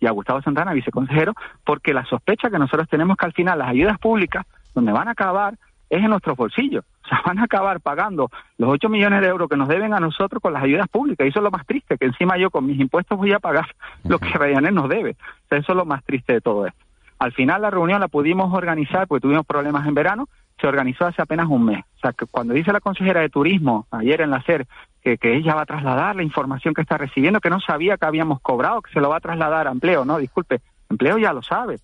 y 0.00 0.06
a 0.06 0.10
Gustavo 0.10 0.42
Santana, 0.42 0.72
viceconsejero, 0.72 1.34
porque 1.64 1.94
la 1.94 2.04
sospecha 2.04 2.50
que 2.50 2.58
nosotros 2.58 2.88
tenemos 2.88 3.16
que 3.16 3.26
al 3.26 3.32
final 3.32 3.58
las 3.58 3.68
ayudas 3.68 3.98
públicas, 3.98 4.46
donde 4.74 4.92
van 4.92 5.08
a 5.08 5.12
acabar, 5.12 5.54
es 5.90 6.02
en 6.02 6.10
nuestros 6.10 6.36
bolsillos. 6.36 6.84
O 7.04 7.06
sea, 7.06 7.20
van 7.26 7.38
a 7.38 7.44
acabar 7.44 7.82
pagando 7.82 8.30
los 8.56 8.70
8 8.70 8.88
millones 8.88 9.20
de 9.20 9.26
euros 9.26 9.50
que 9.50 9.58
nos 9.58 9.68
deben 9.68 9.92
a 9.92 10.00
nosotros 10.00 10.40
con 10.40 10.54
las 10.54 10.62
ayudas 10.62 10.88
públicas. 10.88 11.26
Y 11.26 11.28
eso 11.28 11.40
es 11.40 11.42
lo 11.42 11.50
más 11.50 11.66
triste, 11.66 11.98
que 11.98 12.06
encima 12.06 12.38
yo 12.38 12.50
con 12.50 12.64
mis 12.64 12.80
impuestos 12.80 13.18
voy 13.18 13.30
a 13.32 13.40
pagar 13.40 13.66
lo 14.04 14.18
que 14.18 14.30
Ryanair 14.30 14.72
nos 14.72 14.88
debe. 14.88 15.10
O 15.10 15.48
sea, 15.50 15.58
eso 15.58 15.72
es 15.72 15.76
lo 15.76 15.84
más 15.84 16.02
triste 16.02 16.32
de 16.32 16.40
todo 16.40 16.66
esto. 16.66 16.82
Al 17.18 17.32
final 17.32 17.60
la 17.60 17.68
reunión 17.68 18.00
la 18.00 18.08
pudimos 18.08 18.54
organizar 18.54 19.06
porque 19.06 19.20
tuvimos 19.20 19.44
problemas 19.44 19.86
en 19.86 19.92
verano, 19.92 20.28
se 20.58 20.66
organizó 20.66 21.04
hace 21.04 21.20
apenas 21.20 21.46
un 21.48 21.66
mes. 21.66 21.84
O 21.96 21.98
sea, 22.00 22.12
que 22.14 22.24
cuando 22.24 22.54
dice 22.54 22.72
la 22.72 22.80
consejera 22.80 23.20
de 23.20 23.28
Turismo 23.28 23.86
ayer 23.90 24.22
en 24.22 24.30
la 24.30 24.40
SER 24.44 24.66
que, 25.04 25.18
que 25.18 25.36
ella 25.36 25.54
va 25.54 25.62
a 25.62 25.66
trasladar 25.66 26.16
la 26.16 26.22
información 26.22 26.72
que 26.72 26.80
está 26.80 26.96
recibiendo, 26.96 27.40
que 27.40 27.50
no 27.50 27.60
sabía 27.60 27.98
que 27.98 28.06
habíamos 28.06 28.40
cobrado, 28.40 28.80
que 28.80 28.90
se 28.90 29.00
lo 29.00 29.10
va 29.10 29.18
a 29.18 29.20
trasladar 29.20 29.68
a 29.68 29.70
Empleo, 29.70 30.04
no, 30.04 30.18
disculpe, 30.18 30.62
Empleo 30.88 31.18
ya 31.18 31.32
lo 31.32 31.42
sabe. 31.42 31.78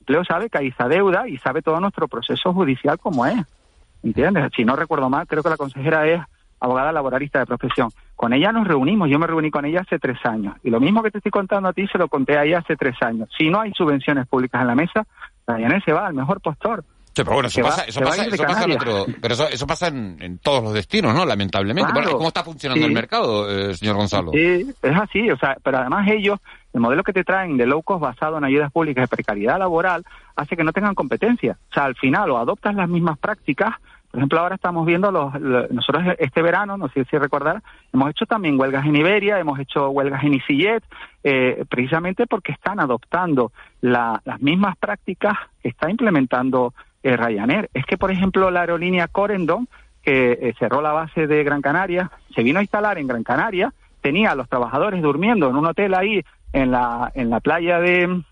Empleo 0.00 0.24
sabe 0.24 0.50
que 0.50 0.58
hay 0.58 0.68
esa 0.68 0.86
deuda 0.86 1.28
y 1.28 1.38
sabe 1.38 1.62
todo 1.62 1.80
nuestro 1.80 2.08
proceso 2.08 2.52
judicial 2.52 2.98
como 2.98 3.26
es. 3.26 3.38
¿Entiendes? 4.02 4.52
Si 4.54 4.64
no 4.64 4.76
recuerdo 4.76 5.08
mal, 5.08 5.26
creo 5.26 5.42
que 5.42 5.48
la 5.48 5.56
consejera 5.56 6.06
es 6.06 6.20
abogada 6.60 6.92
laboralista 6.92 7.38
de 7.38 7.46
profesión. 7.46 7.90
Con 8.16 8.32
ella 8.32 8.52
nos 8.52 8.66
reunimos, 8.66 9.08
yo 9.08 9.18
me 9.18 9.26
reuní 9.26 9.50
con 9.50 9.64
ella 9.64 9.80
hace 9.80 9.98
tres 9.98 10.18
años. 10.24 10.56
Y 10.62 10.70
lo 10.70 10.80
mismo 10.80 11.02
que 11.02 11.10
te 11.10 11.18
estoy 11.18 11.30
contando 11.30 11.68
a 11.68 11.72
ti, 11.72 11.86
se 11.86 11.98
lo 11.98 12.08
conté 12.08 12.36
a 12.36 12.44
ella 12.44 12.58
hace 12.58 12.76
tres 12.76 12.96
años. 13.00 13.28
Si 13.36 13.48
no 13.48 13.60
hay 13.60 13.72
subvenciones 13.72 14.26
públicas 14.26 14.60
en 14.60 14.66
la 14.66 14.74
mesa, 14.74 15.06
Ryanair 15.46 15.82
se 15.84 15.92
va 15.92 16.06
al 16.06 16.14
mejor 16.14 16.40
postor. 16.40 16.84
Sí, 17.18 17.24
pero 17.24 17.34
bueno, 17.34 17.48
eso 17.48 17.62
va- 17.62 17.68
pasa, 17.70 17.84
eso 17.84 18.00
pasa, 18.00 18.24
eso 18.24 18.42
pasa 18.44 18.64
en 18.64 18.72
otro, 18.72 19.06
pero 19.20 19.34
eso, 19.34 19.48
eso 19.48 19.66
pasa 19.66 19.88
en, 19.88 20.16
en 20.20 20.38
todos 20.38 20.62
los 20.62 20.72
destinos, 20.72 21.14
¿no? 21.14 21.24
Lamentablemente. 21.26 21.92
Claro, 21.92 22.12
¿Cómo 22.16 22.28
está 22.28 22.44
funcionando 22.44 22.80
sí. 22.82 22.88
el 22.88 22.94
mercado, 22.94 23.50
eh, 23.50 23.74
señor 23.74 23.96
Gonzalo? 23.96 24.30
Sí, 24.32 24.72
es 24.82 24.96
así, 24.96 25.30
o 25.30 25.36
sea, 25.38 25.56
pero 25.62 25.78
además 25.78 26.06
ellos, 26.08 26.38
el 26.72 26.80
modelo 26.80 27.02
que 27.02 27.12
te 27.12 27.24
traen 27.24 27.56
de 27.56 27.66
low 27.66 27.82
cost 27.82 28.00
basado 28.02 28.38
en 28.38 28.44
ayudas 28.44 28.70
públicas 28.70 29.02
de 29.02 29.08
precariedad 29.16 29.58
laboral 29.58 30.04
hace 30.36 30.56
que 30.56 30.64
no 30.64 30.72
tengan 30.72 30.94
competencia. 30.94 31.58
O 31.70 31.74
sea, 31.74 31.84
al 31.84 31.96
final 31.96 32.30
o 32.30 32.38
adoptas 32.38 32.74
las 32.74 32.88
mismas 32.88 33.18
prácticas, 33.18 33.74
por 34.10 34.20
ejemplo, 34.20 34.40
ahora 34.40 34.54
estamos 34.54 34.86
viendo 34.86 35.10
los, 35.10 35.34
lo- 35.38 35.66
nosotros 35.68 36.02
este 36.18 36.40
verano, 36.40 36.78
no 36.78 36.88
sé 36.88 37.04
si 37.10 37.18
recordar, 37.18 37.62
hemos 37.92 38.08
hecho 38.10 38.24
también 38.24 38.58
huelgas 38.58 38.86
en 38.86 38.96
Iberia, 38.96 39.38
hemos 39.38 39.58
hecho 39.58 39.90
huelgas 39.90 40.24
en 40.24 40.32
EasyJet, 40.34 40.82
eh, 41.24 41.64
precisamente 41.68 42.26
porque 42.26 42.52
están 42.52 42.80
adoptando 42.80 43.52
la- 43.82 44.22
las 44.24 44.40
mismas 44.40 44.78
prácticas 44.78 45.34
que 45.62 45.68
está 45.68 45.90
implementando 45.90 46.72
eh, 47.02 47.16
Ryanair. 47.16 47.70
Es 47.74 47.84
que, 47.84 47.96
por 47.96 48.10
ejemplo, 48.10 48.50
la 48.50 48.60
aerolínea 48.60 49.08
Corendon, 49.08 49.68
que 50.02 50.32
eh, 50.32 50.54
cerró 50.58 50.80
la 50.80 50.92
base 50.92 51.26
de 51.26 51.44
Gran 51.44 51.62
Canaria, 51.62 52.10
se 52.34 52.42
vino 52.42 52.58
a 52.58 52.62
instalar 52.62 52.98
en 52.98 53.06
Gran 53.06 53.24
Canaria, 53.24 53.72
tenía 54.00 54.32
a 54.32 54.34
los 54.34 54.48
trabajadores 54.48 55.02
durmiendo 55.02 55.48
en 55.48 55.56
un 55.56 55.66
hotel 55.66 55.94
ahí 55.94 56.24
en 56.52 56.70
la, 56.70 57.10
en 57.14 57.30
la 57.30 57.40
playa 57.40 57.78
de 57.80 58.22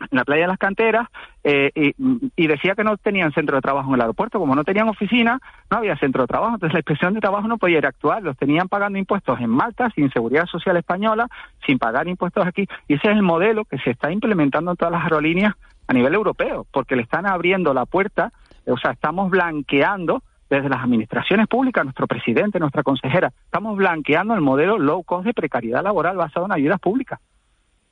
en 0.00 0.08
la 0.10 0.24
playa 0.24 0.42
de 0.42 0.48
las 0.48 0.58
canteras 0.58 1.08
eh, 1.42 1.70
y, 1.74 2.46
decía 2.46 2.74
que 2.74 2.84
no 2.84 2.96
tenían 2.96 3.32
centro 3.32 3.56
de 3.56 3.62
trabajo 3.62 3.88
en 3.88 3.94
el 3.94 4.00
aeropuerto. 4.00 4.38
Como 4.38 4.54
no 4.54 4.64
tenían 4.64 4.88
oficina, 4.88 5.40
no 5.70 5.78
había 5.78 5.96
centro 5.96 6.22
de 6.22 6.26
trabajo. 6.26 6.54
Entonces 6.54 6.74
la 6.74 6.80
inspección 6.80 7.14
de 7.14 7.20
trabajo 7.20 7.48
no 7.48 7.58
podía 7.58 7.78
ir 7.78 7.86
a 7.86 7.90
actuar. 7.90 8.22
Los 8.22 8.36
tenían 8.36 8.68
pagando 8.68 8.98
impuestos 8.98 9.40
en 9.40 9.50
Malta, 9.50 9.90
sin 9.94 10.10
seguridad 10.10 10.46
social 10.46 10.76
española, 10.76 11.28
sin 11.64 11.78
pagar 11.78 12.08
impuestos 12.08 12.46
aquí. 12.46 12.68
Y 12.88 12.94
ese 12.94 13.08
es 13.08 13.16
el 13.16 13.22
modelo 13.22 13.64
que 13.64 13.78
se 13.78 13.90
está 13.90 14.10
implementando 14.10 14.72
en 14.72 14.76
todas 14.76 14.92
las 14.92 15.04
aerolíneas 15.04 15.54
a 15.86 15.92
nivel 15.92 16.14
europeo, 16.14 16.66
porque 16.72 16.96
le 16.96 17.02
están 17.02 17.26
abriendo 17.26 17.72
la 17.74 17.86
puerta, 17.86 18.32
o 18.66 18.76
sea, 18.76 18.92
estamos 18.92 19.30
blanqueando 19.30 20.22
desde 20.48 20.68
las 20.68 20.82
administraciones 20.82 21.48
públicas, 21.48 21.84
nuestro 21.84 22.06
presidente, 22.06 22.60
nuestra 22.60 22.82
consejera, 22.82 23.32
estamos 23.44 23.76
blanqueando 23.76 24.34
el 24.34 24.40
modelo 24.40 24.78
low 24.78 25.02
cost 25.02 25.26
de 25.26 25.34
precariedad 25.34 25.82
laboral 25.82 26.16
basado 26.16 26.46
en 26.46 26.52
ayudas 26.52 26.80
públicas. 26.80 27.20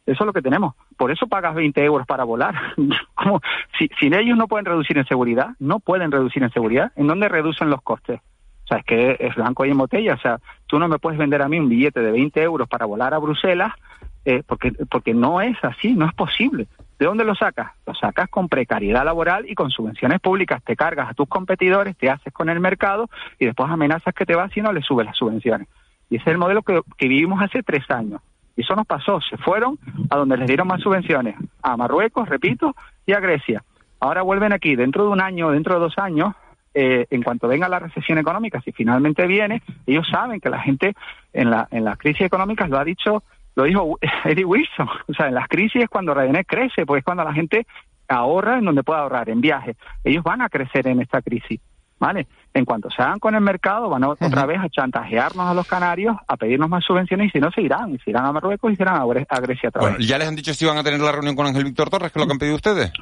Eso 0.07 0.22
es 0.22 0.26
lo 0.26 0.32
que 0.34 0.42
tenemos. 0.42 0.74
Por 0.99 1.11
eso 1.11 1.26
pagas 1.26 1.55
20 1.55 1.82
euros 1.82 2.07
para 2.07 2.24
volar. 2.24 2.55
¿Cómo? 3.14 3.40
Si, 3.78 3.88
si 3.99 4.07
ellos 4.07 4.36
no 4.36 4.49
pueden 4.49 4.66
reducir 4.66 4.99
en 4.99 5.07
seguridad, 5.07 5.51
no 5.59 5.80
pueden 5.80 6.12
reducir 6.12 6.42
en 6.42 6.53
seguridad, 6.53 6.92
¿en 6.97 7.07
dónde 7.07 7.28
reducen 7.28 7.70
los 7.70 7.80
costes? 7.80 8.20
O 8.64 8.66
sea, 8.66 8.78
es 8.78 8.84
que 8.84 9.16
es 9.18 9.34
blanco 9.34 9.64
y 9.64 9.70
en 9.70 9.78
botella. 9.78 10.14
O 10.14 10.18
sea, 10.18 10.40
tú 10.66 10.78
no 10.78 10.88
me 10.88 10.99
puedes 10.99 11.18
vender 11.18 11.40
a 11.42 11.49
mí 11.49 11.59
un 11.59 11.68
billete 11.68 12.01
de 12.01 12.12
20 12.12 12.42
euros 12.42 12.68
para 12.68 12.86
volar 12.86 13.14
a 13.14 13.18
Bruselas 13.18 13.72
eh, 14.24 14.42
porque, 14.47 14.72
porque 14.90 15.12
no 15.12 15.40
es 15.40 15.57
así, 15.62 15.95
no 15.95 16.07
es 16.07 16.14
posible. 16.14 16.66
¿De 16.99 17.07
dónde 17.07 17.24
lo 17.24 17.34
sacas? 17.34 17.72
Lo 17.86 17.95
sacas 17.95 18.28
con 18.28 18.49
precariedad 18.49 19.05
laboral 19.05 19.49
y 19.49 19.55
con 19.55 19.70
subvenciones 19.70 20.20
públicas. 20.20 20.62
Te 20.62 20.76
cargas 20.76 21.11
a 21.11 21.14
tus 21.14 21.28
competidores, 21.28 21.97
te 21.97 22.09
haces 22.09 22.32
con 22.32 22.49
el 22.49 22.61
mercado 22.61 23.09
y 23.38 23.47
después 23.47 23.70
amenazas 23.70 24.14
que 24.14 24.26
te 24.26 24.34
vas 24.34 24.53
si 24.53 24.61
no 24.61 24.72
le 24.72 24.82
subes 24.82 25.07
las 25.07 25.16
subvenciones. 25.16 25.68
Y 26.09 26.16
ese 26.16 26.24
es 26.24 26.32
el 26.32 26.38
modelo 26.38 26.62
que, 26.62 26.80
que 26.97 27.09
vivimos 27.09 27.42
hace 27.42 27.62
tres 27.62 27.90
años. 27.90 28.20
Y 28.57 28.61
eso 28.61 28.76
nos 28.76 28.86
pasó. 28.86 29.20
Se 29.20 29.36
fueron 29.36 29.78
a 30.11 30.16
donde 30.16 30.36
les 30.36 30.47
dieron 30.47 30.68
más 30.68 30.80
subvenciones. 30.80 31.34
A 31.62 31.76
Marruecos, 31.76 32.28
repito, 32.28 32.74
y 33.07 33.12
a 33.12 33.20
Grecia. 33.20 33.64
Ahora 33.99 34.22
vuelven 34.22 34.53
aquí. 34.53 34.76
Dentro 34.76 35.05
de 35.05 35.11
un 35.11 35.20
año, 35.20 35.51
dentro 35.51 35.74
de 35.74 35.80
dos 35.80 35.99
años, 35.99 36.34
eh, 36.74 37.07
en 37.11 37.22
cuanto 37.22 37.49
venga 37.49 37.68
la 37.68 37.78
recesión 37.78 38.18
económica, 38.18 38.61
si 38.61 38.72
finalmente 38.72 39.26
viene, 39.26 39.62
ellos 39.86 40.07
saben 40.11 40.40
que 40.40 40.51
la 40.51 40.61
gente 40.61 40.95
en 41.32 41.51
la, 41.51 41.68
en 41.70 41.84
las 41.84 41.97
crisis 41.99 42.22
económicas 42.22 42.68
lo 42.68 42.78
ha 42.78 42.84
dicho, 42.84 43.22
lo 43.57 43.65
dijo 43.65 43.99
Eddie 44.25 44.45
Wilson. 44.45 44.89
O 45.09 45.15
sea, 45.15 45.29
en 45.29 45.35
las 45.35 45.49
crisis 45.49 45.83
es 45.83 45.89
cuando 45.89 46.15
Ryanair 46.15 46.47
crece, 46.47 46.87
pues 46.87 46.99
es 47.01 47.05
cuando 47.05 47.25
la 47.25 47.33
gente 47.33 47.67
ahorra 48.09 48.59
en 48.59 48.65
donde 48.65 48.83
puede 48.83 49.01
ahorrar, 49.01 49.29
en 49.31 49.41
viajes. 49.41 49.77
Ellos 50.03 50.23
van 50.23 50.43
a 50.43 50.49
crecer 50.49 50.87
en 50.89 51.01
esta 51.01 51.23
crisis. 51.23 51.61
¿Vale? 51.97 52.27
En 52.53 52.65
cuanto 52.65 52.91
se 52.91 53.01
hagan 53.01 53.19
con 53.21 53.35
el 53.37 53.41
mercado, 53.41 53.89
van 53.89 54.03
a, 54.05 54.09
otra 54.09 54.45
vez 54.47 54.59
a 54.61 54.69
chantajearnos 54.69 55.47
a 55.47 55.55
los 55.55 55.67
canarios, 55.67 56.17
a 56.27 56.37
pedirnos 56.37 56.69
más 56.69 56.85
subvenciones 56.85 57.29
y 57.29 57.31
si 57.31 57.39
no, 57.39 57.51
se 57.53 57.63
irán. 57.63 57.95
Y 57.95 57.99
se 58.01 58.11
irán 58.11 58.27
a 58.27 58.33
Marruecos 58.33 58.73
y 58.73 58.77
se 58.77 58.83
irán 58.83 58.97
a, 58.97 59.05
Gre- 59.05 59.27
a 59.29 59.41
Grecia 59.41 59.69
otra 59.71 59.81
Bueno, 59.83 59.97
vez. 59.99 60.07
ya 60.07 60.19
les 60.19 60.29
han 60.29 60.35
dicho 60.37 60.53
si 60.53 60.67
van 60.67 60.77
a 60.77 60.83
tener 60.83 61.01
la 61.01 61.13
reunión 61.13 61.35
con 61.37 61.47
Ángel 61.47 61.65
Víctor 61.65 61.89
Torres, 61.89 62.13
que 62.13 62.19
es 62.19 62.23
lo 62.23 62.27
que 62.27 62.33
han 62.33 62.39
pedido 62.39 62.57
ustedes. 62.57 62.93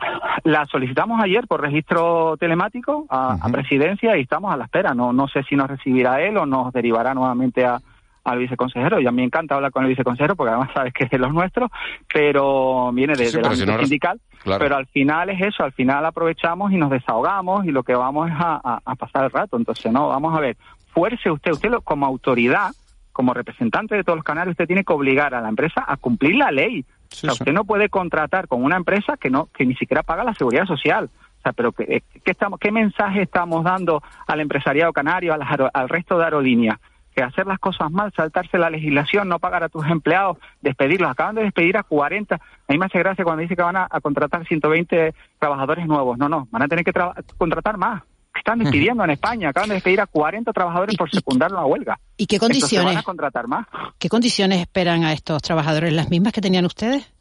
La 0.45 0.67
solicitamos 0.67 1.21
ayer 1.23 1.47
por 1.49 1.63
registro 1.63 2.37
telemático 2.37 3.07
a, 3.09 3.39
a 3.41 3.49
presidencia 3.49 4.17
y 4.17 4.21
estamos 4.21 4.53
a 4.53 4.57
la 4.59 4.65
espera. 4.65 4.95
No, 4.95 5.13
no 5.13 5.27
sé 5.27 5.43
si 5.45 5.57
nos 5.57 5.69
recibirá 5.69 6.21
él 6.21 6.37
o 6.37 6.47
nos 6.47 6.73
derivará 6.73 7.13
nuevamente 7.15 7.65
a, 7.65 7.81
al 8.25 8.39
viceconsejero. 8.39 9.01
Y 9.01 9.07
a 9.07 9.11
mí 9.11 9.17
me 9.17 9.25
encanta 9.25 9.55
hablar 9.55 9.71
con 9.73 9.83
el 9.85 9.89
viceconsejero 9.91 10.37
porque 10.37 10.51
además 10.51 10.71
sabes 10.75 10.93
que 10.93 11.05
es 11.05 11.11
de 11.11 11.19
los 11.19 11.33
nuestros, 11.33 11.71
pero 12.13 12.91
viene 12.93 13.15
de, 13.15 13.27
Sí, 13.27 13.33
si 13.33 13.67
no 13.67 13.77
res- 13.77 13.89
sindical. 13.89 14.21
Claro. 14.43 14.59
Pero 14.65 14.77
al 14.77 14.87
final 14.87 15.31
es 15.31 15.41
eso, 15.41 15.63
al 15.65 15.73
final 15.73 16.05
aprovechamos 16.05 16.73
y 16.73 16.77
nos 16.77 16.91
desahogamos 16.91 17.65
y 17.65 17.71
lo 17.71 17.83
que 17.85 17.95
vamos 17.95 18.29
es 18.29 18.35
a, 18.37 18.61
a- 18.63 18.81
a 18.85 18.95
pasar 18.97 19.25
el 19.25 19.31
rato. 19.31 19.57
Entonces, 19.57 19.91
no, 19.93 20.09
vamos 20.09 20.37
a 20.37 20.41
ver, 20.41 20.57
fuerce 20.93 21.31
usted, 21.31 21.53
usted 21.53 21.71
lo- 21.71 21.81
como 21.81 22.07
autoridad, 22.07 22.71
como 23.13 23.35
representante 23.35 23.95
de 23.95 24.05
todos 24.05 24.17
los 24.17 24.25
canales, 24.25 24.53
usted 24.53 24.67
tiene 24.67 24.85
que 24.85 24.93
obligar 24.93 25.35
a 25.35 25.41
la 25.41 25.49
empresa 25.49 25.85
a 25.87 25.97
cumplir 25.97 26.37
la 26.37 26.51
ley. 26.51 26.85
o 27.13 27.15
sea, 27.15 27.33
usted 27.33 27.53
no 27.53 27.65
puede 27.65 27.89
contratar 27.89 28.49
con 28.49 28.65
una 28.65 28.77
empresa 28.77 29.17
que 29.17 29.31
no 29.31 29.47
que 29.55 29.65
ni 29.67 29.75
siquiera 29.77 30.03
paga 30.03 30.25
la 30.25 30.35
seguridad 30.35 30.65
social. 30.67 31.11
O 31.39 31.43
sea, 31.43 31.53
pero 31.53 31.73
¿qué, 31.73 32.03
qué 32.25 32.31
estamos, 32.31 32.59
qué 32.61 32.71
mensaje 32.73 33.23
estamos 33.23 33.65
dando 33.65 34.01
al 34.29 34.41
empresariado 34.41 34.93
canario, 34.93 35.35
al, 35.35 35.43
al 35.75 35.89
resto 35.89 36.17
de 36.19 36.25
aerolíneas? 36.25 36.79
Que 37.15 37.23
hacer 37.23 37.47
las 37.47 37.59
cosas 37.59 37.91
mal, 37.91 38.13
saltarse 38.17 38.59
la 38.59 38.71
legislación, 38.71 39.29
no 39.29 39.39
pagar 39.39 39.63
a 39.65 39.69
tus 39.69 39.87
empleados, 39.87 40.39
despedirlos. 40.61 41.11
Acaban 41.11 41.35
de 41.35 41.43
despedir 41.43 41.77
a 41.77 41.83
40. 41.83 42.35
A 42.35 42.41
mí 42.69 42.79
me 42.79 42.87
hace 42.87 42.99
gracia 42.99 43.25
cuando 43.25 43.43
dice 43.43 43.57
que 43.57 43.63
van 43.63 43.77
a, 43.77 43.87
a 43.91 44.01
contratar 44.01 44.47
120 44.47 45.15
trabajadores 45.39 45.87
nuevos. 45.87 46.19
No, 46.19 46.29
no, 46.29 46.49
van 46.51 46.63
a 46.63 46.69
tener 46.69 46.85
que 46.85 46.93
contratar 47.37 47.77
más. 47.77 48.03
Están 48.35 48.59
despidiendo 48.59 49.05
en 49.05 49.11
España, 49.11 49.51
acaban 49.51 49.69
de 49.69 49.77
despedir 49.77 50.01
a 50.01 50.07
40 50.07 50.53
trabajadores 50.53 50.97
por 50.97 51.11
secundar 51.11 51.53
una 51.53 51.67
huelga. 51.67 51.99
¿Y 52.17 52.27
qué 52.27 52.39
condiciones? 52.39 52.87
van 52.87 52.97
a 52.97 53.03
contratar 53.03 53.47
más. 53.47 53.67
¿Qué 53.99 54.09
condiciones 54.09 54.61
esperan 54.61 55.05
a 55.05 55.13
estos 55.13 55.43
trabajadores? 55.43 55.93
¿Las 55.93 56.11
mismas 56.11 56.33
que 56.33 56.41
tenían 56.41 56.65
ustedes? 56.65 57.13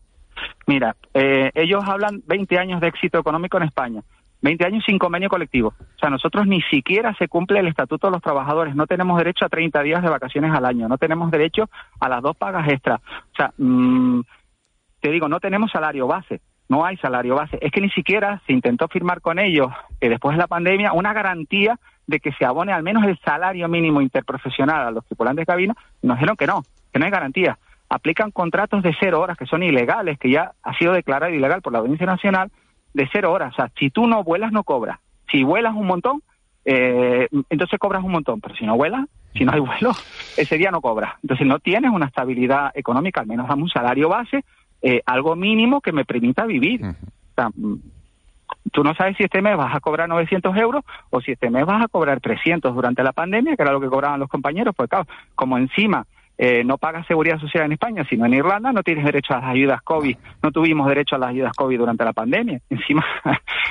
Mira, 0.68 0.96
eh, 1.14 1.52
ellos 1.54 1.84
hablan 1.86 2.24
20 2.26 2.58
años 2.58 2.82
de 2.82 2.88
éxito 2.88 3.20
económico 3.20 3.58
en 3.58 3.64
España. 3.64 4.02
20 4.42 4.66
años 4.66 4.84
sin 4.86 4.98
convenio 4.98 5.30
colectivo. 5.30 5.74
O 5.80 6.00
sea, 6.00 6.10
nosotros 6.10 6.48
ni 6.48 6.62
siquiera 6.64 7.16
se 7.16 7.28
cumple 7.28 7.60
el 7.60 7.68
estatuto 7.68 8.08
de 8.08 8.12
los 8.12 8.22
trabajadores. 8.22 8.76
No 8.76 8.88
tenemos 8.88 9.18
derecho 9.18 9.46
a 9.46 9.50
30 9.50 9.82
días 9.84 10.02
de 10.02 10.10
vacaciones 10.10 10.52
al 10.54 10.66
año. 10.66 10.88
No 10.88 10.98
tenemos 10.98 11.30
derecho 11.32 11.70
a 12.00 12.10
las 12.10 12.22
dos 12.22 12.36
pagas 12.36 12.68
extra. 12.68 12.96
O 12.96 13.36
sea, 13.36 13.54
mmm, 13.58 14.22
te 15.00 15.12
digo, 15.12 15.28
no 15.28 15.39
tenemos 15.39 15.72
salario 15.72 16.08
base. 16.08 16.42
No 16.70 16.86
hay 16.86 16.98
salario 16.98 17.36
base. 17.36 17.60
Es 17.62 17.72
que 17.72 17.82
ni 17.82 17.89
siquiera 17.89 18.42
se 18.48 18.54
intentó 18.54 18.88
firmar 18.88 19.22
con 19.22 19.39
ellos, 19.39 19.68
eh, 20.00 20.10
después 20.10 20.36
de 20.36 20.42
la 20.42 20.48
pandemia, 20.48 20.94
una 20.94 21.14
garantía 21.14 21.78
de 22.08 22.20
que 22.20 22.32
se 22.34 22.46
abone 22.46 22.72
al 22.72 22.84
menos 22.84 23.04
el 23.04 23.20
salario 23.20 23.68
mínimo 23.68 24.02
interprofesional 24.02 24.88
a 24.88 24.92
los 24.92 25.06
tripulantes 25.06 25.42
de 25.42 25.52
cabina. 25.52 25.76
Nos 26.02 26.18
dijeron 26.18 26.38
que 26.38 26.48
no, 26.48 26.64
que 26.92 27.00
no 27.00 27.06
hay 27.06 27.12
garantía. 27.12 27.58
Aplican 27.89 28.32
contratos 28.32 28.84
de 28.84 28.96
cero 29.00 29.20
horas 29.20 29.38
que 29.38 29.46
son 29.46 29.64
ilegales, 29.64 30.18
que 30.18 30.30
ya 30.30 30.54
ha 30.64 30.74
sido 30.78 30.94
declarado 30.94 31.34
ilegal 31.34 31.62
por 31.62 31.74
la 31.74 31.80
Audiencia 31.80 32.06
Nacional, 32.06 32.52
de 32.94 33.10
cero 33.12 33.32
horas. 33.32 33.54
O 33.54 33.56
sea, 33.56 33.72
si 33.78 33.89
tú 33.89 34.08
no 34.08 34.24
vuelas, 34.24 34.52
no 34.52 34.64
cobras. 34.64 35.00
Si 35.30 35.44
vuelas 35.44 35.76
un 35.76 35.88
montón, 35.88 36.22
eh, 36.66 37.28
entonces 37.50 37.80
cobras 37.80 38.04
un 38.04 38.12
montón. 38.12 38.42
Pero 38.42 38.56
si 38.56 38.66
no 38.66 38.76
vuelas, 38.76 39.06
si 39.34 39.46
no 39.46 39.54
hay 39.54 39.60
vuelo, 39.60 39.92
ese 40.38 40.58
día 40.58 40.72
no 40.72 40.82
cobras. 40.82 41.14
Entonces 41.22 41.48
no 41.48 41.60
tienes 41.60 41.92
una 41.92 42.08
estabilidad 42.08 42.72
económica, 42.74 43.22
al 43.22 43.28
menos 43.28 43.48
dame 43.48 43.64
un 43.64 43.70
salario 43.70 44.10
base, 44.10 44.44
eh, 44.82 45.02
algo 45.06 45.36
mínimo 45.36 45.82
que 45.82 45.92
me 45.92 46.06
permita 46.06 46.46
vivir. 46.46 46.84
O 46.84 47.34
sea, 47.36 47.50
mm, 47.50 47.76
tú 48.72 48.84
no 48.84 48.94
sabes 48.96 49.18
si 49.18 49.24
este 49.24 49.42
mes 49.42 49.58
vas 49.58 49.76
a 49.76 49.80
cobrar 49.80 50.10
900 50.10 50.56
euros 50.58 50.84
o 51.10 51.22
si 51.22 51.32
este 51.32 51.50
mes 51.50 51.66
vas 51.66 51.84
a 51.84 51.88
cobrar 51.88 52.20
300 52.20 52.74
durante 52.74 53.04
la 53.04 53.14
pandemia, 53.14 53.56
que 53.56 53.62
era 53.64 53.72
lo 53.72 53.82
que 53.82 53.88
cobraban 53.88 54.20
los 54.20 54.30
compañeros, 54.30 54.76
pues 54.76 54.89
claro, 54.89 55.08
como 55.36 55.58
encima 55.58 56.06
eh, 56.44 56.64
no 56.64 56.80
pagas 56.80 57.06
seguridad 57.06 57.39
social 57.39 57.66
en 57.66 57.74
España, 57.74 58.04
sino 58.10 58.26
en 58.26 58.34
Irlanda, 58.34 58.72
no 58.72 58.82
tienes 58.82 59.06
derecho 59.06 59.36
a 59.36 59.42
las 59.42 59.52
ayudas 59.52 59.80
COVID. 59.84 60.18
No 60.42 60.52
tuvimos 60.52 60.88
derecho 60.88 61.16
a 61.16 61.20
las 61.20 61.30
ayudas 61.30 61.54
COVID 61.56 61.78
durante 61.78 62.04
la 62.04 62.14
pandemia. 62.14 62.60
Encima, 62.72 63.06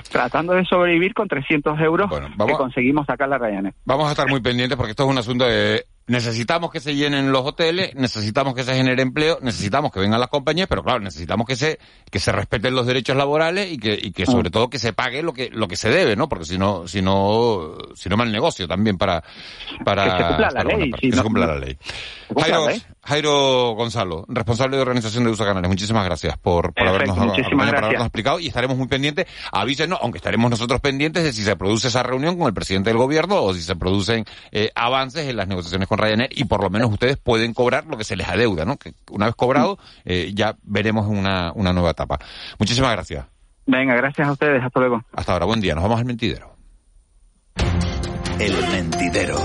tratando 0.09 0.53
de 0.53 0.65
sobrevivir 0.65 1.13
con 1.13 1.27
300 1.27 1.81
euros 1.81 2.09
que 2.09 2.53
conseguimos 2.53 3.07
sacar 3.07 3.29
la 3.29 3.39
Ryanair. 3.39 3.75
Vamos 3.85 4.07
a 4.07 4.13
estar 4.13 4.29
muy 4.29 4.41
pendientes 4.41 4.77
porque 4.77 4.93
esto 4.93 5.03
es 5.03 5.11
un 5.11 5.19
asunto 5.19 5.47
de 5.47 5.85
necesitamos 6.11 6.73
que 6.73 6.81
se 6.81 6.97
llenen 6.97 7.31
los 7.31 7.47
hoteles, 7.47 7.95
necesitamos 7.95 8.55
que 8.55 8.65
se 8.65 8.75
genere 8.75 9.01
empleo, 9.01 9.39
necesitamos 9.43 9.93
que 9.93 10.01
vengan 10.01 10.19
las 10.19 10.29
compañías, 10.29 10.67
pero 10.69 10.83
claro, 10.83 10.99
necesitamos 10.99 11.47
que 11.47 11.55
se 11.55 11.79
que 12.11 12.19
se 12.19 12.33
respeten 12.33 12.75
los 12.75 12.85
derechos 12.85 13.17
laborales 13.17 13.71
y 13.71 13.79
que 13.79 13.97
y 14.03 14.11
que 14.11 14.27
sobre 14.27 14.49
mm. 14.49 14.53
todo 14.53 14.71
que 14.71 14.81
se 14.81 14.93
pague 14.93 15.23
lo 15.23 15.33
que 15.33 15.51
lo 15.51 15.69
que 15.69 15.77
se 15.77 15.89
debe, 15.89 16.17
¿no? 16.17 16.29
Porque 16.29 16.47
si 16.47 16.59
no 16.59 16.89
si 16.89 17.01
no 17.01 17.77
si 17.95 18.09
no 18.09 18.17
mal 18.17 18.33
negocio 18.33 18.67
también 18.67 18.99
para 18.99 19.23
para 19.85 20.17
que 20.17 20.23
se 20.23 20.29
cumpla 20.29 20.51
la 20.51 20.65
ley, 20.65 20.91
que 20.91 21.13
se 21.13 21.23
cumpla 21.23 21.47
la 21.47 21.59
ley. 21.59 21.79
Jairo, 22.37 22.67
Jairo, 23.03 23.75
Gonzalo, 23.75 24.25
responsable 24.29 24.77
de 24.77 24.83
organización 24.83 25.25
de 25.25 25.31
USA 25.31 25.47
Canales, 25.47 25.69
muchísimas 25.69 26.05
gracias 26.05 26.37
por, 26.37 26.75
por, 26.75 26.87
habernos, 26.87 27.39
explicado 27.39 28.41
y 28.41 28.49
estaremos 28.49 28.77
muy 28.77 28.89
pendientes. 28.89 29.27
Avísenos, 29.53 29.99
aunque 30.03 30.19
estaremos 30.19 30.51
nosotros 30.51 30.81
pendientes 30.81 31.25
de 31.25 31.33
si 31.33 31.43
se 31.43 31.57
produce 31.57 31.89
esa 31.89 32.03
reunión 32.03 32.37
con 32.37 32.47
el 32.47 32.55
presidente 32.55 32.91
del 32.91 32.99
gobierno 32.99 33.43
o 33.43 33.55
si 33.55 33.63
se 33.63 33.75
producen 33.77 34.25
eh, 34.53 34.71
avances 34.75 35.29
en 35.29 35.37
las 35.37 35.49
negociaciones 35.49 35.89
con 35.89 35.99
Ryanair 35.99 36.31
y 36.33 36.45
por 36.45 36.63
lo 36.63 36.71
menos 36.71 36.93
ustedes 36.93 37.17
pueden 37.17 37.55
cobrar 37.55 37.87
lo 37.87 37.97
que 37.97 38.05
se 38.05 38.17
les 38.17 38.29
adeuda, 38.29 38.65
¿no? 38.65 38.77
Que 38.77 38.93
una 39.11 39.27
vez 39.27 39.35
cobrado 39.35 39.79
eh, 40.05 40.33
ya 40.35 40.57
veremos 40.63 41.07
una, 41.07 41.53
una 41.55 41.73
nueva 41.73 41.91
etapa. 41.91 42.19
Muchísimas 42.59 42.93
gracias. 42.93 43.27
Venga, 43.67 43.95
gracias 43.95 44.27
a 44.27 44.33
ustedes. 44.33 44.63
Hasta 44.63 44.81
luego. 44.81 45.03
Hasta 45.13 45.33
ahora. 45.33 45.47
Buen 45.47 45.61
día. 45.61 45.75
Nos 45.75 45.85
vamos 45.85 46.01
al 46.01 46.05
mentidero. 46.05 46.57
El 48.39 48.53
mentidero. 48.73 49.37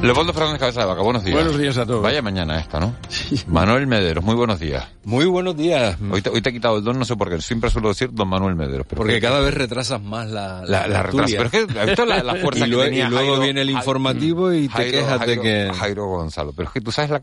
Leopoldo 0.00 0.32
Fernández 0.32 0.60
Cabeza 0.60 0.80
de 0.82 0.86
Vaca, 0.86 1.02
buenos 1.02 1.24
días. 1.24 1.34
Buenos 1.34 1.58
días 1.58 1.76
a 1.76 1.84
todos. 1.84 2.00
Vaya 2.02 2.22
mañana 2.22 2.60
esta, 2.60 2.78
¿no? 2.78 2.94
Manuel 3.48 3.88
Mederos, 3.88 4.22
muy 4.24 4.36
buenos 4.36 4.60
días. 4.60 4.86
Muy 5.04 5.24
buenos 5.24 5.56
días. 5.56 5.96
Hoy 6.10 6.22
te, 6.22 6.30
hoy 6.30 6.40
te 6.40 6.50
he 6.50 6.52
quitado 6.52 6.78
el 6.78 6.84
don, 6.84 7.00
no 7.00 7.04
sé 7.04 7.16
por 7.16 7.28
qué, 7.28 7.40
siempre 7.42 7.68
suelo 7.68 7.88
decir 7.88 8.10
don 8.12 8.28
Manuel 8.28 8.54
Mederos. 8.54 8.86
Pero 8.88 9.00
Porque 9.02 9.20
cada 9.20 9.40
vez 9.40 9.54
retrasas 9.54 10.00
más 10.00 10.30
la 10.30 10.62
La, 10.64 10.86
la, 10.86 11.02
retrasa, 11.02 11.34
pero 11.36 11.44
es 11.46 11.50
que 11.50 11.90
esto 11.90 12.06
la, 12.06 12.22
la 12.22 12.36
fuerza 12.36 12.64
y, 12.66 12.70
luego, 12.70 12.84
que 12.84 12.90
tenía 12.90 13.06
y 13.06 13.10
luego 13.10 13.26
Jairo, 13.26 13.42
viene 13.42 13.60
el 13.62 13.70
informativo 13.70 14.52
y 14.52 14.68
te 14.68 14.90
quejas 14.90 15.26
de 15.26 15.40
que... 15.40 15.72
Jairo 15.74 16.06
Gonzalo, 16.06 16.52
pero 16.52 16.68
es 16.68 16.74
que 16.74 16.80
tú 16.80 16.92
sabes 16.92 17.10
la, 17.10 17.20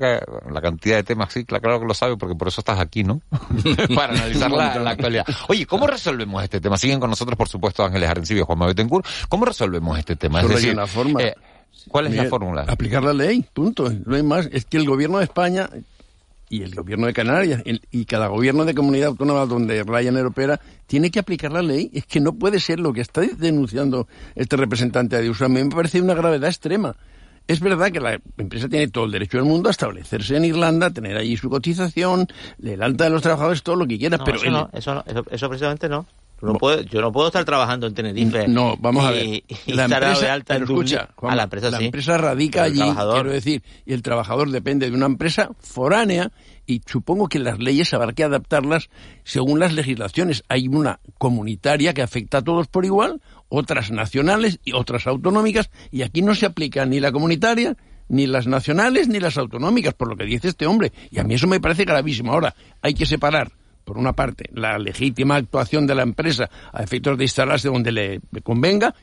la 0.52 0.62
cantidad 0.62 0.98
de 0.98 1.04
temas, 1.04 1.32
sí, 1.32 1.46
claro 1.46 1.80
que 1.80 1.86
lo 1.86 1.94
sabes, 1.94 2.18
porque 2.20 2.36
por 2.36 2.50
eso 2.50 2.60
estás 2.60 2.80
aquí, 2.80 3.06
¿no? 3.06 3.22
Para 3.96 4.14
analizar 4.14 4.52
la, 4.52 4.76
la 4.80 4.90
actualidad. 4.92 5.26
Oye, 5.48 5.66
¿cómo 5.66 5.88
resolvemos 5.88 6.44
este 6.44 6.60
tema? 6.60 6.78
Siguen 6.78 7.00
con 7.00 7.10
nosotros, 7.10 7.38
por 7.38 7.48
supuesto, 7.48 7.86
Ángeles 7.86 8.10
Arencibio 8.10 8.44
y 8.44 8.46
Juan 8.46 8.60
Betancourt. 8.60 9.06
¿Cómo 9.30 9.46
resolvemos 9.46 9.98
este 9.98 10.18
tema? 10.18 10.42
Es 10.42 10.50
decir, 10.50 10.74
una 10.74 10.88
forma. 10.88 11.22
eh, 11.22 11.36
¿cuál 11.90 12.08
es 12.08 12.16
la 12.16 12.26
fórmula? 12.30 12.66
Aplicar 12.68 13.04
la 13.04 13.14
ley, 13.14 13.46
punto. 13.54 13.92
No 14.06 14.16
hay 14.16 14.24
más. 14.24 14.48
Es 14.52 14.66
que 14.66 14.78
el 14.78 14.86
gobierno 14.86 15.18
de 15.20 15.26
España 15.26 15.70
y 16.50 16.62
el 16.62 16.76
gobierno 16.76 17.08
de 17.08 17.14
Canarias 17.14 17.62
el- 17.66 17.82
y 17.92 18.06
cada 18.06 18.28
gobierno 18.28 18.66
de 18.66 18.76
comunidad 18.76 19.08
autónoma 19.08 19.46
donde 19.46 19.84
Ryanair 19.84 20.26
opera 20.28 20.60
tiene 20.88 21.10
que 21.12 21.20
aplicar 21.20 21.52
la 21.52 21.62
ley. 21.62 21.90
Es 21.94 22.06
que 22.06 22.20
no 22.20 22.34
puede 22.34 22.60
ser 22.60 22.80
lo 22.80 22.94
que 22.94 23.02
está 23.02 23.22
denunciando 23.22 24.08
este 24.36 24.56
representante 24.56 25.20
de 25.22 25.30
USA. 25.30 25.46
A 25.46 25.50
mí 25.50 25.64
me 25.64 25.70
parece 25.70 26.02
una 26.02 26.14
gravedad 26.14 26.48
extrema. 26.50 26.96
Es 27.48 27.60
verdad 27.60 27.92
que 27.92 28.00
la 28.00 28.20
empresa 28.38 28.68
tiene 28.68 28.88
todo 28.88 29.06
el 29.06 29.12
derecho 29.12 29.38
del 29.38 29.46
mundo 29.46 29.70
a 29.70 29.72
establecerse 29.72 30.36
en 30.36 30.46
Irlanda, 30.46 30.90
tener 30.90 31.16
allí 31.16 31.38
su 31.38 31.48
cotización, 31.50 32.28
el 32.64 32.82
alta 32.82 33.04
de 33.04 33.12
los 33.12 33.22
trabajadores, 33.22 33.62
todo 33.62 33.76
lo 33.76 33.86
que 33.86 34.00
quiera, 34.00 34.18
No, 34.18 34.24
pero 34.24 34.38
eso, 34.38 34.46
el- 34.48 34.52
no, 34.54 34.70
eso, 34.74 34.96
no, 34.96 35.04
eso, 35.06 35.24
eso 35.30 35.48
precisamente 35.50 35.88
no. 35.88 36.08
No 36.54 36.60
puedes- 36.60 36.86
yo 36.88 37.02
no 37.02 37.12
puedo 37.12 37.28
estar 37.28 37.44
trabajando 37.46 37.88
en 37.88 37.94
Tenerife. 37.94 38.48
No, 38.48 38.76
vamos 38.80 39.06
a 39.06 39.14
y- 39.14 39.16
ver. 39.32 39.44
Y, 39.68 39.74
la 39.74 39.86
estar 39.86 40.04
empresa, 40.04 40.26
de 40.26 40.32
alta 40.32 40.56
en 40.56 40.64
escucha, 40.64 41.10
a 41.22 41.36
la 41.36 41.44
empresa 41.44 41.78
sí. 41.78 41.86
empresa 41.86 42.18
radica 42.18 42.64
allí, 42.64 42.80
trabajador- 42.80 43.14
quiero 43.16 43.32
decir, 43.32 43.64
y 43.86 43.94
el 43.94 44.02
trabajador 44.02 44.52
depende 44.52 44.90
de 44.90 44.96
una 44.96 45.06
empresa 45.08 45.50
foránea 45.60 46.32
y 46.68 46.82
supongo 46.86 47.28
que 47.28 47.40
las 47.40 47.60
leyes 47.60 47.94
habrá 47.94 48.14
que 48.14 48.24
adaptarlas 48.24 48.90
según 49.24 49.60
las 49.60 49.74
legislaciones. 49.74 50.44
Hay 50.50 50.68
una 50.68 51.00
comunitaria 51.18 51.94
que 51.94 52.02
afecta 52.02 52.40
a 52.40 52.42
todos 52.42 52.68
por 52.68 52.86
igual, 52.86 53.22
otras 53.50 53.92
nacionales 53.92 54.60
y 54.64 54.74
otras 54.74 55.06
autonómicas, 55.08 55.70
y 55.92 56.02
aquí 56.02 56.22
no 56.22 56.34
se 56.36 56.46
aplica 56.46 56.86
ni 56.86 57.00
la 57.00 57.12
comunitaria, 57.12 57.76
ni 58.08 58.28
las 58.28 58.48
nacionales, 58.48 59.08
ni 59.08 59.20
las 59.20 59.38
autonómicas, 59.38 59.94
por 59.94 60.08
lo 60.10 60.16
que 60.16 60.26
dice 60.26 60.48
este 60.48 60.66
hombre. 60.68 60.92
Y 61.12 61.20
a 61.20 61.24
mí 61.24 61.34
eso 61.36 61.48
me 61.48 61.60
parece 61.60 61.86
gravísimo. 61.86 62.32
Ahora, 62.34 62.56
hay 62.82 62.94
que 62.94 63.06
separar 63.06 63.52
por 63.86 63.98
una 63.98 64.14
parte, 64.14 64.50
la 64.54 64.78
legítima 64.78 65.36
actuación 65.36 65.88
de 65.88 65.96
la 65.96 66.04
empresa 66.04 66.50
a 66.74 66.84
efectos 66.84 67.18
de 67.18 67.24
instalarse 67.24 67.70
donde 67.70 67.92
le 67.92 68.22
convenga, 68.44 68.94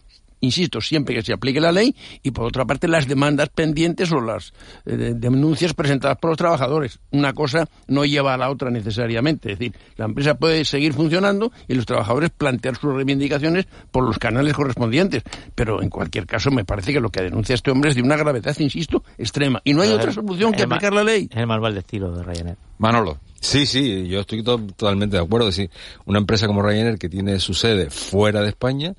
insisto, 0.42 0.80
siempre 0.80 1.14
que 1.14 1.22
se 1.22 1.32
aplique 1.32 1.60
la 1.60 1.72
ley, 1.72 1.96
y 2.22 2.30
por 2.32 2.44
otra 2.44 2.66
parte 2.66 2.86
las 2.88 3.08
demandas 3.08 3.48
pendientes 3.48 4.12
o 4.12 4.20
las 4.20 4.52
eh, 4.84 4.96
de- 4.96 5.14
denuncias 5.14 5.72
presentadas 5.72 6.18
por 6.18 6.30
los 6.32 6.36
trabajadores. 6.38 6.98
Una 7.10 7.32
cosa 7.32 7.66
no 7.88 8.04
lleva 8.04 8.34
a 8.34 8.36
la 8.36 8.50
otra 8.50 8.70
necesariamente. 8.70 9.52
Es 9.52 9.58
decir, 9.58 9.74
la 9.96 10.04
empresa 10.04 10.34
puede 10.34 10.64
seguir 10.66 10.92
funcionando 10.92 11.50
y 11.66 11.74
los 11.74 11.86
trabajadores 11.86 12.30
plantear 12.36 12.76
sus 12.76 12.92
reivindicaciones 12.94 13.66
por 13.90 14.04
los 14.04 14.18
canales 14.18 14.52
correspondientes. 14.52 15.22
Pero 15.54 15.82
en 15.82 15.88
cualquier 15.88 16.26
caso 16.26 16.50
me 16.50 16.64
parece 16.64 16.92
que 16.92 17.00
lo 17.00 17.08
que 17.10 17.22
denuncia 17.22 17.54
este 17.54 17.70
hombre 17.70 17.90
es 17.90 17.96
de 17.96 18.02
una 18.02 18.16
gravedad, 18.16 18.54
insisto, 18.58 19.02
extrema. 19.16 19.60
Y 19.64 19.72
no 19.74 19.82
hay 19.82 19.90
otra 19.90 20.10
es- 20.10 20.14
solución 20.16 20.52
que 20.52 20.64
aplicar 20.64 20.92
la 20.92 21.04
ley. 21.04 21.28
Es 21.30 21.38
el 21.38 21.46
manual 21.46 21.72
de 21.74 21.80
estilo 21.80 22.12
de 22.14 22.22
Ryanair. 22.22 22.56
Manolo. 22.78 23.18
Sí, 23.40 23.64
sí, 23.66 24.06
yo 24.08 24.20
estoy 24.20 24.42
to- 24.42 24.58
totalmente 24.58 25.16
de 25.16 25.22
acuerdo. 25.22 25.48
Es 25.48 25.56
decir, 25.56 25.70
una 26.04 26.18
empresa 26.18 26.46
como 26.46 26.62
Ryanair 26.62 26.98
que 26.98 27.08
tiene 27.08 27.38
su 27.40 27.54
sede 27.54 27.90
fuera 27.90 28.40
de 28.40 28.48
España, 28.48 28.94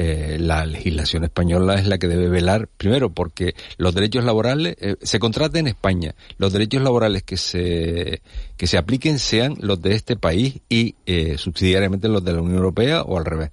eh, 0.00 0.36
la 0.38 0.64
legislación 0.64 1.24
española 1.24 1.74
es 1.74 1.88
la 1.88 1.98
que 1.98 2.06
debe 2.06 2.28
velar, 2.28 2.68
primero, 2.68 3.10
porque 3.10 3.56
los 3.78 3.96
derechos 3.96 4.22
laborales 4.22 4.76
eh, 4.78 4.94
se 5.02 5.18
contraten 5.18 5.66
en 5.66 5.66
España. 5.66 6.14
Los 6.36 6.52
derechos 6.52 6.82
laborales 6.82 7.24
que 7.24 7.36
se, 7.36 8.22
que 8.56 8.68
se 8.68 8.78
apliquen 8.78 9.18
sean 9.18 9.56
los 9.58 9.82
de 9.82 9.96
este 9.96 10.14
país 10.14 10.60
y 10.68 10.94
eh, 11.04 11.36
subsidiariamente 11.36 12.06
los 12.06 12.22
de 12.22 12.32
la 12.32 12.42
Unión 12.42 12.58
Europea 12.58 13.02
o 13.02 13.18
al 13.18 13.24
revés. 13.24 13.50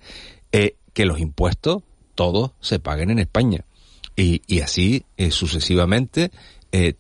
Eh, 0.52 0.76
que 0.94 1.06
los 1.06 1.20
impuestos 1.20 1.82
todos 2.14 2.52
se 2.62 2.78
paguen 2.78 3.10
en 3.10 3.18
España. 3.18 3.66
Y, 4.16 4.44
y 4.46 4.60
así 4.60 5.04
sucesivamente 5.32 6.30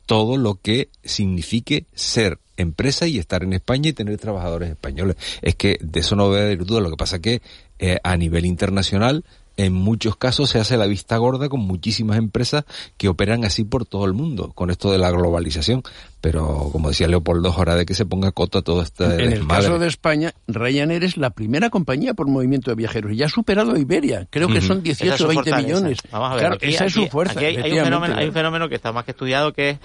todo 0.05 0.37
lo 0.37 0.55
que 0.55 0.89
signifique 1.03 1.85
ser 1.93 2.39
empresa 2.57 3.07
y 3.07 3.17
estar 3.19 3.43
en 3.43 3.53
España 3.53 3.89
y 3.89 3.93
tener 3.93 4.17
trabajadores 4.17 4.69
españoles. 4.69 5.15
Es 5.41 5.55
que 5.55 5.77
de 5.81 5.99
eso 5.99 6.15
no 6.15 6.29
debe 6.31 6.45
haber 6.45 6.65
duda. 6.65 6.81
Lo 6.81 6.89
que 6.89 6.97
pasa 6.97 7.19
que 7.19 7.41
eh, 7.79 7.97
a 8.03 8.15
nivel 8.17 8.45
internacional 8.45 9.23
en 9.57 9.71
muchos 9.71 10.17
casos 10.17 10.49
se 10.49 10.59
hace 10.59 10.75
la 10.75 10.85
vista 10.85 11.15
gorda 11.15 11.47
con 11.47 11.61
muchísimas 11.61 12.17
empresas 12.17 12.65
que 12.97 13.07
operan 13.07 13.45
así 13.45 13.63
por 13.63 13.85
todo 13.85 14.03
el 14.03 14.11
mundo, 14.11 14.51
con 14.53 14.69
esto 14.69 14.91
de 14.91 14.97
la 14.97 15.09
globalización. 15.11 15.81
Pero, 16.19 16.69
como 16.73 16.89
decía 16.89 17.07
Leopoldo, 17.07 17.49
es 17.51 17.57
hora 17.57 17.75
de 17.75 17.85
que 17.85 17.93
se 17.95 18.05
ponga 18.05 18.33
cota 18.33 18.61
todo 18.61 18.81
este 18.81 19.05
En 19.05 19.31
el 19.31 19.47
caso 19.47 19.79
de 19.79 19.87
España, 19.87 20.33
Ryanair 20.47 21.05
es 21.05 21.15
la 21.15 21.29
primera 21.29 21.69
compañía 21.69 22.13
por 22.13 22.27
movimiento 22.27 22.69
de 22.69 22.75
viajeros 22.75 23.13
y 23.13 23.15
ya 23.15 23.27
ha 23.27 23.29
superado 23.29 23.71
a 23.75 23.79
Iberia. 23.79 24.27
Creo 24.29 24.49
que 24.49 24.59
son 24.59 24.79
Esa 24.83 24.91
es 24.91 24.99
18 24.99 25.17
su 25.17 25.23
o 25.23 25.27
20 25.29 25.49
fortaleza. 25.51 25.67
millones. 25.77 25.99
Vamos 26.11 26.27
a 26.27 26.33
ver, 26.33 26.39
Claro, 26.41 26.55
aquí- 26.55 26.65
esa 26.67 26.85
es 26.85 26.93
su 26.93 27.07
fuerza. 27.07 27.33
aquí 27.39 27.45
hay, 27.45 27.55
hay 27.55 27.71
un 27.79 27.83
fenómeno, 27.85 28.15
hay 28.17 28.27
un 28.27 28.33
fenómeno 28.33 28.67
que 28.67 28.75
está 28.75 28.91
más 28.91 29.05
que 29.05 29.11
estudiado 29.11 29.53
que 29.53 29.69
es 29.69 29.79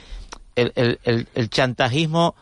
el, 0.56 0.72
el, 0.74 0.98
el, 1.04 1.28
el 1.36 1.48
chantajismo 1.48 2.34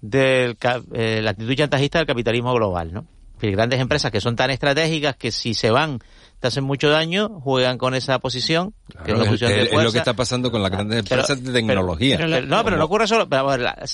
del 0.00 0.56
ca- 0.56 0.82
eh, 0.92 1.20
la 1.22 1.30
actitud 1.30 1.54
chantajista 1.54 1.98
del 1.98 2.06
capitalismo 2.06 2.52
global, 2.54 2.92
¿no? 2.92 3.06
Decir, 3.34 3.52
grandes 3.54 3.80
empresas 3.80 4.10
que 4.10 4.20
son 4.20 4.34
tan 4.34 4.50
estratégicas 4.50 5.16
que 5.16 5.30
si 5.30 5.52
se 5.52 5.70
van 5.70 5.98
te 6.40 6.48
hacen 6.48 6.64
mucho 6.64 6.88
daño, 6.90 7.40
juegan 7.40 7.76
con 7.78 7.94
esa 7.94 8.18
posición, 8.18 8.74
que 9.04 9.12
es 9.12 9.18
una 9.18 9.24
de 9.24 9.84
lo 9.84 9.92
que 9.92 9.98
está 9.98 10.14
pasando 10.14 10.50
con 10.50 10.62
las 10.62 10.70
grandes 10.70 11.02
Pero- 11.08 11.22
empresas 11.22 11.42
de 11.44 11.52
tecnología. 11.52 12.16
pero- 12.18 12.30
pero- 12.30 12.46
no, 12.46 12.64
pero 12.64 12.76
no 12.76 12.84
ocurre 12.84 13.06
solo. 13.06 13.26
pero 13.28 13.44
vamos 13.44 13.54
a 13.54 13.56
ver, 13.56 13.64
la, 13.64 13.86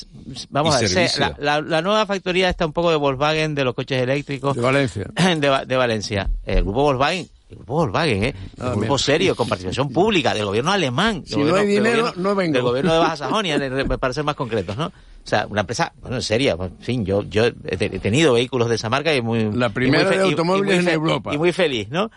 vamos 0.51 0.75
a 0.75 0.79
ver, 0.81 0.89
se- 0.89 1.21
la, 1.21 1.37
la- 1.39 1.61
la 1.61 1.83
nueva 1.83 2.05
factoría 2.07 2.49
está 2.49 2.67
un 2.67 2.73
poco 2.73 2.91
de 2.91 2.97
Volkswagen, 2.97 3.55
de 3.55 3.65
los 3.65 3.75
coches 3.75 4.01
eléctricos. 4.03 4.57
De 4.57 4.63
Valencia. 4.63 5.07
De, 5.39 5.49
Va- 5.49 5.65
de 5.65 5.77
Valencia. 5.77 6.31
El 6.45 6.63
grupo 6.65 6.83
Volkswagen. 6.83 7.29
El 7.49 7.57
grupo 7.57 7.75
Volkswagen, 7.75 8.25
¿eh? 8.25 8.35
Ah, 8.59 8.67
un 8.69 8.71
grupo 8.81 8.95
mira. 8.95 8.99
serio, 8.99 9.37
con 9.37 9.49
participación 9.49 9.89
pública, 9.91 10.35
del 10.35 10.45
gobierno 10.47 10.73
alemán. 10.73 11.23
del 11.23 11.27
Si 11.29 11.37
no 11.41 11.55
hay 11.57 11.67
dinero, 11.67 12.03
gobierno- 12.03 12.23
no 12.23 12.35
vengo. 12.35 12.53
Del 12.55 12.63
gobierno 12.63 12.93
de 12.93 12.99
Baja 12.99 13.17
Sajonia, 13.17 13.59
de- 13.59 13.71
de- 13.71 13.99
para 13.99 14.13
ser 14.13 14.25
más 14.25 14.35
concretos, 14.37 14.77
¿no? 14.77 14.93
O 15.25 15.29
sea, 15.29 15.47
una 15.49 15.61
empresa, 15.61 15.93
bueno, 16.01 16.21
seria. 16.21 16.57
En 16.61 16.79
fin, 16.79 17.05
yo, 17.07 17.23
yo 17.23 17.47
he 17.47 17.77
te- 17.77 17.87
he 17.95 17.99
tenido 18.01 18.33
vehículos 18.33 18.69
de 18.69 18.75
esa 18.75 18.89
marca 18.91 19.15
y 19.15 19.23
muy... 19.23 19.53
La 19.53 19.69
primera 19.71 20.05
muy 20.05 20.17
de 20.17 20.23
y- 20.25 20.27
y 20.29 20.31
automóviles 20.31 20.79
en 20.81 20.89
Europa. 20.89 21.33
Y 21.35 21.39
muy 21.39 21.53
feliz, 21.53 21.89
¿no? 21.91 22.11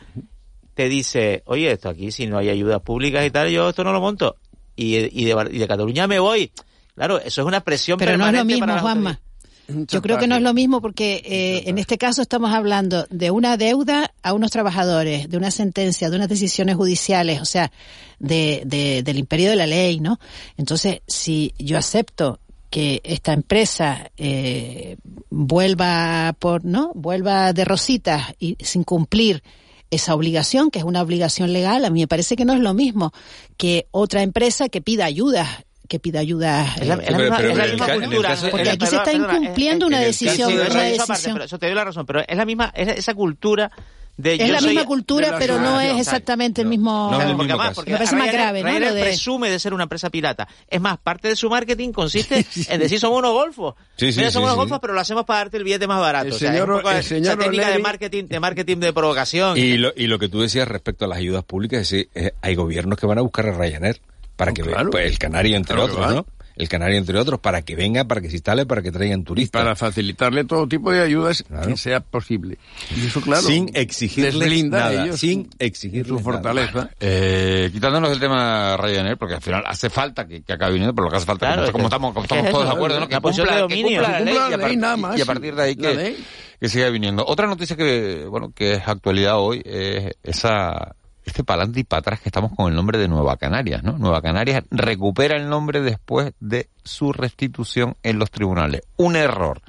Te 0.73 0.89
dice, 0.89 1.43
oye, 1.45 1.71
esto 1.71 1.87
aquí, 1.89 2.11
si 2.11 2.27
no 2.27 2.37
hay 2.37 2.49
ayudas 2.49 2.81
públicas 2.81 3.25
y 3.25 3.29
tal, 3.31 3.49
yo 3.49 3.69
esto 3.69 3.83
no 3.83 3.93
lo 3.93 4.01
monto. 4.01 4.35
Y, 4.75 4.95
y, 4.97 5.25
de, 5.25 5.49
y 5.51 5.57
de 5.59 5.67
Cataluña 5.67 6.07
me 6.07 6.19
voy. 6.19 6.51
Claro, 6.95 7.19
eso 7.19 7.41
es 7.41 7.47
una 7.47 7.61
presión 7.61 7.97
Pero 7.99 8.17
no 8.17 8.25
es 8.25 8.31
permanente 8.31 8.53
lo 8.53 8.55
mismo, 8.57 8.67
para 8.67 8.81
Juanma. 8.81 9.19
Yo 9.67 10.01
creo 10.01 10.19
que 10.19 10.27
no 10.27 10.35
es 10.35 10.43
lo 10.43 10.53
mismo 10.53 10.79
porque 10.79 11.21
eh, 11.25 11.63
en 11.69 11.79
este 11.79 11.97
caso 11.97 12.21
estamos 12.21 12.51
hablando 12.53 13.07
de 13.09 13.31
una 13.31 13.57
deuda 13.57 14.13
a 14.21 14.33
unos 14.33 14.51
trabajadores, 14.51 15.27
de 15.27 15.37
una 15.37 15.49
sentencia, 15.49 16.09
de 16.11 16.15
unas 16.17 16.29
decisiones 16.29 16.75
judiciales, 16.75 17.41
o 17.41 17.45
sea, 17.45 17.71
de, 18.19 18.61
de- 18.65 19.01
del 19.01 19.17
imperio 19.17 19.49
de 19.49 19.55
la 19.55 19.65
ley, 19.65 19.99
¿no? 19.99 20.19
Entonces, 20.57 21.01
si 21.07 21.53
yo 21.57 21.77
acepto 21.79 22.39
que 22.75 22.99
esta 23.05 23.31
empresa 23.31 24.11
eh, 24.17 24.97
vuelva 25.29 26.35
por, 26.39 26.65
¿no? 26.65 26.91
Vuelva 26.93 27.53
de 27.53 27.63
rositas 27.63 28.33
y 28.37 28.57
sin 28.59 28.83
cumplir 28.83 29.43
esa 29.91 30.13
obligación, 30.13 30.69
que 30.71 30.79
es 30.79 30.83
una 30.85 31.01
obligación 31.01 31.53
legal, 31.53 31.85
a 31.85 31.89
mí 31.89 32.01
me 32.01 32.07
parece 32.09 32.35
que 32.35 32.43
no 32.43 32.51
es 32.51 32.59
lo 32.59 32.73
mismo 32.73 33.13
que 33.55 33.87
otra 33.91 34.23
empresa 34.23 34.67
que 34.67 34.81
pida 34.81 35.05
ayuda 35.05 35.47
que 35.87 35.99
pida 35.99 36.19
ayuda 36.19 36.65
Es 36.81 36.87
la, 36.87 36.95
eh, 36.95 36.97
es 37.05 37.11
la 37.11 37.17
Pero- 37.17 37.17
misma, 37.19 37.37
pero 37.37 37.49
es 37.51 37.57
la 37.57 37.63
en 37.63 37.69
el 37.69 37.71
misma 37.75 37.85
ca- 37.85 37.93
en 37.93 38.01
el 38.01 38.07
cultura. 38.09 38.29
caso- 38.29 38.49
porque 38.51 38.69
aquí 38.71 38.85
se 38.87 38.95
está 38.97 39.13
incumpliendo 39.13 39.87
una 39.87 39.99
decisión, 39.99 40.51
una 40.51 40.63
aparte, 40.65 40.83
decisión. 40.97 41.33
pero 41.33 41.45
eso 41.45 41.59
te 41.59 41.65
doy 41.67 41.75
la 41.75 41.83
razón, 41.85 42.05
pero 42.05 42.21
es 42.27 42.35
la 42.37 42.45
misma, 42.45 42.73
es 42.75 42.87
esa 42.97 43.13
cultura 43.13 43.71
de 44.17 44.35
Es 44.35 44.39
yo 44.47 44.53
la 44.53 44.59
soy- 44.59 44.69
misma 44.69 44.85
cultura, 44.85 45.35
pero 45.37 45.59
no 45.59 45.79
es 45.81 45.99
exactamente 45.99 46.61
el 46.61 46.67
mismo. 46.67 47.09
Es 47.13 47.19
el 47.19 47.35
porque 47.35 47.43
mismo 47.43 47.59
además, 47.61 47.75
porque 47.75 47.91
Me 47.91 47.97
parece 47.97 48.15
más 48.15 48.31
grave, 48.31 48.63
¿no? 48.63 48.69
Ryanair 48.69 48.93
de- 48.93 49.01
presume 49.01 49.49
de 49.49 49.59
ser 49.59 49.73
una 49.73 49.83
empresa 49.83 50.09
pirata. 50.09 50.47
Es 50.69 50.79
más, 50.79 50.97
parte 50.97 51.27
de 51.27 51.35
su 51.35 51.49
marketing 51.49 51.91
consiste 51.91 52.45
en 52.69 52.79
decir 52.79 52.99
somos 52.99 53.19
unos 53.19 53.33
golfos. 53.33 53.75
Sí, 53.97 54.11
sí, 54.13 54.19
Mira, 54.19 54.29
sí, 54.29 54.33
somos 54.33 54.47
unos 54.47 54.55
sí. 54.55 54.59
golfos, 54.61 54.79
pero 54.79 54.93
lo 54.93 54.99
hacemos 55.01 55.25
para 55.25 55.39
darte 55.39 55.57
el 55.57 55.63
billete 55.65 55.87
más 55.87 55.99
barato. 55.99 56.27
El 56.27 56.33
o 56.33 56.37
sea, 56.37 56.49
es 56.51 56.55
señor- 56.59 56.69
un 56.69 56.77
poco 56.77 56.91
el 56.91 56.97
esa 56.97 57.09
señor 57.09 57.37
técnica 57.37 57.69
de 57.69 57.79
marketing, 57.79 58.23
de 58.27 58.39
marketing 58.39 58.77
de 58.77 58.93
provocación. 58.93 59.57
Y 59.57 59.77
lo, 59.77 59.91
y 59.95 60.07
lo 60.07 60.17
que 60.19 60.29
tú 60.29 60.41
decías 60.41 60.67
respecto 60.67 61.05
a 61.05 61.07
las 61.07 61.17
ayudas 61.17 61.43
públicas, 61.43 61.81
es 61.81 61.89
decir, 61.89 62.09
eh, 62.15 62.31
hay 62.41 62.55
gobiernos 62.55 62.97
que 62.97 63.05
van 63.07 63.17
a 63.17 63.21
buscar 63.21 63.47
a 63.47 63.51
Ryanair 63.51 64.01
para 64.37 64.53
que 64.53 64.61
claro. 64.63 64.85
ve- 64.85 64.91
pues, 64.91 65.11
el 65.11 65.17
Canario 65.19 65.55
entre 65.57 65.75
Claro 65.75 65.91
otros. 65.93 66.13
¿no? 66.13 66.25
El 66.55 66.69
Canario 66.69 66.97
entre 66.97 67.19
otros, 67.19 67.39
para 67.39 67.61
que 67.63 67.75
venga, 67.75 68.05
para 68.05 68.21
que 68.21 68.29
se 68.29 68.35
instale, 68.35 68.65
para 68.65 68.81
que 68.81 68.91
traigan 68.91 69.23
turistas. 69.23 69.61
Para 69.61 69.75
facilitarle 69.75 70.43
todo 70.45 70.67
tipo 70.67 70.91
de 70.91 71.01
ayudas 71.01 71.43
Claro. 71.43 71.67
que 71.67 71.77
sea 71.77 71.99
posible. 71.99 72.57
Y 72.95 73.05
eso, 73.07 73.19
claro. 73.21 73.41
sin 73.41 73.69
exigirles 73.73 74.63
a 74.63 74.67
nada, 74.67 75.03
ellos 75.05 75.19
sin 75.19 75.49
exigirles 75.59 76.07
su 76.07 76.19
fortaleza. 76.19 76.71
nada. 76.73 76.91
Eh, 76.99 77.69
quitándonos 77.73 78.11
el 78.11 78.19
tema 78.19 78.77
Ryanair, 78.77 79.17
porque 79.17 79.35
al 79.35 79.41
final 79.41 79.63
hace 79.67 79.89
falta 79.89 80.25
que, 80.27 80.41
que 80.43 80.53
acabe 80.53 80.73
viniendo, 80.73 80.93
pero 80.95 81.05
lo 81.05 81.11
que 81.11 81.17
hace 81.17 81.25
falta, 81.25 81.47
Claro, 81.47 81.55
como, 81.55 81.65
es 81.65 81.71
como 81.71 81.83
que- 81.83 81.87
estamos, 81.87 82.13
como 82.13 82.23
es 82.23 82.29
que 82.29 82.35
estamos 82.35 82.45
es 82.45 82.51
todos 82.53 82.65
de 82.65 82.71
acuerdo, 82.75 82.99
¿no? 83.01 83.07
que 83.09 83.15
cumpla, 83.19 83.53
que 83.55 83.59
dominio. 83.61 84.01
cumpla 84.01 84.09
la 84.11 84.17
Que 84.19 84.23
ley, 84.25 84.33
cumpla 84.33 84.47
y 84.47 84.49
la 84.49 84.55
a 84.55 84.59
par- 84.59 84.69
ley, 84.69 84.77
nada 84.77 84.97
más, 84.97 85.17
y 85.17 85.21
a 85.21 85.25
partir 85.25 85.55
de 85.55 85.61
ahí 85.63 85.75
la 85.75 85.89
que, 85.89 85.95
ley. 85.95 86.25
que 86.61 86.69
siga 86.69 86.89
viniendo. 86.89 87.25
Otra 87.25 87.47
noticia 87.47 87.75
que, 87.75 88.25
bueno, 88.29 88.51
que 88.55 88.75
es 88.75 88.87
actualidad 88.87 89.39
hoy 89.39 89.61
es 89.65 90.13
esa 90.23 90.95
este 91.25 91.43
pa'lante 91.43 91.79
y 91.79 91.83
para 91.83 91.99
atrás 92.01 92.19
que 92.21 92.29
estamos 92.29 92.51
con 92.55 92.69
el 92.69 92.75
nombre 92.75 92.97
de 92.97 93.07
Nueva 93.07 93.37
Canarias, 93.37 93.83
¿no? 93.83 93.97
Nueva 93.97 94.21
Canarias 94.21 94.63
recupera 94.71 95.35
el 95.37 95.49
nombre 95.49 95.81
después 95.81 96.33
de 96.39 96.69
su 96.83 97.11
restitución 97.13 97.95
en 98.03 98.19
los 98.19 98.31
tribunales. 98.31 98.81
Un 98.97 99.15
error. 99.15 99.61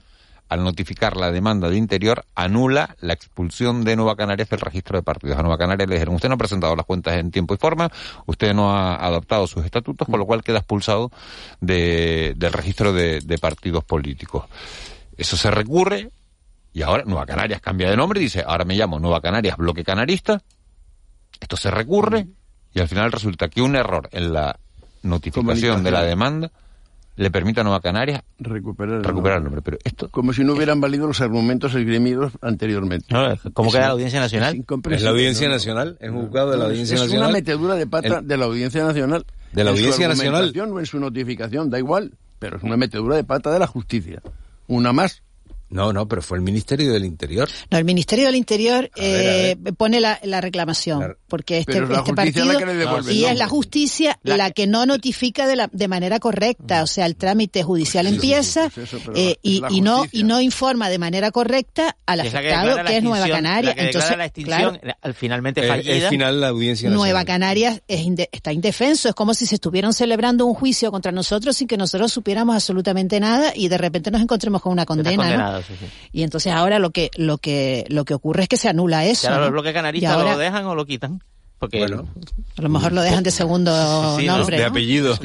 Al 0.48 0.62
notificar 0.62 1.16
la 1.16 1.32
demanda 1.32 1.68
de 1.68 1.76
Interior, 1.76 2.24
anula 2.36 2.94
la 3.00 3.14
expulsión 3.14 3.82
de 3.82 3.96
Nueva 3.96 4.14
Canarias 4.14 4.48
del 4.48 4.61
registro 4.61 4.96
de 4.96 5.02
partidos. 5.02 5.36
A 5.36 5.42
Nueva 5.42 5.59
Canarias 5.59 5.88
le 5.88 5.96
dijeron, 5.96 6.14
usted 6.14 6.28
no 6.28 6.36
ha 6.36 6.38
presentado 6.38 6.76
las 6.76 6.86
cuentas 6.86 7.16
en 7.16 7.32
tiempo 7.32 7.52
y 7.54 7.57
forma, 7.57 7.90
usted 8.26 8.54
no 8.54 8.70
ha 8.70 8.94
adoptado 8.94 9.48
sus 9.48 9.64
estatutos, 9.64 10.07
con 10.09 10.20
lo 10.20 10.24
cual 10.24 10.44
queda 10.44 10.59
expulsado 10.59 11.11
de- 11.61 12.34
del 12.36 12.52
registro 12.52 12.92
de 12.92 13.38
partidos 13.40 13.82
políticos. 13.82 14.44
Eso 15.16 15.36
se 15.36 15.50
recurre 15.50 16.11
y 16.72 16.82
ahora 16.82 17.02
Nueva 17.07 17.26
Canarias 17.26 17.61
cambia 17.61 17.90
de 17.90 17.96
nombre 17.96 18.20
y 18.20 18.24
dice, 18.24 18.44
ahora 18.46 18.64
me 18.64 18.76
llamo 18.76 19.00
Nueva 19.00 19.20
Canarias 19.20 19.57
Bloque 19.57 19.82
Canarista. 19.82 20.42
Esto 21.41 21.57
se 21.57 21.70
recurre 21.70 22.26
y 22.72 22.80
al 22.80 22.89
final 22.89 23.12
resulta 23.12 23.49
que 23.49 23.62
un 23.62 23.76
error 23.76 24.09
en 24.12 24.32
la 24.32 24.59
notificación 25.03 25.82
de 25.84 25.91
la 25.91 26.03
demanda 26.03 26.51
le 27.16 27.30
permite 27.30 27.61
a 27.61 27.62
Nueva 27.64 27.80
Canarias 27.80 28.22
Recuperar 28.39 28.97
el 28.97 29.05
recuperar 29.05 29.39
el 29.39 29.45
nombre. 29.45 29.62
Pero 29.62 29.78
esto 29.84 30.11
Como 30.11 30.34
si 30.34 30.45
no 30.45 30.53
hubieran 30.53 30.80
valido 30.82 31.07
los 31.07 31.20
argumentos 31.22 31.74
esgrimidos 31.74 32.32
anteriormente. 32.43 33.07
No, 33.11 33.34
¿Cómo 33.55 33.70
queda 33.72 33.87
la 33.87 33.93
Audiencia 33.93 34.18
Es 34.18 34.24
Nacional? 34.24 34.53
Es 34.53 34.59
incomprensible, 34.61 35.05
la 35.05 35.11
Audiencia 35.16 35.49
¿no? 35.49 35.55
Nacional, 35.55 35.97
es 36.01 36.11
un 36.11 36.22
juzgado 36.26 36.51
de 36.51 36.59
la 36.59 36.64
Audiencia 36.66 36.95
es 36.97 37.01
Nacional. 37.01 37.24
una 37.28 37.32
metedura 37.32 37.74
de 37.74 37.87
pata 37.87 38.18
El- 38.18 38.28
de 38.28 38.37
la 38.37 38.45
Audiencia 38.45 38.84
Nacional. 38.84 39.24
De 39.53 39.64
la 39.64 39.70
En 39.70 39.76
su 39.76 39.82
Audiencia 39.82 40.09
Nacional. 40.09 40.53
o 40.72 40.78
en 40.80 40.87
su 40.87 41.01
notificación, 41.01 41.70
da 41.70 41.78
igual. 41.78 42.12
Pero 42.39 42.59
es 42.59 42.62
una 42.62 42.76
metedura 42.76 43.16
de 43.16 43.24
pata 43.24 43.51
de 43.51 43.59
la 43.61 43.66
justicia. 43.66 44.20
Una 44.66 44.93
más. 44.93 45.22
No, 45.69 45.93
no, 45.93 46.07
pero 46.07 46.23
fue 46.23 46.39
el 46.39 46.43
Ministerio 46.45 46.93
del 46.93 47.05
Interior. 47.05 47.49
No, 47.71 47.79
el 47.79 47.85
Ministerio 47.85 48.27
del 48.27 48.37
Interior 48.37 48.89
A 48.97 49.01
ver, 49.01 49.59
eh, 49.67 49.73
pone 49.77 50.01
la, 50.01 50.21
la 50.23 50.41
reclamación, 50.41 50.99
Claro. 50.99 51.19
porque 51.27 51.59
este, 51.59 51.73
Pero 51.73 51.85
es 51.87 51.91
la 51.91 51.99
este 51.99 52.14
partido 52.14 52.45
la 52.45 52.57
que 52.59 52.67
le 52.67 52.75
devuelve 52.77 53.11
el 53.11 53.17
y 53.19 53.25
es 53.25 53.37
la 53.37 53.49
justicia 53.49 54.19
la, 54.23 54.37
La 54.37 54.51
que 54.53 54.67
no 54.69 54.87
notifica 54.87 55.47
de 55.47 55.57
la 55.57 55.69
de 55.73 55.89
manera 55.89 56.21
correcta, 56.21 56.83
o 56.83 56.87
sea, 56.87 57.05
el 57.07 57.17
trámite 57.17 57.62
judicial 57.64 58.07
empieza 58.07 58.67
eso, 58.67 58.99
eh, 59.14 59.37
y, 59.43 59.61
no 59.81 60.05
y 60.12 60.23
no 60.23 60.41
informa 60.41 60.89
de 60.89 60.99
manera 60.99 61.31
correcta 61.33 61.97
al 62.07 62.23
Que 62.23 62.31
que 62.31 62.37
afectado, 62.39 62.77
la 62.77 62.85
que 62.85 62.97
es 62.99 63.03
Nueva 63.03 63.19
extinción- 63.27 63.37
Canaria. 63.45 63.71
la 63.71 63.75
que 63.75 63.83
declara 63.83 63.89
Entonces, 64.07 64.19
la 64.19 64.25
extinción, 64.25 64.79
claro, 64.79 64.99
al 65.03 65.14
finalmente 65.14 65.64
Eh, 65.64 65.69
fallida. 65.69 65.93
el 65.95 66.03
final 66.09 66.35
de 66.37 66.41
la 66.41 66.49
Audiencia 66.49 66.89
Nacional. 66.89 66.97
Nueva 67.11 67.25
Canarias 67.25 67.83
es 67.89 68.01
inde- 68.03 68.29
está 68.31 68.53
indefenso, 68.53 69.09
es 69.09 69.14
como 69.17 69.35
si 69.35 69.47
se 69.47 69.57
estuvieran 69.57 69.93
celebrando 69.93 70.47
un 70.47 70.55
juicio 70.55 70.93
contra 70.93 71.11
nosotros 71.11 71.57
sin 71.57 71.67
que 71.67 71.77
nosotros 71.77 72.12
supiéramos 72.12 72.55
absolutamente 72.55 73.19
nada 73.19 73.53
y 73.55 73.67
de 73.69 73.79
repente 73.79 74.11
nos 74.12 74.23
encontremos 74.23 74.62
con 74.62 74.71
una 74.73 74.87
condena, 74.87 75.37
¿no? 75.37 75.55
Condenado, 75.57 75.62
sí, 75.62 75.74
sí. 75.78 76.09
Y 76.12 76.22
entonces 76.22 76.52
ahora 76.52 76.78
lo 76.78 76.90
que 76.90 77.11
lo 77.16 77.38
que 77.38 77.84
lo 77.88 78.04
que 78.04 78.14
ocurre 78.14 78.44
es 78.44 78.48
que 78.48 78.57
se 78.57 78.68
anula 78.68 79.04
eso. 79.04 79.28
ahora 79.28 79.38
¿no? 79.38 79.44
los 79.46 79.52
bloques 79.52 79.72
canaristas 79.72 80.12
ahora 80.12 80.32
lo 80.32 80.38
dejan 80.38 80.64
o 80.66 80.74
lo 80.74 80.84
quitan. 80.86 81.20
Porque 81.59 81.78
Bueno, 81.78 82.07
a 82.59 82.61
lo 82.61 82.68
mejor 82.68 82.92
lo 82.92 83.00
dejan 83.00 83.22
de 83.22 83.30
segundo 83.30 83.72
Sí, 84.18 84.26
¿no? 84.26 84.36
nombre. 84.36 84.59
de 84.59 84.62
¿no? 84.64 84.68
apellido. 84.68 85.14
Sí. 85.16 85.20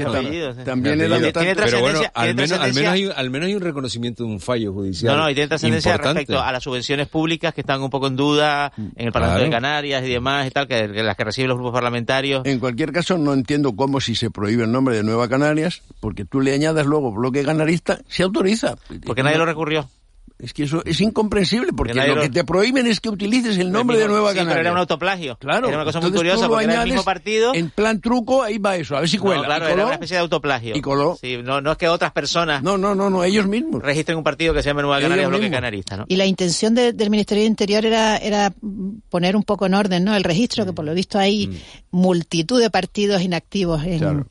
También 0.63 0.97
De 0.97 1.05
apellido. 1.05 1.31
Tiene 1.33 1.53
tanto- 1.55 1.61
Pero 1.65 1.79
bueno, 1.81 1.99
trascendencia- 1.99 2.11
al 2.15 2.27
menos, 2.27 2.31
al, 2.31 2.35
menos 2.35 2.49
trascendencia- 2.49 2.91
hay, 2.93 3.05
un- 3.07 3.11
al 3.17 3.29
menos 3.29 3.47
hay 3.47 3.53
un 3.55 3.61
reconocimiento 3.61 4.23
de 4.23 4.29
un 4.29 4.39
fallo 4.39 4.71
judicial. 4.71 5.13
No, 5.17 5.23
no, 5.23 5.29
y 5.29 5.33
tiene 5.33 5.49
trascendencia 5.49 5.97
respecto 5.97 6.39
a 6.41 6.49
las 6.53 6.63
subvenciones 6.63 7.09
públicas 7.09 7.53
que 7.53 7.59
están 7.59 7.81
un 7.81 7.89
poco 7.89 8.07
en 8.07 8.15
duda 8.15 8.71
en 8.77 9.07
el 9.07 9.11
Parlamento 9.11 9.39
Claro. 9.39 9.43
de 9.43 9.49
Canarias 9.49 10.03
y 10.05 10.09
demás 10.09 10.47
y 10.47 10.51
tal, 10.51 10.69
que, 10.69 10.89
que 10.93 11.03
las 11.03 11.17
que 11.17 11.23
reciben 11.25 11.49
los 11.49 11.57
grupos 11.57 11.73
parlamentarios. 11.73 12.45
En 12.45 12.59
cualquier 12.59 12.93
caso, 12.93 13.17
no 13.17 13.33
entiendo 13.33 13.75
cómo 13.75 13.99
si 13.99 14.15
se 14.15 14.31
prohíbe 14.31 14.63
el 14.63 14.71
nombre 14.71 14.95
de 14.95 15.03
Nueva 15.03 15.27
Canarias, 15.27 15.81
porque 15.99 16.23
tú 16.23 16.39
le 16.39 16.53
añadas 16.53 16.85
luego 16.85 17.11
bloque 17.11 17.43
canarista, 17.43 17.99
se 18.07 18.23
autoriza. 18.23 18.77
Porque 19.05 19.21
nadie 19.21 19.37
lo 19.37 19.45
recurrió. 19.45 19.89
Es 20.41 20.53
que 20.53 20.63
eso 20.63 20.81
es 20.85 20.99
incomprensible, 21.01 21.71
porque 21.73 21.93
lo 21.93 22.19
que 22.21 22.29
te 22.29 22.43
prohíben 22.43 22.87
es 22.87 22.99
que 22.99 23.09
utilices 23.09 23.57
el 23.57 23.71
nombre 23.71 23.97
El 23.97 24.03
de 24.03 24.09
Nueva 24.09 24.31
sí, 24.31 24.37
Canarias. 24.37 24.53
pero 24.55 24.61
era 24.61 24.71
un 24.71 24.77
autoplagio. 24.79 25.37
Claro. 25.37 25.67
Era 25.67 25.77
una 25.77 25.85
cosa 25.85 25.99
muy 25.99 26.07
entonces 26.07 26.19
curiosa 26.31 26.47
porque 26.49 26.63
era 26.65 26.81
el 26.81 26.87
mismo 26.89 27.03
partido. 27.03 27.53
En 27.53 27.69
plan 27.69 28.01
truco, 28.01 28.41
ahí 28.41 28.57
va 28.57 28.75
eso, 28.75 28.97
a 28.97 29.01
ver 29.01 29.09
si 29.09 29.17
No, 29.17 29.23
cuela. 29.23 29.45
claro, 29.45 29.69
¿Y 29.69 29.71
era 29.73 29.83
una 29.85 29.93
especie 29.93 30.15
de 30.15 30.21
autoplagio. 30.21 30.75
Y 30.75 30.81
coló. 30.81 31.17
Sí, 31.21 31.37
no, 31.43 31.61
no 31.61 31.71
es 31.73 31.77
que 31.77 31.87
otras 31.87 32.11
personas 32.11 32.63
No, 32.63 32.77
no, 32.77 32.95
no, 32.95 33.09
no, 33.09 33.23
ellos 33.23 33.47
mismos. 33.47 33.83
registren 33.83 34.17
un 34.17 34.23
partido 34.23 34.53
que 34.53 34.63
se 34.63 34.69
llame 34.69 34.81
Nueva 34.81 34.97
Ellos 34.97 35.05
Canarias 35.09 35.29
Bloque 35.29 35.43
mismos. 35.43 35.57
Canarista, 35.57 35.97
¿no? 35.97 36.05
Y 36.07 36.15
la 36.15 36.25
intención 36.25 36.73
de- 36.73 36.93
del 36.93 37.09
Ministerio 37.11 37.43
de 37.43 37.47
Interior 37.47 37.85
era, 37.85 38.17
era 38.17 38.51
poner 39.09 39.35
un 39.35 39.43
poco 39.43 39.65
en 39.67 39.73
orden 39.75 40.03
¿no? 40.03 40.15
el 40.15 40.23
registro, 40.23 40.65
que 40.65 40.73
por 40.73 40.85
lo 40.85 40.93
visto 40.93 41.19
hay 41.19 41.61
multitud 41.91 42.59
de 42.59 42.69
partidos 42.69 43.21
inactivos 43.21 43.83
en, 43.83 43.99
Claro. 43.99 44.27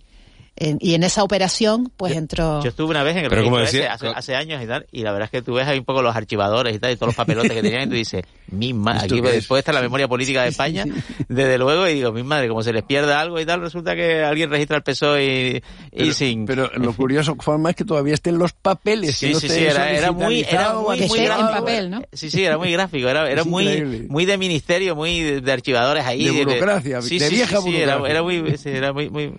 En- 0.56 0.76
y 0.80 0.92
en 0.94 1.04
esa 1.04 1.22
operación, 1.22 1.90
pues 1.96 2.14
entró. 2.14 2.62
Yo 2.62 2.68
estuve 2.68 2.90
una 2.90 3.02
vez 3.02 3.16
en 3.16 3.24
el 3.24 3.28
Pero 3.30 3.42
registro 3.42 3.60
decía- 3.64 3.94
ese 3.94 4.06
hace, 4.06 4.08
hace 4.08 4.34
años 4.36 4.62
y 4.62 4.66
tal, 4.66 4.86
y 4.92 5.02
la 5.02 5.12
verdad 5.12 5.24
es 5.26 5.30
que 5.30 5.42
tú 5.42 5.54
ves 5.54 5.66
ahí 5.66 5.78
un 5.78 5.84
poco 5.86 6.02
los 6.02 6.14
archivadores 6.14 6.76
y 6.76 6.78
tal, 6.78 6.92
y 6.92 6.96
todos 6.96 7.08
los 7.08 7.14
papelotes 7.16 7.52
que 7.52 7.62
tenían, 7.62 7.82
y 7.84 7.86
tú 7.86 7.94
dices, 7.94 8.24
mi 8.48 8.74
madre, 8.74 9.02
¿Esto 9.06 9.14
aquí 9.14 9.22
qué 9.22 9.28
es? 9.28 9.34
después 9.36 9.60
está 9.60 9.72
la 9.72 9.80
memoria 9.80 10.06
política 10.06 10.42
de 10.42 10.48
España, 10.50 10.84
desde 11.28 11.56
luego, 11.56 11.88
y 11.88 11.94
digo, 11.94 12.12
mi 12.12 12.22
madre, 12.24 12.48
como 12.48 12.62
se 12.62 12.72
les 12.74 12.82
pierda 12.82 13.20
algo 13.20 13.40
y 13.40 13.46
tal, 13.46 13.60
resulta 13.62 13.94
que 13.96 14.22
alguien 14.22 14.50
registra 14.50 14.76
el 14.76 14.82
PSOE 14.82 15.24
y, 15.24 15.56
y 15.56 15.62
Pero, 15.96 16.12
sin... 16.12 16.44
pero 16.44 16.70
lo 16.76 16.92
curioso, 16.94 17.36
Juanma, 17.42 17.70
es 17.70 17.76
que 17.76 17.84
todavía 17.84 18.12
estén 18.14 18.36
los 18.36 18.52
papeles. 18.52 19.16
Sí, 19.16 19.32
sí, 19.34 19.48
sí, 19.48 19.64
era, 19.64 19.90
era 19.92 20.12
muy, 20.12 20.44
era 20.46 20.74
muy, 20.74 20.98
Que 20.98 21.06
muy 21.06 21.18
esté 21.20 21.30
en 21.30 21.36
gráfico. 21.38 21.58
papel, 21.60 21.90
¿no? 21.90 22.02
Sí, 22.12 22.28
sí, 22.30 22.44
era 22.44 22.58
muy 22.58 22.70
gráfico, 22.72 23.08
era, 23.08 23.30
era 23.30 23.40
Es 23.42 23.46
muy, 23.46 23.64
increíble. 23.66 24.06
muy 24.10 24.26
de 24.26 24.36
ministerio, 24.36 24.94
muy 24.94 25.20
de, 25.20 25.40
de 25.40 25.52
archivadores 25.52 26.04
ahí. 26.04 26.24
De 26.24 26.32
burocracia, 26.44 27.00
sí, 27.00 27.18
de 27.18 27.28
sí, 27.28 27.34
vieja 27.36 27.56
sí, 27.62 27.70
sí, 27.70 27.76
era, 27.78 27.96
burocracia. 27.96 28.10
era 28.10 28.22
muy, 28.22 28.58
sí, 28.58 28.68
era 28.68 28.92
muy, 28.92 29.08
muy, 29.08 29.32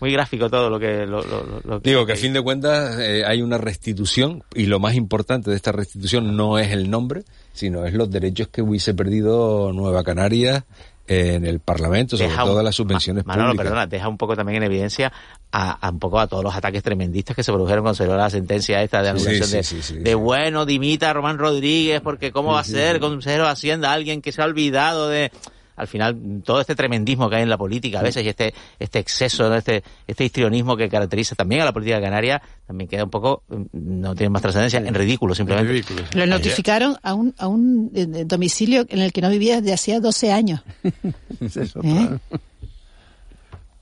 muy 0.00 0.12
gráfico 0.12 0.48
todo 0.50 0.70
lo 0.70 0.78
que, 0.78 1.06
lo, 1.06 1.22
lo, 1.22 1.44
lo- 1.44 1.60
lo 1.64 1.80
Digo 1.80 2.06
que 2.06 2.12
a 2.14 2.16
fin 2.16 2.32
de 2.32 2.40
cuentas 2.42 2.98
eh, 2.98 3.24
hay 3.26 3.42
una 3.42 3.58
restitución 3.58 4.42
y 4.54 4.66
lo 4.66 4.78
más 4.80 4.94
importante 4.94 5.50
de 5.50 5.56
esta 5.56 5.72
restitución 5.72 6.36
no 6.36 6.58
es 6.58 6.72
el 6.72 6.90
nombre, 6.90 7.22
sino 7.52 7.84
es 7.84 7.94
los 7.94 8.10
derechos 8.10 8.48
que 8.48 8.62
hubiese 8.62 8.94
perdido 8.94 9.72
Nueva 9.72 10.02
Canarias 10.04 10.64
en 11.06 11.44
el 11.44 11.58
Parlamento, 11.58 12.16
sobre 12.16 12.30
Deja 12.30 12.44
todo 12.44 12.58
un- 12.58 12.64
las 12.64 12.74
subvenciones 12.76 13.26
Ma- 13.26 13.32
Manolo, 13.34 13.48
públicas. 13.50 13.64
perdona, 13.64 13.86
deja 13.88 14.08
un 14.08 14.16
poco 14.16 14.36
también 14.36 14.58
en 14.58 14.62
evidencia 14.70 15.12
a, 15.50 15.72
a 15.84 15.90
un 15.90 15.98
poco 15.98 16.20
a 16.20 16.28
todos 16.28 16.44
los 16.44 16.54
ataques 16.54 16.84
tremendistas 16.84 17.34
que 17.34 17.42
se 17.42 17.50
produjeron 17.50 17.82
cuando 17.82 17.96
se 17.96 18.04
dio 18.04 18.16
la 18.16 18.30
sentencia 18.30 18.80
esta 18.80 19.02
de 19.02 19.08
anulación 19.08 19.48
sí, 19.48 19.56
de, 19.56 19.62
sí, 19.64 19.82
sí, 19.82 19.98
de 19.98 20.10
sí. 20.10 20.14
bueno, 20.14 20.66
dimita 20.66 21.10
a 21.10 21.12
Román 21.12 21.36
Rodríguez, 21.38 22.00
porque 22.00 22.30
cómo 22.30 22.52
va 22.52 22.60
a 22.60 22.64
ser 22.64 23.00
consejero 23.00 23.42
de 23.44 23.50
Hacienda 23.50 23.92
alguien 23.92 24.22
que 24.22 24.30
se 24.30 24.40
ha 24.40 24.44
olvidado 24.44 25.08
de 25.08 25.32
al 25.80 25.88
final 25.88 26.42
todo 26.44 26.60
este 26.60 26.74
tremendismo 26.74 27.30
que 27.30 27.36
hay 27.36 27.42
en 27.42 27.48
la 27.48 27.56
política 27.56 28.00
a 28.00 28.02
veces 28.02 28.24
y 28.24 28.28
este 28.28 28.52
este 28.78 28.98
exceso, 28.98 29.48
¿no? 29.48 29.56
este 29.56 29.82
este 30.06 30.24
histrionismo 30.24 30.76
que 30.76 30.88
caracteriza 30.88 31.34
también 31.34 31.62
a 31.62 31.64
la 31.64 31.72
política 31.72 32.00
canaria 32.00 32.42
también 32.66 32.88
queda 32.88 33.04
un 33.04 33.10
poco 33.10 33.42
mm, 33.48 33.64
no 33.72 34.14
tiene 34.14 34.30
más 34.30 34.42
trascendencia 34.42 34.78
en 34.78 34.94
ridículo 34.94 35.34
simplemente. 35.34 35.72
Ridículo. 35.72 36.02
Lo 36.14 36.26
notificaron 36.26 36.96
a 37.02 37.14
un, 37.14 37.34
a 37.38 37.48
un 37.48 37.90
eh, 37.94 38.24
domicilio 38.26 38.84
en 38.88 39.00
el 39.00 39.12
que 39.12 39.22
no 39.22 39.30
vivía 39.30 39.60
desde 39.60 39.72
hacía 39.72 40.00
12 40.00 40.32
años. 40.32 40.60
Es 41.40 41.56
eso, 41.56 41.80
¿Eh? 41.82 42.18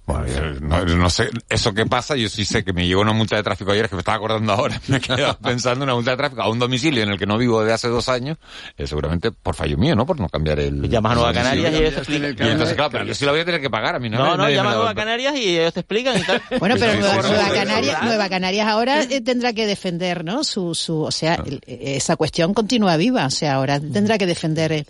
Bueno, 0.09 0.97
no, 0.97 1.11
sé, 1.11 1.29
eso 1.49 1.75
qué 1.75 1.85
pasa, 1.85 2.17
yo 2.17 2.29
sí 2.31 2.45
sé 2.47 2.65
que 2.65 2.73
me 2.73 2.87
llegó 2.87 3.03
una 3.03 3.13
multa 3.13 3.37
de 3.37 3.43
tráfico 3.43 3.73
ayer, 3.73 3.89
que 3.89 3.95
me 3.95 4.01
estaba 4.01 4.17
acordando 4.17 4.53
ahora, 4.55 4.81
me 4.89 4.97
he 4.97 5.01
quedado 5.01 5.39
pensando 5.43 5.85
en 5.85 5.89
una 5.91 5.95
multa 5.97 6.13
de 6.13 6.17
tráfico 6.17 6.43
a 6.43 6.49
un 6.49 6.59
domicilio 6.59 7.03
en 7.03 7.11
el 7.11 7.19
que 7.19 7.27
no 7.27 7.37
vivo 7.37 7.61
desde 7.61 7.75
hace 7.75 7.89
dos 7.89 8.09
años, 8.09 8.39
eh, 8.77 8.87
seguramente 8.87 9.31
por 9.33 9.55
fallo 9.55 9.77
mío, 9.77 9.95
¿no? 9.95 10.07
Por 10.07 10.19
no 10.19 10.29
cambiar 10.29 10.61
el... 10.61 10.89
Llamas 10.89 11.13
a 11.13 11.15
Nueva. 11.17 11.33
Canarias 11.35 11.73
y 11.73 11.77
ellos 11.77 11.95
te 11.95 11.99
explican. 12.01 12.47
Y 12.47 12.51
entonces, 12.51 12.75
claro, 12.75 12.91
pero 12.91 13.05
yo 13.05 13.15
sí 13.15 13.25
la 13.27 13.33
voy 13.33 13.41
a 13.41 13.45
tener 13.45 13.61
que 13.61 13.71
pagar 13.71 13.97
a 13.97 13.99
mí, 13.99 14.09
¿no? 14.09 14.19
No, 14.19 14.25
no, 14.29 14.37
Nadie 14.39 14.51
me 14.51 14.57
llama 14.57 14.71
a 14.71 14.75
Nueva. 14.77 14.95
Canarias 14.95 15.37
y 15.37 15.59
ellos 15.59 15.75
te 15.75 15.81
explican 15.81 16.19
y 16.19 16.23
tal. 16.23 16.43
Bueno, 16.59 16.77
pero 16.79 16.93
Sí, 16.93 16.99
Nueva, 16.99 17.15
sí, 17.15 17.21
sí, 17.23 17.29
Nueva 17.29 17.45
sí, 17.45 17.51
sí, 17.51 17.57
Canarias, 17.59 17.97
sí. 18.01 18.07
Nueva 18.07 18.29
Canarias 18.29 18.67
ahora 18.69 19.03
eh, 19.03 19.21
tendrá 19.21 19.53
que 19.53 19.67
defender, 19.67 20.25
¿no? 20.25 20.43
Su, 20.45 20.75
su, 20.75 21.03
o 21.03 21.11
sea, 21.11 21.35
el- 21.45 21.61
eh, 21.67 21.97
esa 21.97 22.17
cuestión 22.17 22.55
continúa 22.55 22.97
viva, 22.97 23.27
o 23.27 23.31
sea, 23.31 23.55
ahora 23.55 23.79
tendrá 23.79 24.17
que 24.19 24.27
defender 24.27 24.73
el, 24.73 24.87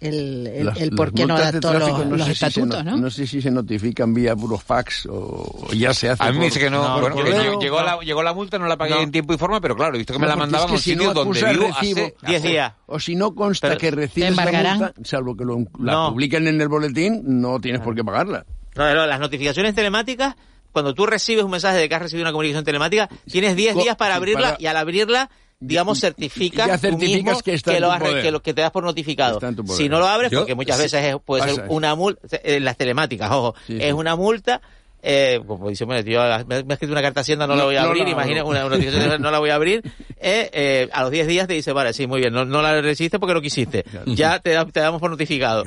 el, 0.00 0.46
el, 0.46 0.66
Las- 0.66 0.80
el 0.80 0.90
por 0.90 1.12
qué 1.12 1.26
no 1.26 1.34
adaptó 1.34 1.72
los, 1.74 2.06
no 2.06 2.16
los 2.16 2.26
sé 2.26 2.34
si 2.34 2.38
se 2.40 2.46
estatutos, 2.48 2.84
no- 2.84 2.96
¿no? 2.96 3.10
Sé 3.10 3.26
si 3.26 3.42
se 3.42 3.50
notifican 3.50 4.14
vía 4.14 4.34
burofax 4.34 5.06
o, 5.06 5.66
o 5.68 5.72
ya 5.74 5.92
se 5.92 6.08
hace. 6.10 6.22
A 6.22 6.30
mí 6.30 6.38
me 6.38 6.44
dice 6.46 6.60
que 6.60 6.70
no, 6.70 6.82
No, 6.82 7.00
bueno, 7.00 7.16
llegó, 7.60 7.82
la, 7.82 7.98
llegó 8.00 8.22
la 8.22 8.32
multa, 8.32 8.58
no 8.58 8.66
la 8.66 8.76
pagué 8.76 8.94
No. 8.94 9.00
en 9.02 9.10
tiempo 9.12 9.34
y 9.34 9.38
forma, 9.38 9.60
pero 9.60 9.74
claro, 9.76 9.94
he 9.94 9.98
visto 9.98 10.12
que 10.12 10.18
me 10.20 10.26
la 10.28 10.36
mandaban 10.36 10.68
un 10.70 10.76
es 10.76 10.80
que 10.82 10.84
si 10.84 10.90
sitio 10.92 11.08
no 11.08 11.14
donde 11.14 11.40
vivo 11.52 11.66
recibo, 11.68 12.00
hace... 12.00 12.14
10 12.26 12.42
días. 12.42 12.72
O 12.86 13.00
si 13.00 13.14
no 13.16 13.34
consta 13.34 13.68
Pero 13.68 13.80
que 13.80 13.90
recibes 13.90 14.36
la 14.36 14.44
multa, 14.44 14.92
salvo 15.04 15.36
que 15.36 15.44
lo, 15.44 15.58
la 15.80 15.92
No. 15.92 16.10
publiquen 16.12 16.46
en 16.46 16.60
el 16.60 16.68
boletín, 16.68 17.22
no 17.40 17.60
tienes 17.60 17.80
por 17.80 17.94
qué 17.94 18.04
pagarla. 18.04 18.44
No, 18.76 18.94
no, 18.94 19.06
las 19.06 19.18
notificaciones 19.18 19.74
telemáticas, 19.74 20.36
cuando 20.70 20.94
tú 20.94 21.06
recibes 21.06 21.44
un 21.44 21.50
mensaje 21.50 21.78
de 21.78 21.88
que 21.88 21.94
has 21.96 22.02
recibido 22.02 22.24
una 22.24 22.30
comunicación 22.32 22.64
telemática, 22.64 23.08
tienes 23.28 23.56
10 23.56 23.74
Co- 23.74 23.82
días 23.82 23.96
para 23.96 24.14
abrirla 24.14 24.50
para- 24.50 24.56
y 24.62 24.66
al 24.66 24.76
abrirla, 24.76 25.28
digamos, 25.60 25.98
certificas, 26.00 26.66
Ya 26.68 26.74
tú 26.76 26.80
certificas 26.82 27.24
mismo 27.24 27.40
que 27.40 27.54
está 27.54 27.74
en 27.74 27.80
lo 27.82 27.88
tu 27.88 27.92
has 27.92 28.02
que 28.22 28.30
lo 28.30 28.42
que 28.42 28.54
te 28.54 28.60
das 28.62 28.70
por 28.70 28.84
notificado. 28.84 29.40
Si 29.68 29.88
no 29.88 29.98
lo 29.98 30.06
abres, 30.06 30.30
Yo- 30.30 30.40
porque 30.40 30.54
muchas 30.54 30.76
sí. 30.76 30.82
veces 30.82 31.04
es- 31.04 31.16
puede 31.24 31.42
Pasa 31.42 31.54
ser 31.56 31.64
una 31.68 31.94
multa, 31.94 32.20
en 32.44 32.64
las 32.64 32.76
telemáticas, 32.76 33.30
ojo, 33.30 33.54
Sí, 33.66 33.76
es 33.80 33.86
sí. 33.86 33.92
una 33.92 34.14
multa. 34.16 34.60
Eh, 35.00 35.40
como 35.46 35.68
dice, 35.68 35.84
bueno, 35.84 36.02
tío, 36.02 36.20
me, 36.46 36.56
ha 36.56 36.72
escrito 36.72 36.90
una 36.92 37.02
carta 37.02 37.20
Hacienda, 37.20 37.46
no, 37.46 37.54
la 37.54 37.60
No, 37.60 37.66
voy 37.66 37.76
a 37.76 37.82
no 37.82 37.88
abrir, 37.88 38.02
la 38.04 38.10
imagina, 38.10 38.40
abro. 38.40 38.50
una, 38.50 38.66
una 38.66 38.76
notificación 38.76 39.22
no 39.22 39.30
la 39.30 39.38
voy 39.38 39.50
a 39.50 39.54
abrir. 39.54 39.80
Eh, 40.20 40.50
eh, 40.52 40.88
a 40.92 41.02
los 41.02 41.12
10 41.12 41.26
días 41.28 41.46
te 41.46 41.54
dice, 41.54 41.72
vale, 41.72 41.92
sí, 41.92 42.08
muy 42.08 42.20
bien, 42.20 42.32
no, 42.32 42.44
no 42.44 42.62
la 42.62 42.80
recibiste 42.80 43.18
porque 43.20 43.34
no 43.34 43.40
quisiste. 43.40 43.84
Ya 44.06 44.40
te 44.40 44.50
damos 44.52 45.00
por 45.00 45.10
notificado. 45.10 45.64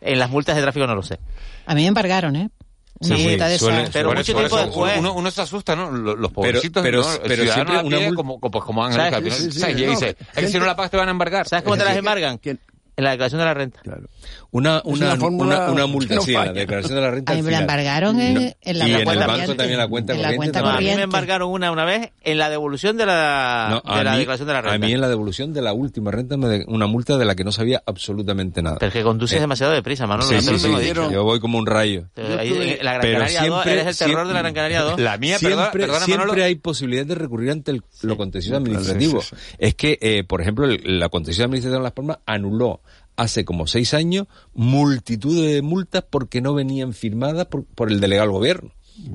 En 0.00 0.18
las 0.20 0.30
multas 0.30 0.54
de 0.54 0.62
tráfico 0.62 0.86
no 0.86 0.94
lo 0.94 1.02
sé. 1.02 1.18
A 1.66 1.74
mí 1.74 1.82
me 1.82 1.88
embargaron, 1.88 2.36
¿eh? 2.36 2.50
Una 3.00 3.16
Sí, 3.16 3.22
multa 3.28 3.48
de 3.48 3.58
suele- 3.58 3.80
esas. 3.82 3.90
pero 3.92 4.08
Por 4.08 4.16
mucho 4.16 4.32
eso- 4.32 4.40
por 4.40 4.48
tiempo 4.48 4.56
eso 4.58 4.66
después. 4.66 4.98
Uno, 4.98 5.12
uno 5.14 5.30
se 5.30 5.40
asusta, 5.42 5.76
¿no? 5.76 5.90
Los, 5.90 6.18
los 6.18 6.32
pobrecitos, 6.32 6.82
pero- 6.82 7.02
¿no? 7.02 7.08
Pero 7.22 7.52
siempre 7.52 7.80
pie, 7.82 8.10
mul- 8.10 8.14
como, 8.16 8.40
como, 8.40 8.50
pues 8.50 8.64
como 8.64 8.84
Ángel, 8.84 9.00
¿Sabes? 9.10 9.34
Sí, 9.34 9.52
sí, 9.52 9.60
¿sabes? 9.60 9.78
Y 9.78 9.84
no, 9.84 9.90
dice, 9.92 10.16
es 10.34 10.44
que 10.44 10.48
si 10.48 10.58
no 10.58 10.66
la 10.66 10.74
pagas 10.74 10.90
te 10.90 10.96
van 10.96 11.08
a 11.08 11.12
embargar. 11.12 11.46
¿Sabes 11.48 11.62
cómo 11.64 11.76
te 11.76 11.84
las 11.84 11.96
embargan? 11.96 12.40
En 12.42 13.04
la 13.04 13.10
declaración 13.10 13.38
de 13.38 13.44
la 13.44 13.54
renta. 13.54 13.80
Claro. 13.82 14.02
Una, 14.50 14.80
una 14.84 15.08
una, 15.08 15.16
fórmula 15.18 15.56
una, 15.64 15.72
una 15.72 15.86
multa, 15.86 16.14
no 16.14 16.22
sí, 16.22 16.34
en 16.34 16.40
la 16.46 16.52
declaración 16.54 16.94
de 16.94 17.00
la 17.02 17.10
renta. 17.10 17.32
A 17.32 17.36
mí 17.36 17.42
me 17.42 17.50
la 17.50 17.58
embargaron 17.60 18.18
en, 18.18 18.34
No. 18.34 18.40
en 18.62 18.78
la 18.78 18.88
y 18.88 18.92
en 18.94 19.04
cuenta 19.04 19.12
el 19.12 19.18
banco 19.18 19.30
corriente. 19.32 19.54
también 19.56 19.78
la 19.78 19.88
cuenta 19.88 20.12
En 20.14 20.22
la 20.22 20.28
corriente. 20.28 20.36
cuenta 20.38 20.60
No, 20.62 20.66
a 20.66 20.70
mí 20.70 20.74
corriente. 20.76 20.96
me 20.96 21.02
embargaron 21.02 21.50
una 21.50 21.70
una 21.70 21.84
vez 21.84 22.12
en 22.22 22.38
la 22.38 22.48
devolución 22.48 22.96
de 22.96 23.04
la, 23.04 23.82
No, 23.84 23.94
de 23.96 24.04
la 24.04 24.12
mí- 24.12 24.18
declaración 24.20 24.46
de 24.48 24.52
la 24.54 24.62
renta. 24.62 24.74
A 24.74 24.78
mí 24.78 24.92
en 24.94 25.00
la 25.02 25.08
devolución 25.10 25.52
de 25.52 25.60
la 25.60 25.72
última 25.74 26.10
renta 26.12 26.38
me 26.38 26.48
de- 26.48 26.64
una 26.66 26.86
multa 26.86 27.18
de 27.18 27.26
la 27.26 27.34
que 27.34 27.44
no 27.44 27.52
sabía 27.52 27.82
absolutamente 27.84 28.62
nada. 28.62 28.76
Pero 28.78 28.88
es 28.88 28.94
que 28.94 29.02
conduces 29.02 29.36
Eh, 29.36 29.40
demasiado 29.40 29.72
deprisa, 29.74 30.06
Manolo, 30.06 30.26
sí, 30.26 30.40
sí, 30.40 30.50
lo 30.70 30.78
sí, 30.80 30.92
yo 31.12 31.24
voy 31.24 31.40
como 31.40 31.58
un 31.58 31.66
rayo. 31.66 32.06
En 32.16 32.78
la 32.82 32.92
Gran 32.94 33.00
Pero 33.02 33.18
Canaria 33.18 33.40
2, 33.40 33.48
siempre- 33.64 33.72
eres 33.72 33.86
el 33.86 33.96
terror 33.98 34.14
siempre- 34.14 34.28
de 34.28 34.32
la 34.34 34.40
Gran 34.40 34.54
Canaria 34.54 34.80
2. 34.80 34.98
La 35.08 35.18
mía, 35.18 35.36
perdona, 35.38 35.62
siempre 35.64 35.80
perdona, 35.82 36.04
siempre 36.06 36.26
Manolo. 36.26 36.44
hay 36.44 36.54
posibilidad 36.54 37.04
de 37.04 37.14
recurrir 37.16 37.50
ante 37.50 37.70
el- 37.72 37.82
lo 38.00 38.16
contencioso 38.16 38.56
administrativo. 38.56 39.20
sí, 39.20 39.36
sí, 39.36 39.56
Es 39.58 39.74
que, 39.74 39.98
eh, 40.00 40.24
por 40.24 40.40
ejemplo, 40.40 40.64
el- 40.64 40.98
la 40.98 41.10
contencioso 41.10 41.44
administrativa 41.44 41.76
de 41.80 41.82
Las 41.84 41.92
Palmas 41.92 42.18
anuló 42.24 42.80
hace 43.18 43.44
como 43.44 43.66
seis 43.66 43.92
años 43.92 44.28
multitud 44.54 45.44
de 45.44 45.60
multas 45.60 46.04
porque 46.08 46.40
no 46.40 46.54
venían 46.54 46.94
firmadas 46.94 47.46
por, 47.46 47.64
por 47.64 47.90
el 47.90 48.00
delegado 48.00 48.28
del 48.28 48.38
gobierno. 48.38 48.70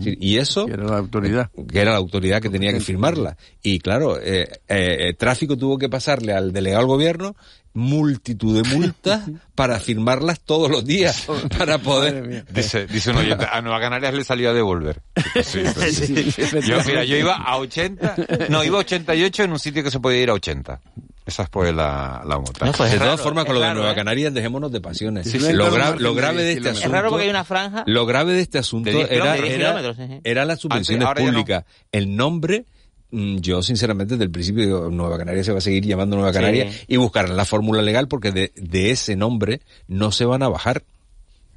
Y 0.06 0.38
eso... 0.38 0.66
Que 0.66 0.74
era 0.74 0.86
la 0.86 0.98
autoridad. 0.98 1.52
que 1.52 1.80
era 1.80 1.92
la 1.92 1.98
autoridad 1.98 2.42
que 2.42 2.50
tenía 2.50 2.72
que 2.72 2.80
firmarla. 2.80 3.38
Y 3.62 3.80
claro, 3.80 4.18
eh, 4.22 4.48
eh, 4.70 5.14
tráfico 5.18 5.58
tuvo 5.58 5.78
que 5.78 5.90
pasarle 5.90 6.34
al 6.34 6.54
delegado 6.54 6.84
del 6.84 6.88
gobierno 6.88 7.36
multitud 7.74 8.62
de 8.62 8.76
multas 8.76 9.24
para 9.56 9.80
firmarlas 9.80 10.40
todos 10.42 10.70
los 10.70 10.86
días, 10.86 11.28
para 11.58 11.80
poder... 11.80 12.46
Dice, 12.54 12.86
dice 12.88 13.12
un 13.12 13.18
oyente, 13.18 13.46
a 13.52 13.62
Nueva 13.62 13.80
Canarias 13.80 14.14
le 14.14 14.24
salió 14.24 14.52
a 14.52 14.54
devolver. 14.54 15.02
Sí, 15.44 15.62
pues 15.74 15.96
sí. 15.96 16.06
Sí, 16.08 16.32
sí, 16.32 16.44
Yo, 16.62 16.78
mira, 16.86 17.04
yo 17.04 17.18
iba 17.18 17.36
a 17.36 17.58
80, 17.58 18.16
no, 18.50 18.64
iba 18.64 18.78
a 18.78 18.82
88 18.82 19.44
en 19.44 19.52
un 19.52 19.60
sitio 19.60 19.84
que 19.84 19.92
se 19.92 20.00
podía 20.00 20.22
ir 20.22 20.30
a 20.30 20.34
80. 20.34 20.80
Esa 21.26 21.48
fue 21.48 21.72
la, 21.72 22.22
la 22.26 22.38
multa. 22.38 22.66
No, 22.66 22.72
pues 22.74 22.92
de 22.92 22.98
todas 22.98 23.22
formas, 23.22 23.46
con 23.46 23.56
lo 23.56 23.62
de 23.62 23.68
raro, 23.68 23.80
Nueva 23.80 23.94
¿eh? 23.94 23.96
Canarias, 23.96 24.34
dejémonos 24.34 24.72
de 24.74 24.82
pasiones. 24.82 25.30
Sí, 25.30 25.40
sí. 25.40 25.54
Lo, 25.54 25.72
gra- 25.72 25.98
lo 25.98 26.14
grave 26.14 26.44
de 26.44 26.50
10 26.56 26.58
este. 26.58 26.70
Es 26.72 26.78
asunto... 26.80 26.96
raro 26.96 27.10
porque 27.10 27.24
hay 27.24 27.30
una 27.30 27.44
franja. 27.46 27.84
Lo 27.88 28.06
grave 28.06 28.34
de 28.34 28.42
este 28.42 28.58
asunto 28.58 28.90
De 28.90 28.96
10 28.98 29.12
era, 29.12 29.36
kilómetros, 29.36 29.42
de 29.42 29.48
10 29.48 29.60
era, 29.60 29.70
kilómetros, 29.70 29.96
sí, 29.98 30.14
sí. 30.16 30.22
era 30.26 30.46
las 30.46 30.60
subvenciones 30.60 31.08
ya 31.08 31.14
no. 31.14 31.26
públicas. 31.32 31.64
El 31.94 32.16
nombre, 32.18 32.66
mm, 33.12 33.38
yo 33.38 33.62
sinceramente 33.62 34.16
desde 34.16 34.26
el 34.26 34.32
principio 34.32 34.64
digo, 34.66 34.90
Nueva 34.90 35.18
Canaria 35.18 35.44
se 35.46 35.54
va 35.54 35.60
a 35.60 35.62
seguir 35.62 35.86
llamando 35.86 36.18
Nueva 36.18 36.32
Sí. 36.34 36.40
Canaria 36.40 36.70
y 36.88 36.98
buscarán 36.98 37.38
la 37.38 37.46
fórmula 37.46 37.82
legal 37.82 38.10
porque 38.10 38.32
de, 38.34 38.52
de 38.58 38.92
ese 38.92 39.16
nombre 39.16 39.62
no 39.88 40.12
se 40.12 40.26
van 40.26 40.44
a 40.44 40.50
bajar. 40.50 40.84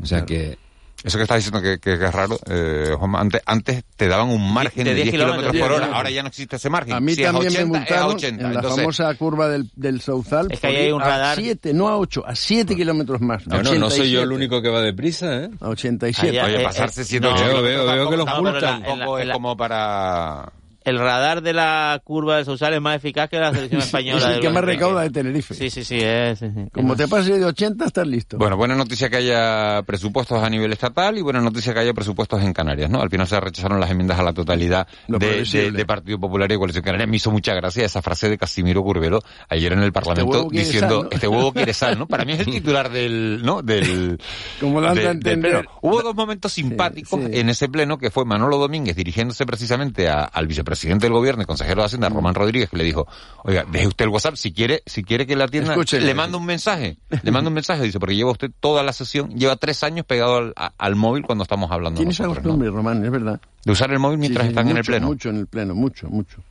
O 0.01 0.07
sea 0.07 0.25
que... 0.25 0.59
Eso 1.05 1.19
que 1.19 1.23
estás 1.23 1.37
diciendo 1.37 1.61
que, 1.63 1.79
que- 1.79 1.99
que 1.99 2.05
es 2.07 2.13
raro, 2.13 2.39
eh, 2.51 2.95
Juanma, 2.99 3.21
antes, 3.21 3.41
antes 3.47 3.85
te 3.97 4.09
daban 4.09 4.29
un 4.29 4.53
margen 4.53 4.83
De 4.85 4.91
de 4.91 4.95
10 4.97 5.05
10 5.13 5.15
kilómetros 5.23 5.57
por 5.57 5.73
hora, 5.73 5.91
ahora 5.93 6.11
ya 6.11 6.23
no 6.23 6.29
existe 6.29 6.57
ese 6.57 6.69
margen. 6.71 6.95
A 6.95 7.01
mí 7.01 7.15
si 7.15 7.23
es 7.23 7.29
a 7.29 7.33
también 7.33 7.53
80, 7.53 7.59
me 7.59 7.63
es 7.65 7.77
a 7.77 7.79
multaron 7.95 8.17
80. 8.17 8.29
en 8.29 8.43
la 8.49 8.55
Entonces, 8.61 8.81
famosa 8.81 9.15
curva 9.15 9.49
del, 9.49 9.71
del 9.77 10.01
Sauzal. 10.01 10.49
Es 10.51 10.59
que 10.61 10.67
ahí 10.67 10.77
hay 10.77 10.93
un 10.93 11.03
a 11.03 11.05
radar. 11.07 11.37
7, 11.37 11.75
no 11.75 11.89
a 11.89 11.99
8, 11.99 12.25
a 12.27 12.35
7 12.35 12.75
kilómetros 12.75 13.21
más. 13.21 13.45
Yo 13.45 13.63
no, 13.63 13.75
no 13.75 13.91
soy 13.91 14.11
yo 14.11 14.21
87. 14.21 14.23
el 14.23 14.33
único 14.33 14.63
que 14.63 14.69
va 14.69 14.81
deprisa, 14.81 15.45
¿eh? 15.45 15.51
A 15.61 15.69
87. 15.69 16.29
Allá, 16.41 16.47
Oye, 16.47 16.61
eh, 16.61 16.65
pasarse 16.65 17.03
eh, 17.03 17.05
108 17.05 17.37
no, 17.37 17.41
Veo, 17.41 17.47
kilómetros 17.63 17.85
veo, 17.87 17.95
veo 17.95 18.11
que 18.11 18.17
los 18.17 18.27
tampoco- 18.27 18.51
multan. 18.53 18.83
tampoco 18.83 19.19
es 19.19 19.31
como 19.31 19.57
para... 19.57 20.53
El 20.87 20.99
radar 20.99 21.43
de 21.43 21.53
la 21.53 22.01
curva 22.05 22.37
del 22.37 22.45
Sausal 22.45 22.73
es 22.75 22.81
más 22.81 22.97
eficaz 22.97 23.29
que 23.29 23.39
la 23.39 23.53
selección 23.53 23.81
española. 23.83 24.31
es 24.31 24.35
el 24.37 24.41
que 24.41 24.51
más 24.51 24.65
recauda 24.65 25.03
de 25.03 25.11
Tenerife. 25.11 25.53
Sí, 25.55 25.69
sí, 25.69 25.83
sí. 25.85 25.99
Es, 26.01 26.39
sí, 26.39 26.47
sí. 26.55 26.61
Como 26.73 26.95
te 26.95 27.09
pase 27.09 27.39
de 27.39 27.45
80, 27.45 27.85
estás 27.87 28.07
listo. 28.07 28.39
Bueno, 28.39 28.57
buena 28.57 28.77
noticia 28.77 29.11
que 29.11 29.17
haya 29.17 29.83
presupuestos 29.83 30.41
a 30.43 30.49
nivel 30.49 30.73
estatal 30.73 31.19
y 31.19 31.23
buena 31.23 31.41
noticia 31.41 31.75
que 31.75 31.81
haya 31.81 31.93
presupuestos 31.93 32.41
en 32.43 32.53
Canarias, 32.53 32.89
¿no? 32.89 33.03
Al 33.03 33.11
final 33.11 33.27
se 33.27 33.41
rechazaron 33.41 33.81
las 33.81 33.91
enmiendas 33.91 34.19
a 34.19 34.23
la 34.23 34.33
totalidad 34.33 34.87
de, 35.09 35.45
de- 35.45 35.73
de 35.73 35.85
Partido 35.87 36.21
Popular 36.21 36.51
y 36.53 36.57
Coalición 36.57 36.85
Canaria. 36.85 37.09
Me 37.09 37.17
hizo 37.17 37.33
mucha 37.33 37.53
gracia 37.53 37.85
esa 37.85 38.01
frase 38.01 38.29
de 38.29 38.39
Casimiro 38.39 38.83
Curvelo 38.85 39.21
ayer 39.49 39.73
en 39.73 39.81
el 39.83 39.91
Parlamento 39.93 40.47
quiere 40.47 40.65
diciendo, 40.67 40.95
sal, 41.01 41.03
¿no? 41.05 41.09
este 41.11 41.27
huevo 41.27 41.53
quiere 41.53 41.75
sal, 41.75 41.99
¿no? 41.99 42.07
Para 42.07 42.25
mí 42.25 42.33
es 42.35 42.39
el 42.41 42.47
titular 42.47 42.91
del, 42.93 43.43
¿no? 43.43 43.61
Del, 43.61 44.19
Como 44.61 44.81
lo 44.81 44.89
han 44.89 44.95
de- 44.95 45.01
de 45.01 45.07
del 45.09 45.17
entender. 45.17 45.53
pleno. 45.63 45.69
Hubo 45.83 46.01
dos 46.03 46.15
momentos 46.15 46.53
simpáticos 46.53 47.19
sí. 47.25 47.31
en 47.33 47.49
ese 47.49 47.69
pleno 47.69 47.99
que 47.99 48.13
fue 48.13 48.25
Manolo 48.25 48.57
Domínguez 48.57 48.95
dirigiéndose 48.95 49.45
precisamente 49.45 50.09
a- 50.09 50.23
al 50.23 50.47
vicepresidente 50.47 50.76
presidente 50.77 51.07
del 51.07 51.13
gobierno 51.15 51.43
y 51.43 51.47
consejero 51.47 51.81
de 51.81 51.87
Hacienda, 51.87 52.11
mm. 52.11 52.15
Román 52.15 52.35
Rodríguez, 52.35 52.69
que 52.69 52.77
le 52.77 52.85
dijo, 52.85 53.07
oiga, 53.45 53.65
deje 53.71 53.87
usted 53.87 54.05
el 54.05 54.11
WhatsApp, 54.11 54.37
si 54.37 54.53
quiere, 54.53 54.83
si 54.87 55.03
quiere 55.03 55.27
que 55.27 55.37
la 55.37 55.49
tienda 55.49 55.75
le 55.75 56.15
manda 56.15 56.37
un 56.37 56.45
mensaje, 56.45 56.99
le 57.23 57.31
mando 57.31 57.49
un 57.49 57.55
mensaje, 57.55 57.83
dice, 57.83 57.99
porque 57.99 58.15
lleva 58.15 58.31
usted 58.31 58.51
toda 58.61 58.83
la 58.83 58.93
sesión, 58.93 59.31
lleva 59.31 59.57
tres 59.57 59.83
años 59.83 60.05
pegado 60.05 60.37
al, 60.37 60.55
al 60.55 60.97
móvil 60.97 61.25
cuando 61.25 61.43
estamos 61.43 61.71
hablando. 61.71 61.97
Tiene 61.97 62.13
esa 62.13 62.27
costumbre, 62.27 62.69
¿no? 62.69 62.77
Román, 62.77 63.05
es 63.05 63.11
verdad. 63.11 63.41
De 63.65 63.73
usar 63.73 63.91
el 63.91 63.99
móvil 63.99 64.19
mientras 64.19 64.47
están 64.47 64.69
en 64.69 64.77
el 64.77 64.85
pleno. 64.85 65.07
Mucho 65.07 65.31
en 65.31 65.37
el 65.39 65.47
pleno, 65.47 65.75
mucho, 65.75 66.09
mucho. 66.09 66.43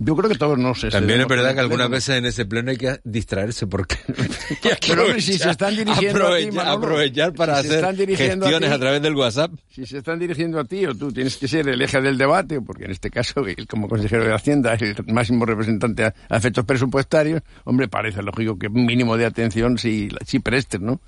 Yo 0.00 0.14
creo 0.14 0.30
que 0.30 0.36
todos 0.36 0.58
no 0.58 0.74
sé. 0.74 0.90
También 0.90 1.20
es 1.20 1.26
verdad 1.26 1.54
que 1.54 1.60
algunas 1.60 1.90
veces 1.90 2.16
en 2.18 2.26
ese 2.26 2.46
pleno 2.46 2.70
hay 2.70 2.76
que 2.76 3.00
distraerse 3.04 3.66
porque. 3.66 3.96
Pero 4.86 5.20
si 5.20 5.38
se 5.38 5.50
están 5.50 5.76
dirigiendo 5.76 6.26
aprovechar, 6.26 6.60
a 6.60 6.64
ti, 6.64 6.76
aprovechar 6.76 7.32
para 7.32 7.58
hacer 7.58 7.96
gestiones 8.16 8.70
a, 8.70 8.78
través 8.78 9.02
del 9.02 9.14
WhatsApp. 9.14 9.52
Si 9.68 9.86
se 9.86 9.98
están 9.98 10.18
dirigiendo 10.18 10.60
a 10.60 10.64
ti 10.64 10.86
o 10.86 10.94
tú 10.94 11.12
tienes 11.12 11.36
que 11.36 11.48
ser 11.48 11.68
el 11.68 11.82
eje 11.82 12.00
del 12.00 12.16
debate, 12.16 12.60
porque 12.60 12.84
en 12.84 12.92
este 12.92 13.10
caso 13.10 13.44
él 13.44 13.66
como 13.66 13.88
consejero 13.88 14.24
de 14.24 14.32
Hacienda 14.32 14.74
es 14.74 14.82
el 14.82 14.96
máximo 15.06 15.44
representante 15.44 16.04
a, 16.04 16.14
a 16.28 16.36
efectos 16.36 16.64
presupuestarios, 16.64 17.42
hombre, 17.64 17.88
parece 17.88 18.22
lógico 18.22 18.58
que 18.58 18.68
mínimo 18.68 19.16
de 19.16 19.26
atención 19.26 19.78
si, 19.78 20.08
si 20.24 20.38
prestes, 20.38 20.80
¿no? 20.80 21.00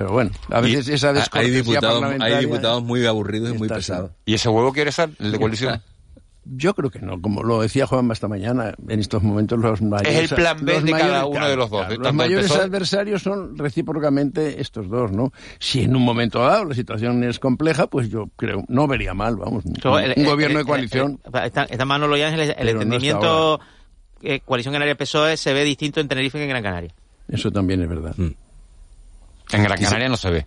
Pero 0.00 0.12
bueno, 0.12 0.30
a 0.48 0.62
veces 0.62 0.88
esa 0.88 1.12
descortesía 1.12 1.56
hay 1.56 1.62
diputados, 1.62 2.20
Hay 2.20 2.40
diputados 2.40 2.82
muy 2.82 3.04
aburridos 3.04 3.54
y 3.54 3.58
muy 3.58 3.68
pesados. 3.68 4.12
¿Y 4.24 4.32
ese 4.32 4.48
huevo 4.48 4.72
quiere 4.72 4.88
estar, 4.88 5.10
el 5.18 5.32
de 5.32 5.38
coalición? 5.38 5.82
Yo 6.52 6.74
creo 6.74 6.90
que 6.90 6.98
no. 7.00 7.20
Como 7.20 7.42
lo 7.42 7.62
decía 7.62 7.86
Juan 7.86 8.10
esta 8.10 8.28
mañana, 8.28 8.74
en 8.88 9.00
estos 9.00 9.22
momentos 9.22 9.58
los 9.58 9.80
mayores... 9.82 10.32
Es 10.32 10.38
los 11.98 12.14
mayores 12.14 12.50
adversarios 12.50 13.22
son 13.22 13.56
recíprocamente 13.56 14.60
estos 14.60 14.88
dos, 14.88 15.12
¿no? 15.12 15.32
Si 15.58 15.82
en 15.82 15.94
un 15.94 16.02
momento 16.02 16.40
dado 16.40 16.64
la 16.64 16.74
situación 16.74 17.22
es 17.24 17.38
compleja, 17.38 17.86
pues 17.86 18.10
yo 18.10 18.30
creo, 18.36 18.64
no 18.68 18.86
vería 18.86 19.14
mal, 19.14 19.36
vamos, 19.36 19.64
un, 19.64 20.24
gobierno 20.24 20.58
de 20.58 20.64
coalición. 20.64 21.20
está, 21.44 21.64
está 21.64 21.84
Manolo 21.84 22.14
Ángeles, 22.14 22.54
el 22.58 22.68
entendimiento 22.68 23.58
no 23.58 23.80
eh, 24.22 24.40
coalición 24.40 24.72
Canaria-PSOE 24.72 25.36
se 25.36 25.52
ve 25.52 25.64
distinto 25.64 26.00
en 26.00 26.08
Tenerife 26.08 26.38
que 26.38 26.44
en 26.44 26.50
Gran 26.50 26.62
Canaria. 26.62 26.94
Eso 27.28 27.50
también 27.50 27.82
es 27.82 27.88
verdad. 27.88 28.14
Mm. 28.16 28.30
En 29.52 29.62
Gran 29.62 29.78
Canaria 29.78 30.08
no 30.08 30.16
se 30.16 30.30
ve. 30.30 30.46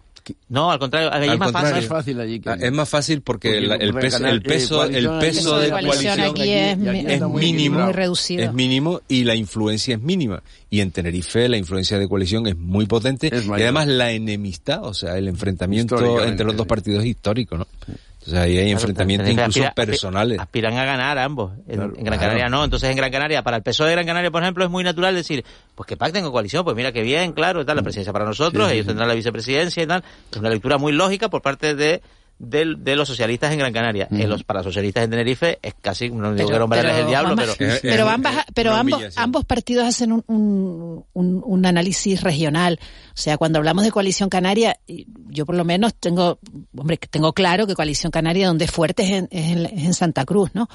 No, 0.50 0.72
al 0.72 0.80
contrario, 0.80 1.12
es 1.12 1.38
más 1.38 1.52
fácil. 1.52 2.20
Ah, 2.46 2.58
es, 2.60 2.72
más 2.72 2.88
fácil 2.88 3.22
porque, 3.22 3.58
el, 3.58 3.94
peso, 3.94 4.26
el 4.26 4.42
peso, 4.42 4.84
el 4.86 5.10
peso 5.20 5.60
de 5.60 5.70
coalición, 5.70 6.20
aquí 6.20 6.50
es, 6.50 6.74
aquí 6.74 7.26
mínimo, 7.30 7.90
es 7.90 8.54
mínimo 8.54 9.02
y 9.08 9.24
la 9.24 9.36
influencia 9.36 9.96
es 9.96 10.02
mínima. 10.02 10.42
Y 10.70 10.82
en 10.82 10.92
Tenerife 10.92 11.50
la 11.50 11.58
influencia 11.58 12.00
de 12.00 12.08
coalición 12.08 12.48
es 12.48 12.58
muy 12.58 12.86
potente 12.86 13.28
y 13.28 13.52
además 13.52 13.88
la 13.88 14.12
enemistad, 14.12 14.84
o 14.84 14.94
sea, 14.94 15.18
el 15.18 15.28
enfrentamiento 15.28 16.24
entre 16.24 16.46
los 16.46 16.56
dos 16.56 16.68
partidos 16.68 17.04
es 17.04 17.10
histórico, 17.10 17.58
¿no? 17.58 17.68
Entonces 18.26 18.42
ahí 18.42 18.58
hay 18.58 18.72
pues, 18.72 18.84
enfrentamientos 18.84 19.30
incluso 19.30 19.64
personales. 19.76 20.40
Aspiran 20.40 20.78
a 20.78 20.86
ganar 20.86 21.20
ambos. 21.20 21.52
En, 21.68 21.94
Gran. 22.04 22.20
Canaria 22.20 22.48
no. 22.48 22.64
Entonces 22.64 22.90
en 22.90 22.96
Gran 22.96 23.12
Canaria, 23.12 23.44
para 23.44 23.58
el 23.58 23.64
PSOE 23.64 23.90
de 23.90 23.96
Gran 23.96 24.06
Canaria, 24.06 24.32
por 24.32 24.42
ejemplo, 24.42 24.64
es 24.64 24.70
muy 24.70 24.82
natural 24.82 25.14
decir, 25.14 25.44
pues 25.76 25.88
que 25.88 25.98
pacten 25.98 26.24
con 26.24 26.32
coalición, 26.32 26.64
pues 26.64 26.74
mira 26.76 26.94
qué 26.94 27.02
bien, 27.02 27.34
claro, 27.34 27.66
tal, 27.66 27.76
la 27.76 27.82
mm. 27.82 27.84
presidencia 27.84 28.14
para 28.14 28.24
nosotros, 28.24 28.72
ellos 28.72 28.86
tendrán 28.88 29.10
la 29.10 29.14
vicepresidencia 29.14 29.84
y 29.84 29.88
tal. 29.88 30.06
Es 30.32 30.38
una 30.38 30.50
lectura 30.50 30.78
muy 30.78 30.94
lógica 30.94 31.30
por 31.30 31.42
parte 31.42 31.76
de 31.76 32.02
de, 32.40 32.76
de, 32.78 32.96
los 32.96 33.08
socialistas 33.08 33.52
en 33.52 33.60
Gran 33.60 33.74
Canaria. 33.74 34.08
Mm. 34.10 34.22
En 34.22 34.30
los 34.30 34.44
parasocialistas 34.44 35.04
en 35.04 35.10
Tenerife 35.10 35.60
es 35.62 35.74
casi, 35.82 36.10
no 36.10 36.34
digo 36.34 36.50
pero, 36.50 36.70
que 36.70 36.80
el 36.80 37.08
diablo, 37.08 37.36
pero... 37.36 37.54
Pero, 37.82 38.10
ambas, 38.10 38.46
pero 38.54 38.74
ambos, 38.74 39.02
ambos 39.16 39.46
partidos 39.46 39.88
hacen 39.88 40.12
un, 40.12 41.06
un, 41.14 41.66
análisis 41.66 42.22
regional. 42.22 42.80
O 43.10 43.18
sea, 43.18 43.38
cuando 43.38 43.60
hablamos 43.60 43.84
de 43.84 43.92
Coalición 43.92 44.30
Canaria, 44.30 44.78
yo 45.30 45.46
por 45.46 45.56
lo 45.56 45.64
menos 45.64 45.96
tengo, 45.96 46.40
hombre, 46.76 46.98
tengo 46.98 47.34
claro 47.34 47.68
que 47.68 47.76
Coalición 47.76 48.12
Canaria 48.12 48.48
donde 48.48 48.66
es 48.66 48.72
fuerte 48.72 49.04
es 49.04 49.10
en, 49.12 49.28
es 49.32 49.52
en, 49.52 49.66
es 49.66 49.86
en 49.86 49.94
Santa 49.94 50.26
Cruz, 50.26 50.52
¿no? 50.54 50.68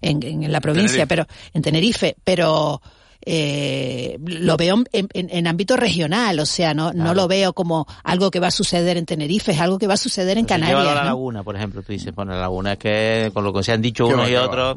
En, 0.00 0.22
en, 0.22 0.52
la 0.52 0.60
provincia, 0.60 1.06
pero 1.06 1.26
en 1.52 1.62
Tenerife, 1.62 2.16
pero 2.24 2.80
eh, 3.28 4.18
lo 4.24 4.56
veo 4.56 4.84
en, 4.92 5.08
en, 5.12 5.28
en, 5.30 5.46
ámbito 5.48 5.76
regional, 5.76 6.38
o 6.38 6.46
sea, 6.46 6.74
no, 6.74 6.92
claro. 6.92 7.08
no 7.08 7.14
lo 7.14 7.26
veo 7.26 7.54
como 7.54 7.84
algo 8.04 8.30
que 8.30 8.38
va 8.38 8.46
a 8.46 8.52
suceder 8.52 8.96
en 8.96 9.04
Tenerife, 9.04 9.50
es 9.50 9.60
algo 9.60 9.78
que 9.78 9.88
va 9.88 9.94
a 9.94 9.96
suceder 9.98 10.38
en 10.38 10.44
Canarias. 10.44 10.78
Lleva 10.78 10.92
a 10.92 10.94
la 10.94 11.00
¿no? 11.00 11.06
laguna, 11.08 11.42
por 11.42 11.56
ejemplo, 11.56 11.82
tú 11.82 11.92
dices, 11.92 12.14
bueno, 12.14 12.32
la 12.32 12.42
laguna 12.42 12.74
es 12.74 12.78
que 12.78 13.30
con 13.34 13.42
lo 13.42 13.52
que 13.52 13.64
se 13.64 13.72
han 13.72 13.82
dicho 13.82 14.06
unos 14.06 14.30
y 14.30 14.36
otros, 14.36 14.76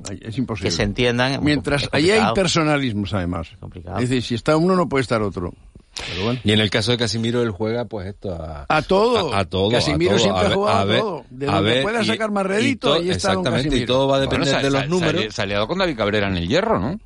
que 0.60 0.72
se 0.72 0.82
entiendan. 0.82 1.44
Mientras 1.44 1.88
allí 1.92 2.10
hay 2.10 2.34
personalismos, 2.34 3.14
además. 3.14 3.50
Es, 3.52 3.58
complicado. 3.60 4.00
es 4.00 4.10
decir, 4.10 4.24
si 4.24 4.34
está 4.34 4.58
uno 4.58 4.76
no 4.76 4.90
puede 4.90 5.04
estar 5.04 5.22
otro. 5.22 5.54
Bueno. 6.24 6.40
Y 6.44 6.52
en 6.52 6.60
el 6.60 6.72
caso 6.72 6.92
de 6.92 6.98
Casimiro, 6.98 7.44
él 7.44 7.52
juega 7.52 7.86
pues 7.86 8.08
esto 8.08 8.34
a, 8.34 8.66
a 8.68 8.82
todo. 8.82 9.34
A, 9.34 9.40
a 9.40 9.46
todo. 9.46 9.70
Casimiro 9.70 10.16
a 10.16 10.18
todo, 10.18 10.24
siempre 10.24 10.48
ha 10.48 10.80
a, 10.80 10.86
ver, 10.86 11.00
todo. 11.02 11.26
De 11.30 11.46
donde 11.46 11.82
pueda 11.84 12.04
sacar 12.04 12.32
más 12.32 12.46
rédito, 12.48 12.94
ahí 12.94 13.10
está 13.12 13.34
Exactamente, 13.34 13.70
don 13.70 13.80
y 13.80 13.86
todo 13.86 14.08
va 14.08 14.18
a 14.18 14.20
depender 14.22 14.54
bueno, 14.54 14.64
de 14.64 14.72
los 14.72 14.90
números. 14.90 15.36
Salió 15.36 15.68
con 15.68 15.78
David 15.78 15.98
Cabrera 15.98 16.28
en 16.30 16.38
el 16.38 16.48
hierro, 16.48 16.80
¿no? 16.80 17.00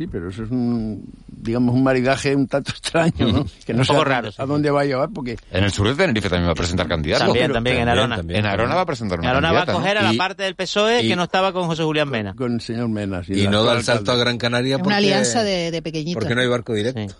Sí, 0.00 0.06
pero 0.06 0.30
eso 0.30 0.44
es 0.44 0.50
un, 0.50 1.04
digamos, 1.26 1.74
un 1.74 1.82
maridaje 1.82 2.34
un 2.34 2.48
tanto 2.48 2.70
extraño, 2.74 3.12
¿no? 3.18 3.46
Que 3.66 3.74
no 3.74 3.82
es 3.82 3.90
un 3.90 3.96
poco 3.96 4.06
raro. 4.06 4.30
¿A 4.38 4.46
dónde 4.46 4.70
va 4.70 4.80
a 4.80 4.84
llevar? 4.86 5.10
Porque... 5.10 5.36
En 5.50 5.62
el 5.62 5.70
sur 5.70 5.86
de 5.88 5.94
Tenerife 5.94 6.30
también 6.30 6.48
va 6.48 6.52
a 6.52 6.54
presentar 6.54 6.88
candidatos. 6.88 7.26
También, 7.26 7.52
también, 7.52 7.76
en 7.80 7.88
Arona. 7.90 8.22
En 8.26 8.46
Arona 8.46 8.76
va 8.76 8.80
a 8.80 8.86
presentar 8.86 9.18
una 9.18 9.28
En 9.28 9.36
Arona 9.36 9.52
va 9.52 9.62
a 9.64 9.66
coger 9.66 9.98
a 9.98 10.10
la 10.10 10.14
parte 10.14 10.44
del 10.44 10.54
PSOE 10.54 11.02
que 11.02 11.14
no 11.16 11.24
estaba 11.24 11.52
con 11.52 11.66
José 11.66 11.82
Julián 11.82 12.08
Mena. 12.08 12.32
Con, 12.32 12.54
el 12.54 12.60
señor 12.62 12.88
Mena. 12.88 13.20
Y 13.28 13.46
no 13.46 13.62
da 13.62 13.76
el 13.76 13.84
salto 13.84 14.10
a 14.12 14.16
Gran 14.16 14.38
Canaria 14.38 14.78
porque... 14.78 14.88
Una 14.88 14.96
alianza 14.96 15.42
de, 15.42 15.82
pequeñitos. 15.82 16.22
Porque 16.22 16.34
no 16.34 16.40
hay 16.40 16.48
barco 16.48 16.72
directo. 16.72 17.14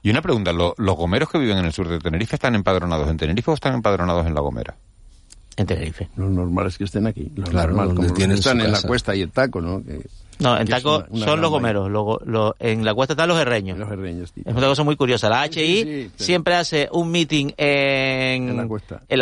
Y 0.00 0.10
una 0.10 0.22
pregunta, 0.22 0.52
¿los 0.52 0.96
gomeros 0.96 1.30
que 1.30 1.38
viven 1.38 1.58
en 1.58 1.64
el 1.64 1.72
sur 1.72 1.88
de 1.88 1.98
Tenerife 1.98 2.36
están 2.36 2.54
empadronados 2.54 3.10
en 3.10 3.16
Tenerife 3.16 3.50
o 3.50 3.54
están 3.54 3.74
empadronados 3.74 4.24
en 4.24 4.36
La 4.36 4.40
Gomera? 4.40 4.76
En 5.56 5.66
Tenerife. 5.66 6.08
Los 6.14 6.30
normales 6.30 6.78
que 6.78 6.84
estén 6.84 7.08
aquí. 7.08 7.32
Los 7.34 7.52
normales, 7.52 7.94
como 7.96 8.06
los 8.06 8.16
que 8.16 8.22
están 8.22 8.60
en 8.60 8.70
la 8.70 8.80
cuesta 8.82 9.16
y 9.16 9.22
el 9.22 9.32
taco, 9.32 9.60
¿no? 9.60 9.82
Que... 9.82 10.00
No, 10.40 10.58
en 10.58 10.66
taco 10.66 11.04
son 11.14 11.40
los 11.40 11.50
gomeros, 11.50 11.90
lo, 11.90 12.56
en 12.58 12.84
la 12.84 12.94
cuesta 12.94 13.12
están 13.12 13.28
los 13.28 13.38
herreños. 13.38 13.78
Los 13.78 13.90
herreños, 13.90 14.32
tío. 14.32 14.44
Es 14.46 14.54
una 14.54 14.66
cosa 14.66 14.82
muy 14.82 14.96
curiosa. 14.96 15.28
La 15.28 15.46
HI 15.46 16.10
siempre 16.16 16.54
hace 16.54 16.88
un 16.92 17.10
meeting 17.10 17.52
en, 17.56 18.56
la, 18.56 18.66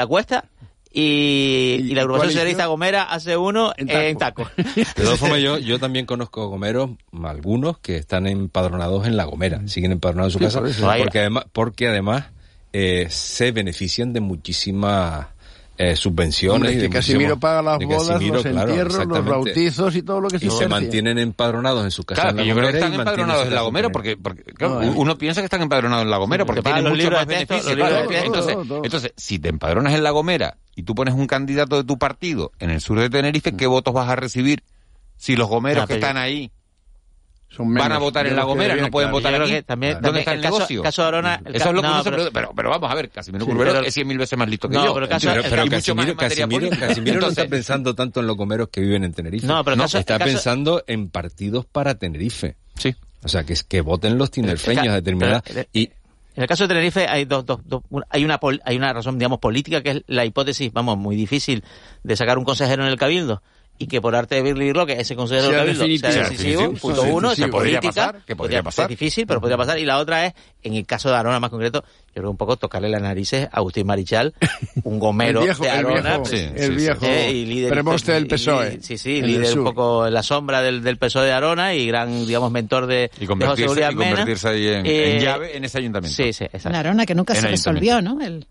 cuesta. 0.06 0.44
Y, 0.92 1.92
la 1.92 2.02
agrupación 2.02 2.30
socialista 2.32 2.66
Gomera 2.66 3.02
hace 3.04 3.36
uno 3.36 3.72
en 3.76 4.16
taco. 4.16 4.48
De 4.56 5.02
todas 5.02 5.18
formas, 5.18 5.40
yo, 5.40 5.78
también 5.78 6.06
conozco 6.06 6.48
gomeros, 6.48 6.90
algunos 7.22 7.78
que 7.78 7.96
están 7.96 8.26
empadronados 8.26 9.06
en 9.06 9.16
La 9.16 9.24
Gomera, 9.24 9.66
siguen 9.66 9.92
empadronados 9.92 10.34
en 10.34 10.38
su 10.38 10.44
casa, 10.44 10.60
porque, 10.98 11.18
además, 11.18 11.44
porque 11.52 11.88
además 11.88 12.26
eh, 12.72 13.06
se 13.10 13.50
benefician 13.52 14.12
de 14.12 14.20
muchísimas 14.20 15.26
eh, 15.78 15.94
subvenciones. 15.94 16.72
Hombre, 16.72 16.76
que 16.76 16.90
Casimiro 16.90 17.38
paga 17.38 17.62
las 17.62 17.78
bodas, 17.78 18.20
los 18.20 18.42
claro, 18.42 18.68
entierros, 18.68 19.06
los 19.06 19.24
bautizos 19.24 19.94
y 19.94 20.02
todo 20.02 20.20
lo 20.20 20.28
que 20.28 20.40
se 20.40 20.46
Y 20.46 20.50
se 20.50 20.66
mantienen 20.66 21.18
empadronados 21.18 21.84
en 21.84 21.92
sus 21.92 22.04
casas. 22.04 22.32
Claro, 22.32 22.42
yo 22.42 22.54
creo 22.56 22.70
que 22.72 22.78
están 22.78 22.94
empadronados 22.94 23.46
en 23.46 23.54
La 23.54 23.62
Gomera, 23.62 23.88
porque, 23.90 24.16
porque 24.16 24.42
claro, 24.42 24.82
no, 24.82 24.92
uno 24.92 25.16
piensa 25.16 25.40
que 25.40 25.44
están 25.44 25.62
empadronados 25.62 26.02
en 26.02 26.10
La 26.10 26.16
Gomera, 26.16 26.44
porque 26.44 26.62
tienen 26.62 26.88
muchos 26.88 27.12
más 27.12 27.26
beneficios. 27.26 27.78
Entonces, 28.24 28.56
entonces, 28.82 29.12
si 29.16 29.38
te 29.38 29.48
empadronas 29.48 29.94
en 29.94 30.02
La 30.02 30.10
Gomera 30.10 30.56
y 30.74 30.82
tú 30.82 30.96
pones 30.96 31.14
un 31.14 31.28
candidato 31.28 31.76
de 31.76 31.84
tu 31.84 31.96
partido 31.96 32.50
en 32.58 32.70
el 32.70 32.80
sur 32.80 32.98
de 32.98 33.08
Tenerife, 33.08 33.52
¿qué 33.52 33.68
votos 33.68 33.94
vas 33.94 34.08
a 34.08 34.16
recibir? 34.16 34.64
Si 35.16 35.36
los 35.36 35.48
gomeros 35.48 35.86
que 35.86 35.94
están 35.94 36.16
ahí 36.16 36.50
Van 37.56 37.92
a 37.92 37.98
votar 37.98 38.26
en 38.26 38.36
La 38.36 38.44
Gomera, 38.44 38.76
no 38.76 38.90
pueden 38.90 39.10
votar 39.10 39.34
aquí. 39.34 39.50
Que 39.50 39.62
también, 39.62 39.98
¿Dónde 40.00 40.20
está 40.20 40.32
el, 40.32 40.38
el 40.38 40.44
negocio? 40.44 40.82
Caso, 40.82 41.02
caso 41.02 41.08
Arona, 41.08 41.40
el 41.44 41.56
Eso 41.56 41.72
no, 41.72 42.02
pero, 42.32 42.52
pero, 42.54 42.70
vamos 42.70 42.90
a 42.90 42.94
ver, 42.94 43.10
Casimiro 43.10 43.44
sí, 43.44 43.86
es 43.86 43.94
100 43.94 44.06
mil 44.06 44.18
veces 44.18 44.38
más 44.38 44.48
listo 44.48 44.68
que 44.68 44.76
no, 44.76 44.84
yo. 44.84 44.94
Pero, 44.94 45.08
caso, 45.08 45.28
Casimiro, 45.70 46.14
Casimiro, 46.16 47.20
no 47.20 47.28
está 47.28 47.46
pensando 47.46 47.94
tanto 47.94 48.20
en 48.20 48.26
los 48.26 48.36
gomeros 48.36 48.68
que 48.68 48.80
viven 48.80 49.04
en 49.04 49.12
Tenerife. 49.12 49.46
No, 49.46 49.64
pero 49.64 49.76
no, 49.76 49.84
caso, 49.84 49.98
está 49.98 50.18
pensando 50.18 50.84
en 50.86 51.08
partidos 51.08 51.64
para 51.66 51.94
Tenerife. 51.94 52.56
Sí. 52.74 52.94
O 53.24 53.28
sea, 53.28 53.44
que, 53.44 53.54
que 53.66 53.80
voten 53.80 54.18
los 54.18 54.30
tinerfeños 54.30 54.94
determinadas. 54.94 55.42
Y, 55.72 55.90
en 56.38 56.42
el 56.42 56.48
caso 56.48 56.64
de 56.64 56.68
Tenerife 56.68 57.08
hay 57.08 57.24
dos, 57.24 57.44
hay 58.10 58.24
una 58.24 58.38
hay 58.64 58.76
una 58.76 58.92
razón 58.92 59.18
digamos 59.18 59.40
política 59.40 59.82
que 59.82 59.90
es 59.90 60.02
la 60.06 60.24
hipótesis, 60.24 60.72
vamos, 60.72 60.96
muy 60.96 61.16
difícil 61.16 61.64
de 62.04 62.14
sacar 62.14 62.38
un 62.38 62.44
consejero 62.44 62.84
en 62.84 62.90
el 62.90 62.96
cabildo, 62.96 63.42
y 63.78 63.86
que 63.86 64.00
por 64.00 64.14
arte 64.16 64.34
de 64.36 64.42
Birli 64.42 64.72
que 64.86 65.00
ese 65.00 65.14
consejo 65.14 65.48
sea 65.50 65.64
de 65.64 65.74
cabildo 65.74 66.10
sea 66.10 66.28
decisivo, 66.28 66.72
punto 66.74 67.02
uno, 67.04 67.32
esa 67.32 67.46
política, 67.48 68.14
que 68.26 68.34
podría, 68.34 68.62
pasar. 68.62 68.84
Es 68.84 68.88
difícil, 68.88 69.26
pero 69.26 69.40
podría 69.40 69.56
pasar. 69.56 69.78
Y 69.78 69.84
la 69.84 69.98
otra 69.98 70.26
es, 70.26 70.34
en 70.62 70.74
el 70.74 70.84
caso 70.84 71.08
de 71.08 71.16
Arona 71.16 71.38
más 71.38 71.50
concreto, 71.50 71.84
yo 72.08 72.22
creo 72.22 72.30
un 72.30 72.36
poco 72.36 72.56
tocarle 72.56 72.88
las 72.88 73.00
narices 73.00 73.46
a 73.46 73.58
Agustín 73.58 73.86
Marichal, 73.86 74.34
un 74.82 74.98
gomero 74.98 75.44
de 75.44 75.70
Arona. 75.70 75.96
El 75.96 76.02
viejo, 76.02 76.22
pues, 76.22 76.30
sí, 76.30 76.48
el 76.56 76.76
viejo 76.76 77.06
eh, 77.06 77.30
y 77.30 77.46
líder, 77.46 77.70
premoste 77.70 78.12
del 78.12 78.26
PSOE. 78.26 78.78
Y, 78.80 78.82
sí, 78.82 78.98
sí, 78.98 79.22
líder 79.22 79.58
un 79.58 79.64
poco 79.64 80.06
en 80.06 80.14
la 80.14 80.22
sombra 80.22 80.60
del, 80.60 80.82
del, 80.82 80.98
PSOE 80.98 81.26
de 81.26 81.32
Arona 81.32 81.74
y 81.74 81.86
gran, 81.86 82.26
digamos, 82.26 82.50
mentor 82.50 82.86
de, 82.86 83.10
y 83.20 83.26
convertirse, 83.26 83.68
José 83.68 83.80
Luis 83.86 83.96
Mena. 83.96 84.10
Y 84.10 84.14
convertirse 84.14 84.48
ahí 84.48 84.66
en, 84.66 84.86
eh, 84.86 85.20
llave 85.20 85.56
en 85.56 85.64
ese 85.64 85.78
ayuntamiento. 85.78 86.16
Sí, 86.16 86.32
sí, 86.32 86.44
exacto. 86.44 86.70
La 86.70 86.80
Arona 86.80 87.06
que 87.06 87.14
nunca 87.14 87.34
se 87.34 87.46
resolvió, 87.46 88.02
¿no? 88.02 88.20
El... 88.20 88.46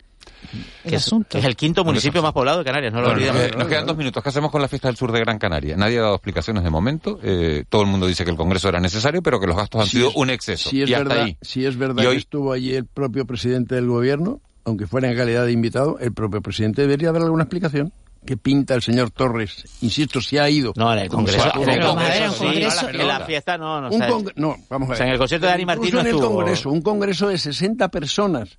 Que 0.84 0.96
es, 0.96 1.12
que 1.30 1.40
es, 1.40 1.46
el 1.46 1.56
quinto 1.56 1.84
municipio 1.84 2.22
más 2.22 2.32
poblado 2.32 2.60
de 2.60 2.64
Canarias, 2.64 2.94
no 2.94 3.02
lo 3.02 3.08
bueno, 3.08 3.20
olvidemos. 3.20 3.42
Eh, 3.42 3.52
nos 3.58 3.68
quedan 3.68 3.86
dos 3.86 3.98
minutos. 3.98 4.24
¿Qué 4.24 4.30
hacemos 4.30 4.52
con 4.52 4.62
la 4.62 4.68
fiesta 4.68 4.88
del 4.88 4.96
sur 4.96 5.12
de 5.12 5.20
Gran 5.20 5.38
Canaria? 5.38 5.76
Nadie 5.76 6.00
ha 6.00 6.04
dado 6.04 6.16
explicaciones 6.16 6.64
de 6.64 6.70
momento. 6.70 7.20
Eh, 7.22 7.66
todo 7.68 7.82
el 7.82 7.88
mundo 7.88 8.08
dice 8.08 8.24
que 8.24 8.32
el 8.32 8.38
Congreso 8.38 8.70
era 8.70 8.80
necesario, 8.80 9.22
pero 9.22 9.40
que 9.40 9.48
los 9.48 9.58
gastos 9.58 9.82
han 9.82 9.88
si 9.88 9.98
sido 9.98 10.10
es, 10.10 10.16
un 10.16 10.30
exceso. 10.30 10.70
Si 10.70 10.82
es 10.82 10.90
y 10.90 10.94
hasta 10.94 11.10
verdad, 11.10 11.24
ahí. 11.26 11.38
Si 11.42 11.66
es 11.66 11.78
verdad 11.78 12.04
y 12.04 12.06
hoy... 12.06 12.14
que 12.14 12.20
estuvo 12.20 12.54
allí 12.54 12.74
el 12.74 12.86
propio 12.86 13.26
presidente 13.26 13.76
del 13.76 13.88
gobierno, 13.88 14.40
aunque 14.64 14.88
fuera 14.88 15.10
en 15.10 15.18
calidad 15.18 15.46
de 15.46 15.52
invitado, 15.52 15.98
el 16.00 16.14
propio 16.14 16.42
presidente 16.42 16.82
debería 16.82 17.12
dar 17.12 17.22
alguna 17.22 17.44
explicación 17.44 17.92
que 18.28 18.38
pinta 18.38 18.76
el 18.76 18.82
señor 18.82 19.10
Torres. 19.10 19.64
Insisto, 19.82 20.22
se 20.22 20.40
ha 20.40 20.50
ido. 20.50 20.74
No, 20.76 20.92
en 20.94 21.00
el 21.00 21.10
Congreso. 21.10 21.50
En 21.66 21.82
congreso 21.82 22.92
la 22.92 23.22
fiesta 23.22 23.58
no. 23.58 23.82
No, 23.82 23.88
un 23.90 24.32
no 24.36 24.58
vamos 24.70 24.90
a 24.90 24.92
ver. 24.92 24.94
O 24.94 24.96
sea, 24.96 25.06
en 25.08 25.14
el 25.14 25.18
concierto 25.18 25.46
de 25.48 25.52
Dani 25.54 25.66
Martín 25.66 25.94
no 25.94 26.02
estuvo. 26.02 26.20
en 26.20 26.30
el 26.30 26.36
Congreso, 26.36 26.70
un 26.70 26.82
Congreso 26.82 27.30
de 27.30 27.38
60 27.38 27.88
personas 27.90 28.58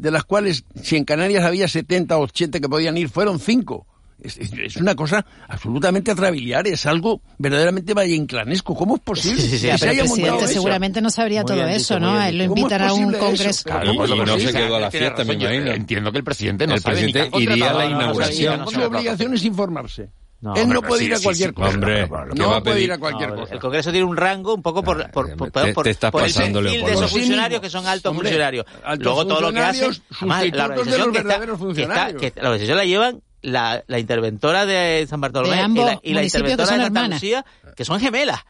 de 0.00 0.10
las 0.10 0.24
cuales, 0.24 0.64
si 0.82 0.96
en 0.96 1.04
Canarias 1.04 1.44
había 1.44 1.68
70 1.68 2.16
o 2.16 2.22
80 2.22 2.60
que 2.60 2.68
podían 2.68 2.96
ir, 2.96 3.08
fueron 3.08 3.38
5. 3.38 3.86
Es, 4.22 4.36
es- 4.36 4.52
es 4.52 4.76
una 4.76 4.94
cosa 4.94 5.24
absolutamente 5.48 6.10
atrabiliar, 6.10 6.66
es 6.66 6.84
algo 6.84 7.22
verdaderamente 7.38 7.94
valleinclanesco. 7.94 8.74
¿Cómo 8.74 8.96
es 8.96 9.00
posible? 9.02 9.42
Ya, 9.42 9.48
que 9.50 9.56
se 9.58 9.78
pero 9.78 9.92
el 9.92 9.98
haya 10.00 10.02
presidente 10.02 10.44
eso? 10.44 10.52
seguramente 10.52 11.00
no 11.00 11.08
sabría 11.10 11.40
Muy 11.40 11.46
todo 11.46 11.56
bien 11.64 11.68
eso, 11.70 11.98
¿no? 11.98 12.22
él 12.22 12.36
lo 12.36 12.44
dicho. 12.44 12.48
¿Cómo 12.54 12.66
es 12.66 12.72
invitan 12.74 12.82
a 12.82 12.92
un 12.92 13.12
congreso. 13.14 13.64
Claro, 13.64 13.92
pues 13.96 14.10
que 14.10 14.16
no 14.26 14.38
sí, 14.38 14.46
se 14.46 14.52
quedó 14.52 14.76
a 14.76 14.80
la 14.80 14.90
fiesta, 14.90 15.24
me 15.24 15.34
imagino. 15.34 15.70
Entiendo 15.70 16.12
que 16.12 16.18
el 16.18 16.24
presidente 16.24 16.66
no 16.66 16.74
El 16.74 16.80
sabe 16.82 16.96
presidente 17.00 17.38
iría 17.38 17.70
a 17.70 17.74
la 17.74 17.86
inauguración. 17.86 18.58
no, 18.58 18.64
no, 18.66 18.70
Su 18.70 18.78
no, 18.80 18.86
obligación 18.86 19.34
es 19.34 19.44
informarse. 19.44 20.10
No, 20.42 20.54
Él 20.54 20.68
no 20.70 20.80
puede 20.80 21.04
ir 21.04 21.14
a 21.14 21.20
cualquier 21.20 21.52
cosa. 21.52 21.68
hombre, 21.68 22.08
¿qué 22.08 22.38
no 22.38 22.48
va 22.50 22.56
a 22.56 22.62
puede 22.62 22.74
pedir? 22.76 22.86
ir 22.88 22.92
a 22.92 22.98
cualquier 22.98 23.34
cosa. 23.34 23.52
El 23.54 23.60
Congreso 23.60 23.90
tiene 23.90 24.06
un 24.06 24.16
rango 24.16 24.54
un 24.54 24.62
poco 24.62 24.82
por, 24.82 25.10
por, 25.10 25.36
por, 25.36 25.50
te- 25.50 25.72
por- 25.74 25.84
te 25.84 25.90
estás 25.90 26.10
por 26.10 26.24
el 26.24 26.32
perfil 26.32 26.84
de 26.84 26.92
esos 26.92 27.10
funcionarios 27.10 27.60
que 27.60 27.68
son 27.68 27.86
altos 27.86 28.10
Hombre, 28.10 28.28
funcionarios. 28.28 28.64
altos 28.82 29.04
Luego 29.04 29.26
todo 29.26 29.40
lo 29.42 29.52
que 29.52 29.60
hacen, 29.60 29.90
además, 30.18 30.44
la 30.52 30.68
de 30.68 30.74
organización 30.74 30.98
los 31.08 31.12
que 31.12 31.18
está, 31.18 31.28
verdaderos 31.28 31.40
que 31.40 31.52
está- 31.52 31.58
funcionarios. 31.66 32.22
que 32.22 32.32
la 32.36 32.48
organización 32.48 32.76
la 32.78 32.84
llevan 32.86 33.22
la, 33.42 33.84
la 33.86 33.98
interventora 33.98 34.64
de 34.66 35.06
San 35.08 35.20
Bartolomé 35.20 35.56
De 35.56 35.62
y 35.62 35.84
la, 35.84 36.00
y 36.02 36.14
la 36.14 36.22
interventora 36.24 36.70
de 36.76 36.84
Santa. 36.84 37.08
Lucía, 37.08 37.44
que 37.76 37.84
son 37.84 38.00
gemelas. 38.00 38.40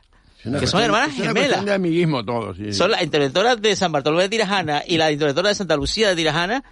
Que 0.42 0.66
son 0.66 0.80
hermanas 0.82 1.12
gemelas. 1.14 1.64
de 1.64 1.74
amiguismo 1.74 2.24
todo. 2.24 2.54
sí. 2.54 2.72
Son 2.72 2.90
las 2.92 3.02
interventoras 3.02 3.60
de 3.60 3.74
San 3.76 3.92
Bartolomé 3.92 4.22
de 4.22 4.28
Tirajana 4.30 4.82
y 4.86 4.96
la 4.96 5.10
interventora 5.12 5.48
de 5.50 5.54
Santa 5.56 5.76
Lucía 5.76 6.08
de 6.08 6.16
Tirajana 6.16 6.62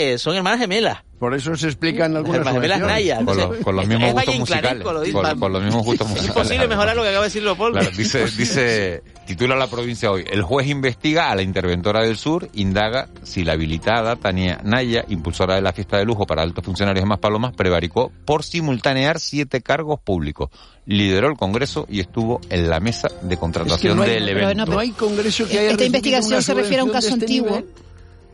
eh, 0.00 0.16
son 0.16 0.36
hermanas 0.36 0.60
gemelas. 0.60 0.98
Por 1.18 1.34
eso 1.34 1.56
se 1.56 1.66
explican 1.66 2.16
algunas 2.16 2.38
Hermanas 2.46 2.62
gemelas. 2.62 2.80
Naya. 2.80 3.16
Con, 3.24 3.36
los- 3.36 3.56
con 3.56 3.74
los 3.74 3.82
es- 3.82 3.88
mismos 3.88 4.08
es 4.08 4.14
gustos 4.14 4.38
musicales. 4.38 4.84
lo 4.84 5.00
dice- 5.00 5.12
Con, 5.12 5.40
con 5.40 5.52
los 5.52 5.62
mismos 5.64 5.84
gustos 5.84 6.06
Es 6.06 6.10
musicales. 6.12 6.36
imposible 6.36 6.68
mejorar 6.68 6.94
lo 6.96 7.02
que 7.02 7.08
acaba 7.08 7.22
de 7.24 7.28
decir 7.28 7.42
Leopoldo. 7.42 7.80
Claro, 7.80 7.96
dice, 7.96 8.24
dice, 8.36 9.02
titula 9.26 9.56
la 9.56 9.66
provincia 9.66 10.12
hoy. 10.12 10.24
El 10.30 10.42
juez 10.42 10.68
investiga 10.68 11.32
a 11.32 11.34
la 11.34 11.42
interventora 11.42 12.02
del 12.02 12.16
sur, 12.16 12.48
indaga 12.54 13.08
si 13.24 13.42
la 13.42 13.54
habilitada 13.54 14.14
Tania 14.14 14.60
Naya, 14.62 15.04
impulsora 15.08 15.56
de 15.56 15.62
la 15.62 15.72
fiesta 15.72 15.96
de 15.98 16.04
lujo 16.04 16.24
para 16.24 16.42
altos 16.42 16.64
funcionarios 16.64 17.02
de 17.02 17.08
Maspalomas, 17.08 17.52
prevaricó 17.56 18.12
por 18.24 18.44
simultanear 18.44 19.18
siete 19.18 19.60
cargos 19.60 19.98
públicos. 19.98 20.50
Lideró 20.86 21.28
el 21.28 21.36
Congreso 21.36 21.84
y 21.90 21.98
estuvo 21.98 22.40
en 22.48 22.70
la 22.70 22.78
mesa 22.78 23.08
de 23.22 23.36
contratación 23.36 23.96
no 23.96 24.04
hay- 24.04 24.10
del 24.10 24.24
pero 24.26 24.40
evento. 24.50 24.66
no, 24.66 24.72
No 24.74 24.78
hay 24.78 24.90
congreso 24.92 25.48
que 25.48 25.58
haya 25.58 25.70
Esta 25.72 25.84
investigación 25.84 26.40
se 26.42 26.54
refiere 26.54 26.80
a 26.82 26.84
un 26.84 26.90
caso 26.90 27.08
este 27.08 27.24
antiguo 27.24 27.50
nivel. 27.56 27.66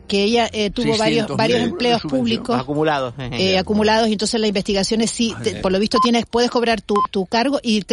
Que 0.08 0.22
ella 0.22 0.48
eh, 0.52 0.70
tuvo 0.70 0.94
600.000 0.94 0.98
varios 0.98 1.36
varios 1.36 1.60
empleos 1.60 2.02
públicos 2.02 2.58
acumulados. 2.60 3.14
eh, 3.18 3.58
acumulados 3.58 4.08
y 4.08 4.12
entonces 4.12 4.40
la 4.40 4.46
investigación 4.46 5.00
es 5.02 5.10
sí, 5.10 5.34
te- 5.42 5.50
por 5.56 5.70
lo 5.72 5.78
visto 5.78 5.98
tienes 6.02 6.24
puedes 6.26 6.50
cobrar 6.50 6.80
tu, 6.80 6.94
tu 7.10 7.26
cargo 7.26 7.60
y 7.62 7.82
te 7.82 7.92